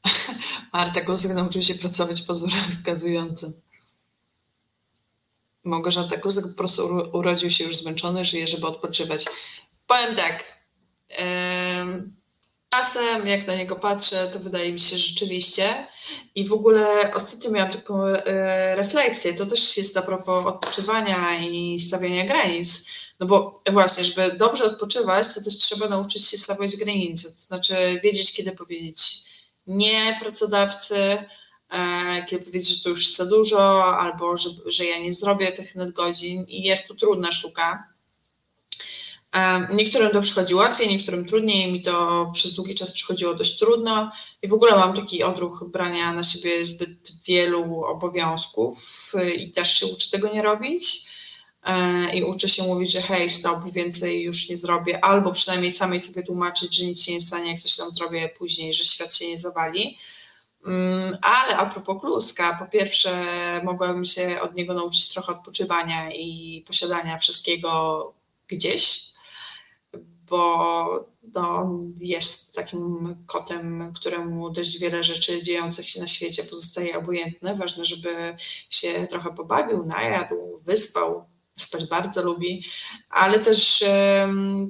[0.73, 3.60] Marta Klusek nauczył się pracować po wzorach wskazującym.
[5.64, 9.24] Małgorzata Klusek po prostu urodził się już zmęczony, żyje, żeby odpoczywać.
[9.86, 10.59] Powiem tak,
[12.70, 15.86] Czasem, jak na niego patrzę, to wydaje mi się rzeczywiście.
[16.34, 21.78] I w ogóle ostatnio miałam taką e, refleksję, to też jest a propos odpoczywania i
[21.78, 22.88] stawiania granic.
[23.20, 27.30] No bo właśnie, żeby dobrze odpoczywać, to też trzeba nauczyć się stawiać granice.
[27.30, 29.18] To znaczy wiedzieć, kiedy powiedzieć
[29.66, 30.97] nie pracodawcy,
[31.70, 35.74] e, kiedy powiedzieć, że to już za dużo, albo że, że ja nie zrobię tych
[35.74, 36.44] nadgodzin.
[36.48, 37.95] I jest to trudna sztuka
[39.74, 41.72] Niektórym to przychodzi łatwiej, niektórym trudniej.
[41.72, 46.12] Mi to przez długi czas przychodziło dość trudno i w ogóle mam taki odruch brania
[46.12, 51.06] na siebie zbyt wielu obowiązków y, i też się uczę tego nie robić.
[51.66, 56.00] E, I uczę się mówić, że hej, stop, więcej już nie zrobię, albo przynajmniej samej
[56.00, 59.28] sobie tłumaczyć, że nic się nie stanie, jak coś tam zrobię później, że świat się
[59.28, 59.98] nie zawali.
[60.66, 63.10] Mm, ale a propos kluska, po pierwsze
[63.64, 68.12] mogłabym się od niego nauczyć trochę odpoczywania i posiadania wszystkiego
[68.48, 69.15] gdzieś,
[70.28, 77.54] bo no, jest takim kotem, któremu dość wiele rzeczy dziejących się na świecie pozostaje obojętne.
[77.54, 78.36] Ważne, żeby
[78.70, 81.24] się trochę pobawił, najadł, wyspał.
[81.58, 82.64] Spać bardzo lubi,
[83.10, 83.84] ale też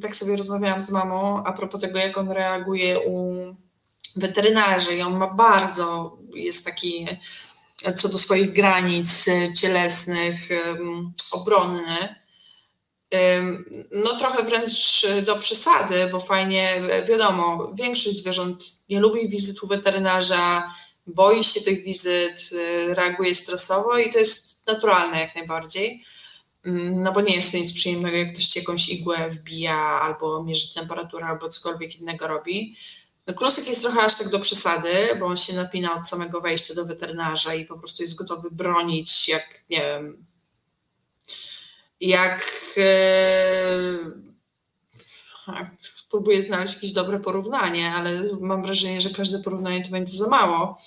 [0.02, 3.36] tak sobie rozmawiałam z mamą a propos tego, jak on reaguje u
[4.16, 7.06] weterynarzy i on ma bardzo, jest taki
[7.96, 9.26] co do swoich granic
[9.60, 10.48] cielesnych,
[11.32, 12.14] obronny
[13.92, 20.70] no trochę wręcz do przesady, bo fajnie, wiadomo, większość zwierząt nie lubi wizyt u weterynarza,
[21.06, 26.04] boi się tych wizyt, y, reaguje stresowo i to jest naturalne jak najbardziej.
[26.92, 30.74] No bo nie jest to nic przyjemnego, jak ktoś ci jakąś igłę wbija, albo mierzy
[30.74, 32.76] temperaturę, albo cokolwiek innego robi.
[33.26, 36.74] No, Klusek jest trochę aż tak do przesady, bo on się napina od samego wejścia
[36.74, 40.26] do weterynarza i po prostu jest gotowy bronić, jak nie wiem,
[42.00, 43.98] jak e,
[45.80, 50.78] spróbuję znaleźć jakieś dobre porównanie, ale mam wrażenie, że każde porównanie to będzie za mało,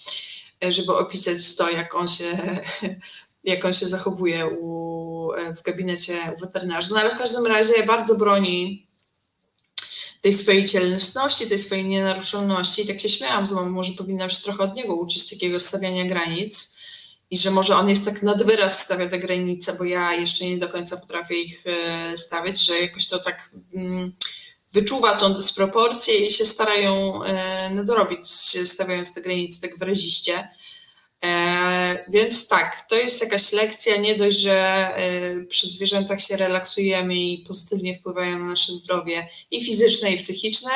[0.64, 2.60] e, żeby opisać to, jak on się,
[3.44, 4.80] jak on się zachowuje u
[5.30, 6.96] u, w gabinecie weterynarza.
[6.96, 8.88] No ale w każdym razie bardzo broni
[10.22, 12.88] tej swojej cielesności, tej swojej nienaruszalności.
[12.88, 16.78] Tak się śmiałam mamą, może powinnam się trochę od niego uczyć takiego stawiania granic
[17.32, 20.58] i że może on jest tak nad wyraz stawia te granice, bo ja jeszcze nie
[20.58, 24.14] do końca potrafię ich e, stawiać, że jakoś to tak mm,
[24.72, 28.30] wyczuwa tą dysproporcję i się starają e, nadrobić,
[28.66, 30.50] stawiając te granice tak wyraziście.
[31.26, 34.90] E, więc tak, to jest jakaś lekcja, nie dość, że
[35.50, 40.72] przy zwierzętach się relaksujemy i pozytywnie wpływają na nasze zdrowie i fizyczne, i psychiczne,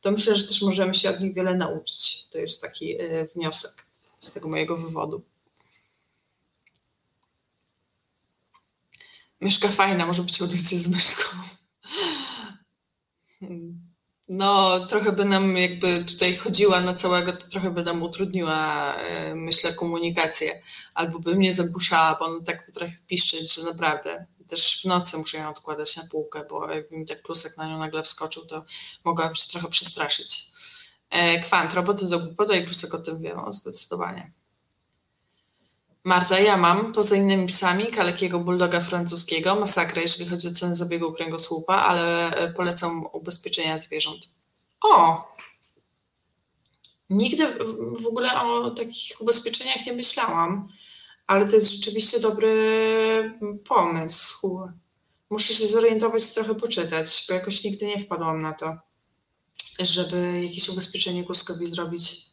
[0.00, 2.28] to myślę, że też możemy się od nich wiele nauczyć.
[2.30, 2.98] To jest taki
[3.34, 3.86] wniosek
[4.18, 5.29] z tego mojego wywodu.
[9.40, 11.36] Myszka fajna, może być audycja z myszką.
[14.28, 19.34] No, trochę by nam jakby tutaj chodziła na całego, to trochę by nam utrudniła, e,
[19.34, 20.62] myślę, komunikację.
[20.94, 24.26] Albo by mnie zagłuszała, bo on tak potrafi piszczeć, że naprawdę.
[24.48, 27.78] Też w nocy muszę ją odkładać na półkę, bo jakby mi tak plusek na nią
[27.78, 28.64] nagle wskoczył, to
[29.04, 30.46] mogłabym się trochę przestraszyć.
[31.10, 34.32] E, kwant, roboty do głupoty i plusek o tym wie, no, zdecydowanie.
[36.04, 41.12] Marta, ja mam, poza innymi psami, kalekiego bulldoga francuskiego, masakra, jeżeli chodzi o cenę zabiegu
[41.12, 44.28] kręgosłupa, ale e, polecam ubezpieczenia zwierząt.
[44.84, 45.24] O!
[47.10, 47.46] Nigdy
[48.00, 50.68] w ogóle o takich ubezpieczeniach nie myślałam,
[51.26, 52.54] ale to jest rzeczywiście dobry
[53.68, 54.60] pomysł.
[55.30, 58.76] Muszę się zorientować, trochę poczytać, bo jakoś nigdy nie wpadłam na to,
[59.80, 62.29] żeby jakieś ubezpieczenie kluskowi zrobić.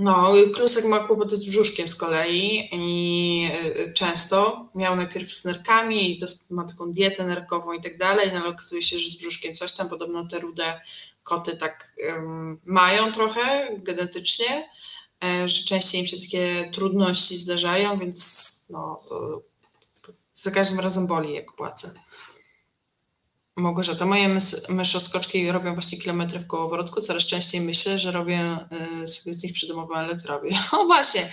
[0.00, 6.10] No, Klusek ma kłopoty z brzuszkiem z kolei i y, często miał najpierw z nerkami
[6.10, 6.20] i
[6.50, 9.72] ma taką dietę nerkową i tak dalej, no ale okazuje się, że z brzuszkiem coś
[9.72, 10.80] tam, podobno te rude
[11.22, 14.70] koty tak um, mają trochę genetycznie,
[15.24, 19.00] e, że częściej im się takie trudności zdarzają, więc no,
[20.34, 21.94] za każdym razem boli jak płacę.
[23.60, 24.38] Małgorzata, moje
[24.68, 27.00] myszoskoczki robią właśnie kilometry w kołowrotku.
[27.00, 28.56] Coraz częściej myślę, że robię
[29.02, 30.58] y, sobie z nich przydomową elektrownię.
[30.72, 31.32] O właśnie,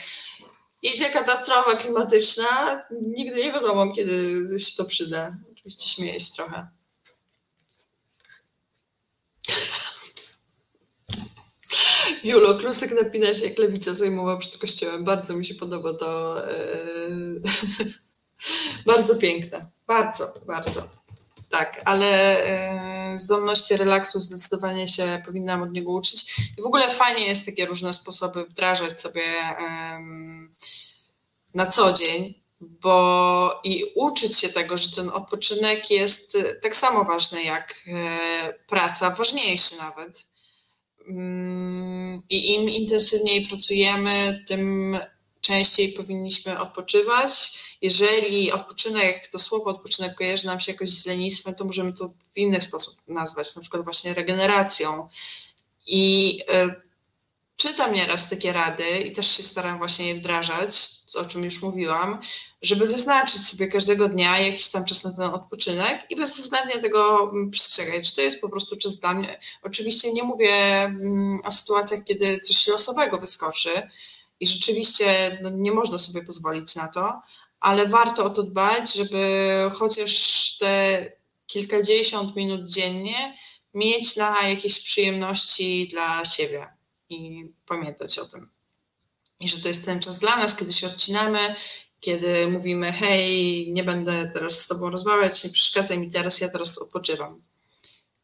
[0.82, 2.82] idzie katastrofa klimatyczna.
[3.02, 5.38] Nigdy nie wiadomo, kiedy się to przyda.
[5.52, 6.68] Oczywiście śmieję się trochę.
[12.24, 15.04] Julo, Klusek napina się, jak lewica zajmował przed kościołem.
[15.04, 16.42] Bardzo mi się podoba to.
[16.48, 17.42] Yy...
[18.94, 19.72] bardzo piękne.
[19.88, 20.97] Bardzo, bardzo.
[21.50, 22.42] Tak, ale
[23.16, 26.40] y, zdolności relaksu zdecydowanie się powinnam od niego uczyć.
[26.58, 29.24] I w ogóle fajnie jest takie różne sposoby wdrażać sobie
[31.54, 37.44] na co dzień, bo i uczyć się tego, że ten odpoczynek jest tak samo ważny
[37.44, 40.28] jak e, praca, ważniejszy nawet.
[41.08, 44.98] Mm, I im intensywniej pracujemy, tym
[45.48, 47.60] częściej powinniśmy odpoczywać.
[47.82, 52.38] Jeżeli odpoczynek, to słowo odpoczynek kojarzy nam się jakoś z lenistwem, to możemy to w
[52.38, 55.10] inny sposób nazwać, na przykład właśnie regeneracją.
[55.88, 56.76] I y,
[57.56, 62.22] czytam nieraz takie rady i też się staram właśnie je wdrażać, o czym już mówiłam,
[62.62, 67.52] żeby wyznaczyć sobie każdego dnia jakiś tam czas na ten odpoczynek i bezwzględnie tego mm,
[67.52, 68.10] przestrzegać.
[68.10, 69.40] Czy to jest po prostu czas dla mnie?
[69.64, 73.90] Oczywiście nie mówię mm, o sytuacjach, kiedy coś losowego wyskoczy,
[74.40, 77.22] i rzeczywiście no, nie można sobie pozwolić na to,
[77.60, 81.06] ale warto o to dbać, żeby chociaż te
[81.48, 83.38] kilkadziesiąt minut dziennie
[83.74, 86.68] mieć na jakieś przyjemności dla siebie
[87.10, 88.50] i pamiętać o tym.
[89.40, 91.56] I że to jest ten czas dla nas, kiedy się odcinamy,
[92.00, 96.78] kiedy mówimy: Hej, nie będę teraz z Tobą rozmawiać, nie przeszkadzaj mi teraz, ja teraz
[96.78, 97.42] odpoczywam.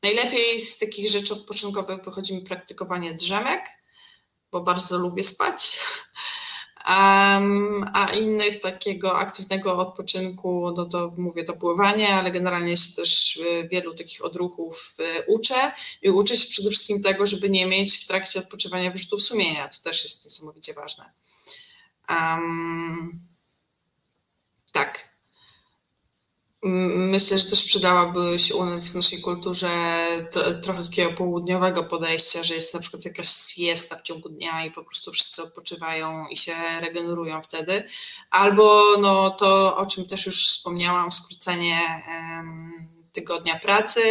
[0.03, 3.61] Najlepiej z takich rzeczy odpoczynkowych wychodzi mi praktykowanie drzemek
[4.53, 5.79] bo bardzo lubię spać.
[6.89, 13.37] Um, a innych takiego aktywnego odpoczynku, no to mówię to pływanie, ale generalnie się też
[13.37, 15.71] y, wielu takich odruchów y, uczę
[16.01, 19.69] i uczę się przede wszystkim tego, żeby nie mieć w trakcie odpoczywania wyrzutów sumienia.
[19.69, 21.11] To też jest niesamowicie ważne.
[22.09, 23.21] Um,
[24.71, 25.12] tak.
[26.65, 29.69] Myślę, że też przydałaby się u nas w naszej kulturze
[30.63, 34.83] trochę takiego południowego podejścia, że jest na przykład jakaś siesta w ciągu dnia i po
[34.83, 37.83] prostu wszyscy odpoczywają i się regenerują wtedy.
[38.29, 42.03] Albo no, to, o czym też już wspomniałam, skrócenie
[43.11, 44.01] tygodnia pracy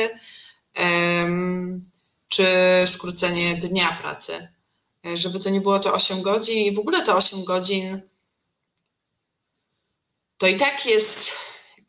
[2.28, 2.46] czy
[2.86, 4.48] skrócenie dnia pracy.
[5.14, 8.00] Żeby to nie było to 8 godzin i w ogóle to 8 godzin
[10.38, 11.32] to i tak jest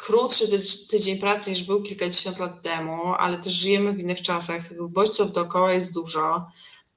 [0.06, 0.48] krótszy
[0.90, 5.32] tydzień pracy niż był kilkadziesiąt lat temu, ale też żyjemy w innych czasach, tych bodźców
[5.32, 6.46] dookoła jest dużo.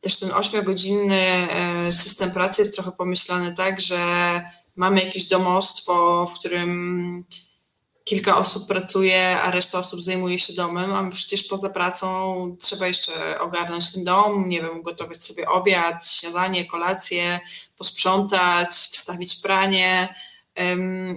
[0.01, 3.99] Też ten ośmiogodzinny e, system pracy jest trochę pomyślany tak, że
[4.77, 7.25] mamy jakieś domostwo, w którym
[8.05, 13.41] kilka osób pracuje, a reszta osób zajmuje się domem, a przecież poza pracą trzeba jeszcze
[13.41, 17.41] ogarnąć ten dom, nie wiem, gotować sobie obiad, śniadanie, kolację,
[17.79, 20.15] posprzątać, wstawić pranie,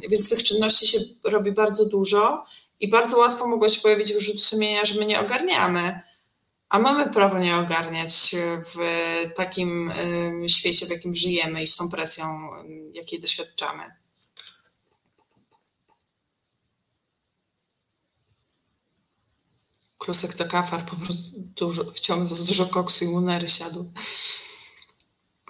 [0.09, 2.45] więc tych czynności się robi bardzo dużo
[2.79, 6.01] i bardzo łatwo mogło się pojawić wyrzut sumienia, że my nie ogarniamy.
[6.69, 8.35] A mamy prawo nie ogarniać
[8.65, 8.75] w
[9.35, 9.93] takim
[10.47, 12.49] świecie, w jakim żyjemy i z tą presją,
[12.93, 13.83] jakiej doświadczamy.
[19.97, 23.93] Klusek to kafar, po prostu dużo, wciągnął z dużo koksu i munery siadł.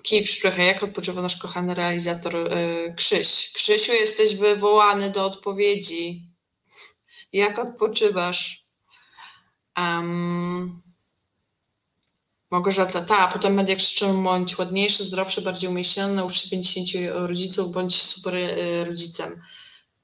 [0.04, 3.52] Kij w jak odpoczywa nasz kochany realizator yy, Krzyś?
[3.54, 6.28] Krzysiu, jesteś wywołany do odpowiedzi.
[7.34, 8.66] Jak odpoczywasz?
[9.78, 10.82] Um,
[12.52, 17.72] Małgorzata, ta, a potem media krzyczą, bądź ładniejszy, zdrowszy, bardziej umieśniony, naucz się 50 rodziców,
[17.72, 19.42] bądź super y, rodzicem.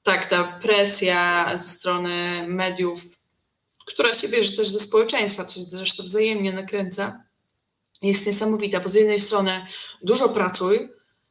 [0.02, 3.00] Tak, ta presja ze strony mediów,
[3.86, 7.24] która się bierze też ze społeczeństwa, czy zresztą wzajemnie nakręca,
[8.02, 9.66] jest niesamowita, bo z jednej strony
[10.02, 10.88] dużo pracuj,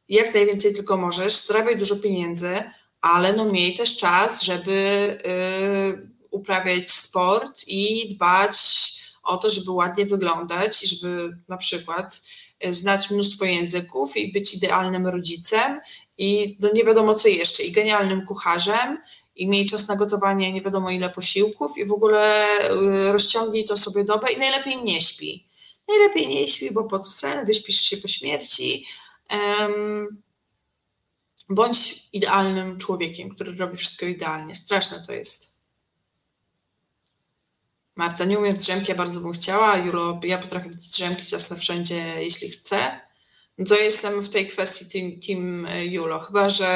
[0.08, 2.62] jak najwięcej tylko możesz, zarabiaj dużo pieniędzy,
[3.00, 8.56] ale no miej też czas, żeby y, uprawiać sport i dbać
[9.22, 12.22] o to, żeby ładnie wyglądać i żeby na przykład
[12.60, 15.80] e, znać mnóstwo języków i być idealnym rodzicem
[16.18, 18.98] i no nie wiadomo co jeszcze, i genialnym kucharzem,
[19.36, 23.76] i miej czas na gotowanie nie wiadomo ile posiłków i w ogóle e, rozciągnij to
[23.76, 25.45] sobie dobę i najlepiej nie śpi.
[25.88, 28.86] Najlepiej nie śpi, bo po co sen, wyśpisz się po śmierci.
[29.30, 30.22] Um,
[31.48, 34.56] bądź idealnym człowiekiem, który robi wszystko idealnie.
[34.56, 35.56] Straszne to jest.
[37.96, 39.78] Marta, nie umiem w drzemki, ja bardzo bym chciała.
[39.78, 43.00] Julo, ja potrafię w drzemki, zasnę wszędzie, jeśli chcę.
[43.58, 46.20] No to jestem w tej kwestii team, team e, Julo.
[46.20, 46.68] Chyba, że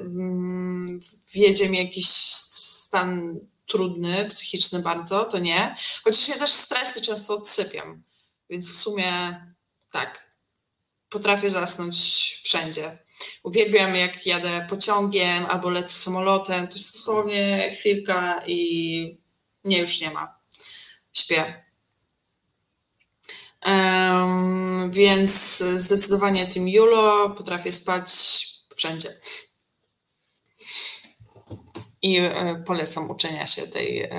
[0.00, 1.00] mm,
[1.32, 5.76] wiedzie mi jakiś stan trudny, psychiczny bardzo, to nie.
[6.04, 8.02] Chociaż ja też stresy często odsypiam.
[8.50, 9.12] Więc w sumie
[9.92, 10.32] tak,
[11.08, 11.96] potrafię zasnąć
[12.44, 12.98] wszędzie.
[13.42, 16.68] Uwielbiam, jak jadę pociągiem albo lecę samolotem.
[16.68, 19.20] To jest dosłownie chwilka i
[19.64, 20.38] nie, już nie ma
[21.12, 21.64] śpię.
[23.66, 28.10] Um, więc zdecydowanie tym Julo potrafię spać
[28.76, 29.08] wszędzie.
[32.02, 34.10] I e, polecam uczenia się tej e,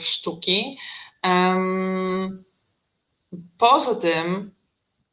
[0.00, 0.78] sztuki.
[1.24, 2.44] Um,
[3.58, 4.54] poza tym,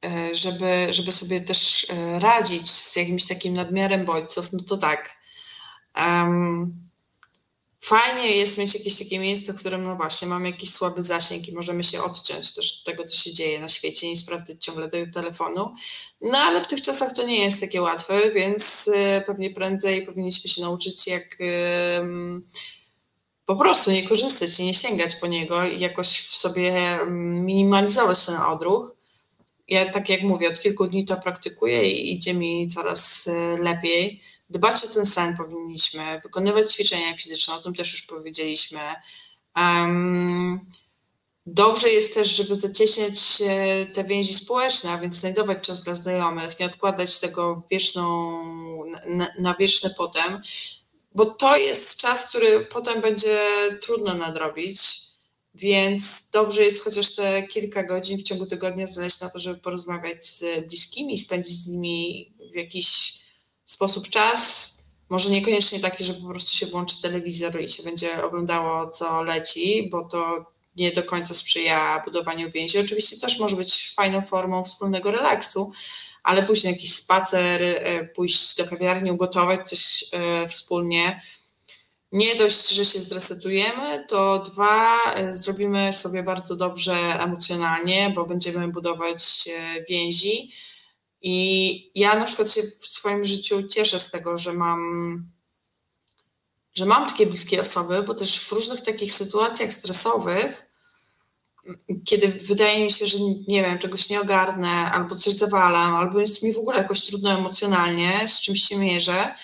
[0.05, 5.17] e, żeby, żeby sobie też e, radzić z jakimś takim nadmiarem bodźców, no to tak.
[5.97, 6.85] Um,
[7.81, 11.53] fajnie jest mieć jakieś takie miejsce, w którym no właśnie mamy jakiś słaby zasięg i
[11.53, 15.13] możemy się odciąć też od tego, co się dzieje na świecie, nie sprawdzać ciągle tego
[15.13, 15.75] telefonu.
[16.21, 20.49] No ale w tych czasach to nie jest takie łatwe, więc y, pewnie prędzej powinniśmy
[20.49, 21.37] się nauczyć, jak
[23.45, 28.35] po prostu nie korzystać i nie sięgać po niego i jakoś w sobie minimalizować ten
[28.35, 28.95] odruch.
[29.67, 34.21] Ja tak jak mówię, od kilku dni to praktykuję i idzie mi coraz y, lepiej
[34.49, 38.79] Dbać o ten sen powinniśmy, wykonywać ćwiczenia fizyczne, o tym też już powiedzieliśmy.
[39.55, 40.59] Um,
[41.45, 43.17] dobrze jest też, żeby zacieśniać
[43.93, 48.39] te więzi społeczne, a więc znajdować czas dla znajomych, nie odkładać tego wieczną,
[49.07, 50.41] na, na wieczne potem,
[51.15, 53.39] bo to jest czas, który potem będzie
[53.81, 55.05] trudno nadrobić.
[55.53, 60.25] Więc dobrze jest chociaż te kilka godzin w ciągu tygodnia znaleźć na to, żeby porozmawiać
[60.25, 63.13] z bliskimi, spędzić z nimi w jakiś
[63.65, 64.75] sposób czas,
[65.09, 69.89] może niekoniecznie taki, że po prostu się włączy telewizor i się będzie oglądało, co leci,
[69.91, 72.79] bo to nie do końca sprzyja budowaniu więzi.
[72.79, 75.71] Oczywiście też może być fajną formą wspólnego relaksu,
[76.25, 81.21] ale później jakiś spacer, e, pójść do kawiarni, ugotować coś e, wspólnie.
[82.11, 88.67] Nie dość, że się zresetujemy, to dwa, e, zrobimy sobie bardzo dobrze emocjonalnie, bo będziemy
[88.67, 89.49] budować
[89.89, 90.51] więzi
[91.21, 95.31] i ja na przykład się w swoim życiu cieszę z tego, że mam,
[96.73, 100.67] że mam takie bliskie osoby, bo też w różnych takich sytuacjach stresowych,
[102.05, 103.17] kiedy wydaje mi się, że
[103.47, 107.31] nie wiem, czegoś nie ogarnę, albo coś zawalam, albo jest mi w ogóle jakoś trudno
[107.31, 109.35] emocjonalnie, z czymś się mierzę,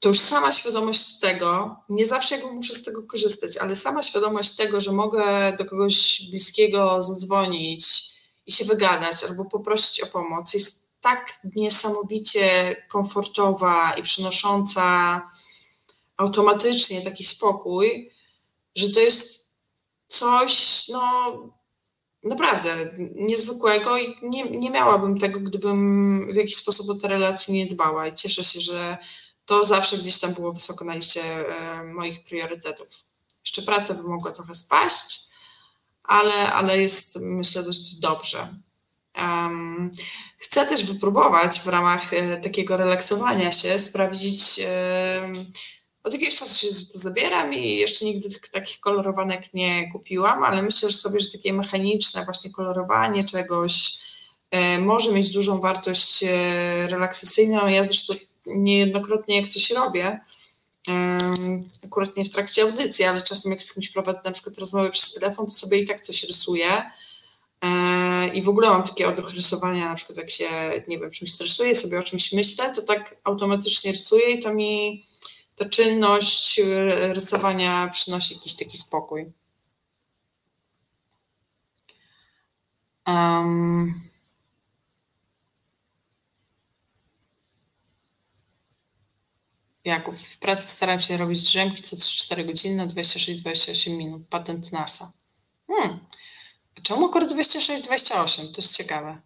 [0.00, 4.56] to już sama świadomość tego, nie zawsze jakby muszę z tego korzystać, ale sama świadomość
[4.56, 7.86] tego, że mogę do kogoś bliskiego zadzwonić
[8.46, 15.22] i się wygadać, albo poprosić o pomoc, jest tak niesamowicie komfortowa i przynosząca
[16.16, 18.10] automatycznie taki spokój,
[18.76, 19.39] że to jest
[20.10, 21.32] coś, no,
[22.24, 27.66] naprawdę niezwykłego i nie, nie miałabym tego, gdybym w jakiś sposób o te relacje nie
[27.66, 28.98] dbała i cieszę się, że
[29.44, 32.88] to zawsze gdzieś tam było wysoko na liście e, moich priorytetów.
[33.44, 35.20] Jeszcze praca by mogła trochę spaść,
[36.04, 38.54] ale, ale jest myślę dość dobrze.
[39.16, 39.90] Um,
[40.38, 44.60] chcę też wypróbować w ramach e, takiego relaksowania się, sprawdzić.
[44.64, 45.32] E,
[46.04, 50.90] od jakiegoś czasu się to zabieram i jeszcze nigdy takich kolorowanek nie kupiłam, ale myślę
[50.90, 53.98] że sobie, że takie mechaniczne właśnie kolorowanie czegoś
[54.50, 57.66] e, może mieć dużą wartość e, relaksacyjną.
[57.66, 58.14] Ja zresztą
[58.46, 60.20] niejednokrotnie jak coś robię,
[61.84, 65.14] akurat nie w trakcie audycji, ale czasem jak z kimś prowadzę na przykład rozmowę przez
[65.14, 66.82] telefon, to sobie i tak coś rysuję.
[67.64, 70.48] E, I w ogóle mam takie odruch rysowania, na przykład jak się,
[70.88, 75.04] nie wiem, czymś stresuję, sobie o czymś myślę, to tak automatycznie rysuję i to mi
[75.60, 76.60] ta czynność
[77.12, 79.32] rysowania przynosi jakiś taki spokój.
[83.06, 84.10] Um,
[89.84, 94.22] Jakub, w pracy staram się robić drzemki co 3-4 godziny na 26-28 minut.
[94.28, 95.12] Patent NASA.
[95.66, 95.98] Hmm.
[96.78, 98.52] A czemu akurat 26-28?
[98.52, 99.20] To jest ciekawe.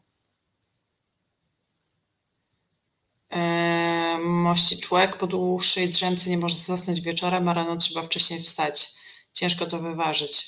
[3.30, 8.86] Eee, mości człowiek po dłuższej drzemce nie może zasnąć wieczorem, a rano trzeba wcześniej wstać.
[9.32, 10.46] Ciężko to wyważyć.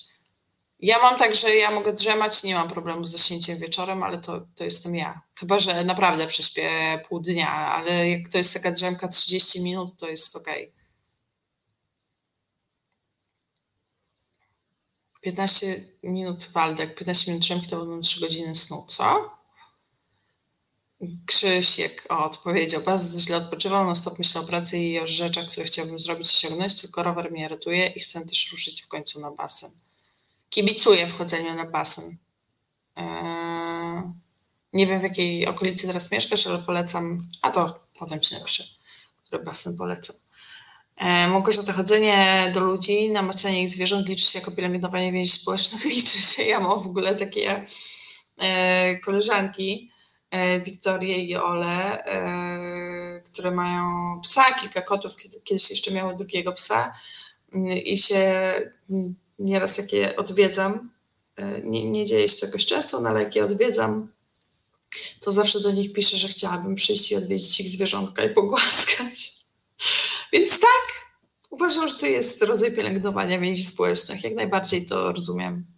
[0.80, 4.40] Ja mam tak, że ja mogę drzemać, nie mam problemu z zaśnięciem wieczorem, ale to,
[4.54, 5.20] to jestem ja.
[5.34, 6.70] Chyba, że naprawdę prześpię
[7.08, 10.46] pół dnia, ale jak to jest taka drzemka 30 minut, to jest ok.
[15.20, 19.35] 15 minut Waldek, 15 minut drzemki to będą 3 godziny snu, co?
[21.26, 26.00] Krzysiek odpowiedział, bardzo źle odpoczywam, na stop myślę o pracy i o rzeczach, które chciałbym
[26.00, 29.70] zrobić, osiągnąć, tylko rower mnie ratuje i chcę też ruszyć w końcu na basen
[30.50, 32.16] kibicuję wchodzeniu na basen.
[32.96, 34.02] Eee,
[34.72, 38.64] nie wiem, w jakiej okolicy teraz mieszkasz, ale polecam, a to potem ci napiszę,
[39.24, 40.16] który basen polecam.
[40.96, 46.18] Eee, to chodzenie do ludzi, namacanie ich zwierząt liczy się jako pielęgnowanie więzi społecznych, liczy
[46.18, 46.42] się.
[46.42, 47.64] Ja mam w ogóle takie
[48.38, 49.95] e, koleżanki, e,
[50.64, 53.84] Wiktorię i Ole, e, które mają
[54.22, 55.12] psa, kilka kotów,
[55.44, 56.92] kiedyś jeszcze miały drugiego psa
[57.84, 58.52] i się
[59.38, 60.90] nieraz jak je odwiedzam,
[61.36, 64.12] e, nie, nie dzieje się czegoś często, no ale jak je odwiedzam,
[65.20, 69.32] to zawsze do nich piszę, że chciałabym przyjść i odwiedzić ich zwierzątka i pogłaskać.
[70.32, 71.06] Więc tak,
[71.50, 74.24] uważam, że to jest rodzaj pielęgnowania więzi społecznych.
[74.24, 75.75] Jak najbardziej to rozumiem.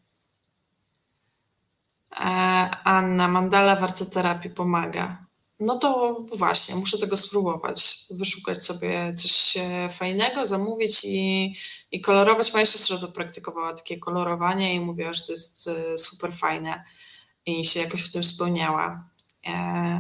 [2.12, 2.24] E,
[2.84, 5.28] Anna, mandala warta terapii pomaga
[5.60, 11.54] no to właśnie, muszę tego spróbować, wyszukać sobie coś e, fajnego, zamówić i,
[11.92, 12.52] i kolorować.
[12.52, 16.84] Moja siostra to praktykowała takie kolorowanie i mówiła, że to jest e, super fajne
[17.46, 19.08] i się jakoś w tym spełniała.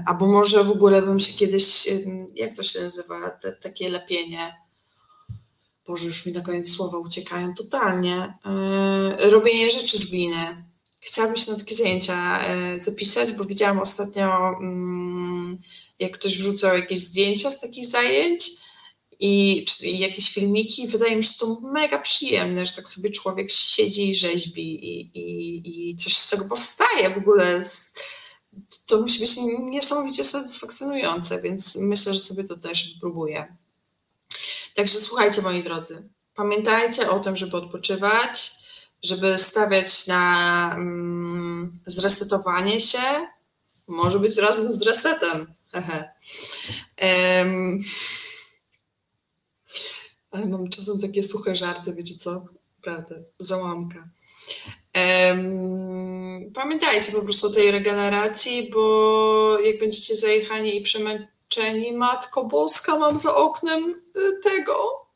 [0.06, 1.88] Albo może w ogóle bym się kiedyś,
[2.34, 4.56] jak to się nazywa, te, takie lepienie,
[5.86, 8.38] Boże, już mi na koniec słowa uciekają totalnie,
[9.30, 10.67] robienie rzeczy z gliny
[11.00, 15.58] Chciałabym się na takie zajęcia e, zapisać, bo widziałam ostatnio, mm,
[15.98, 18.50] jak ktoś wrzucał jakieś zdjęcia z takich zajęć
[19.20, 20.88] i czy jakieś filmiki.
[20.88, 25.90] Wydaje mi się to mega przyjemne, że tak sobie człowiek siedzi i rzeźbi i, i,
[25.90, 27.64] i coś z tego powstaje w ogóle.
[28.86, 29.30] To musi być
[29.60, 33.56] niesamowicie satysfakcjonujące, więc myślę, że sobie to też wypróbuję.
[34.74, 38.57] Także słuchajcie, moi drodzy, pamiętajcie o tym, żeby odpoczywać
[39.02, 43.26] żeby stawiać na mm, zresetowanie się,
[43.88, 45.54] może być razem z resetem.
[45.74, 47.82] um,
[50.30, 52.44] ale mam czasem takie suche żarty, wiecie co?
[52.82, 54.08] Prawda, załamka.
[54.94, 62.98] Um, pamiętajcie po prostu o tej regeneracji, bo jak będziecie zajechani i przemęczeni, Matko Boska,
[62.98, 65.08] mam za oknem y, tego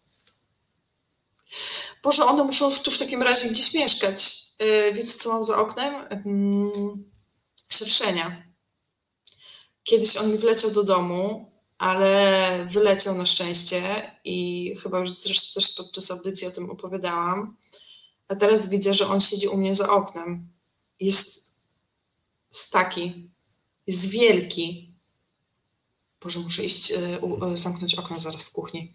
[2.02, 4.42] Boże, one muszą tu w takim razie gdzieś mieszkać.
[4.62, 5.94] Y, wiecie, co mam za oknem?
[6.10, 7.10] Mm,
[7.68, 8.42] szerszenia.
[9.82, 15.74] Kiedyś on mi wleciał do domu, ale wyleciał na szczęście i chyba już zresztą też
[15.74, 17.56] podczas audycji o tym opowiadałam.
[18.28, 20.48] A teraz widzę, że on siedzi u mnie za oknem.
[21.00, 21.50] Jest,
[22.52, 23.30] jest taki,
[23.86, 24.94] jest wielki.
[26.20, 26.96] Boże, muszę iść y,
[27.52, 28.94] y, zamknąć okno zaraz w kuchni.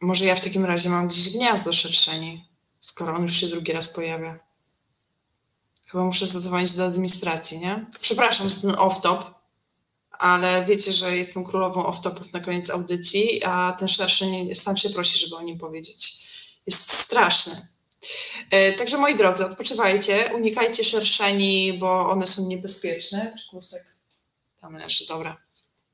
[0.00, 2.44] Może ja w takim razie mam gdzieś gniazdo szerszeni,
[2.80, 4.38] skoro on już się drugi raz pojawia.
[5.86, 7.86] Chyba muszę zadzwonić do administracji, nie?
[8.00, 9.24] Przepraszam za ten off-top,
[10.10, 15.18] ale wiecie, że jestem królową off-topów na koniec audycji, a ten szerszy sam się prosi,
[15.18, 16.28] żeby o nim powiedzieć.
[16.66, 17.68] Jest straszny.
[18.50, 23.34] E, Także moi drodzy, odpoczywajcie, unikajcie szerszeni, bo one są niebezpieczne.
[23.38, 23.96] Czy klusek
[24.60, 25.47] tam leży, dobra.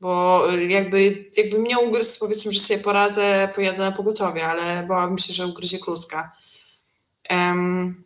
[0.04, 5.18] Bo y, jakby, jakby mnie ugryzł, powiedzmy, że sobie poradzę, pojadę na pogotowie, ale bałabym
[5.18, 6.32] się, że ugryzie kluska.
[7.28, 8.04] Em,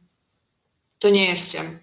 [0.98, 1.78] to nie jest ciem.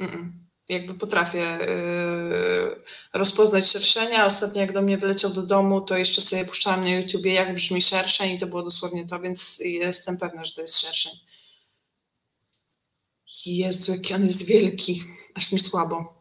[0.00, 0.30] Mm-mm.
[0.68, 4.26] Jakby potrafię y, rozpoznać szerszenia.
[4.26, 7.82] Ostatnio jak do mnie wyleciał do domu, to jeszcze sobie puszczałam na YouTubie, jak brzmi
[7.82, 11.12] szerszeń i to było dosłownie to, więc jestem pewna, że to jest szerszeń.
[13.46, 15.04] Jezu, jaki on jest wielki,
[15.34, 16.19] aż mi słabo.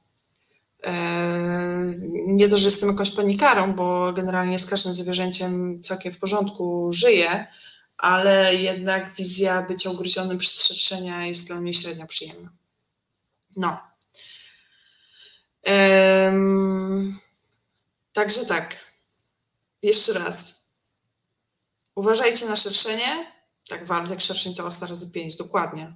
[0.83, 1.95] Eee,
[2.27, 7.47] nie to, że jestem jakąś panikarą, bo generalnie z każdym zwierzęciem całkiem w porządku żyję,
[7.97, 12.49] ale jednak wizja bycia ugryzionym przez szerszenia jest dla mnie średnio przyjemna.
[13.57, 13.77] No.
[18.13, 18.85] Także tak.
[19.81, 20.65] Jeszcze raz.
[21.95, 23.31] Uważajcie na szerszenie.
[23.69, 25.93] Tak, Waldek szerszeń to osa razy 5, dokładnie.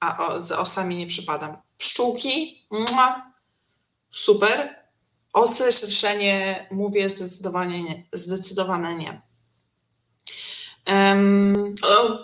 [0.00, 1.56] A o, z osami nie przypadam.
[1.78, 3.31] Pszczółki, mua,
[4.12, 4.82] super.
[5.32, 8.06] Osy, szerszenie, mówię zdecydowanie nie.
[8.12, 9.22] Zdecydowane nie.
[11.82, 12.18] O,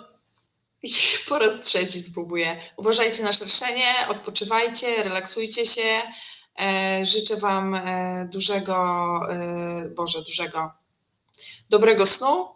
[0.83, 0.91] i
[1.29, 2.61] po raz trzeci spróbuję.
[2.77, 6.01] Uważajcie na szerszenie, odpoczywajcie, relaksujcie się.
[6.59, 10.71] E, życzę Wam e, dużego, e, Boże, dużego,
[11.69, 12.47] dobrego snu,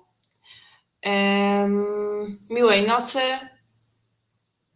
[1.01, 1.85] em,
[2.49, 3.19] miłej nocy.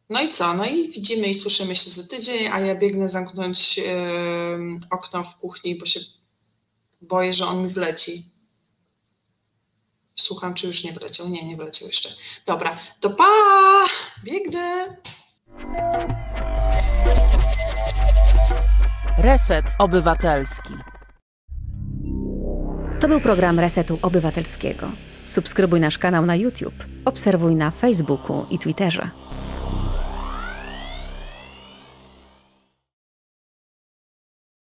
[0.09, 0.53] No i co?
[0.53, 5.37] No i widzimy i słyszymy się za tydzień, a ja biegnę zamknąć em, okno w
[5.37, 5.99] kuchni, bo się
[7.01, 8.23] boję, że on mi wleci.
[10.15, 11.29] Słucham, czy już nie wleciał.
[11.29, 12.09] Nie, nie wleciał jeszcze.
[12.45, 13.25] Dobra, to pa!
[14.23, 14.97] Biegnę!
[19.17, 20.73] Reset Obywatelski.
[22.99, 24.91] To był program Resetu Obywatelskiego.
[25.23, 29.09] Subskrybuj nasz kanał na YouTube, obserwuj na Facebooku i Twitterze.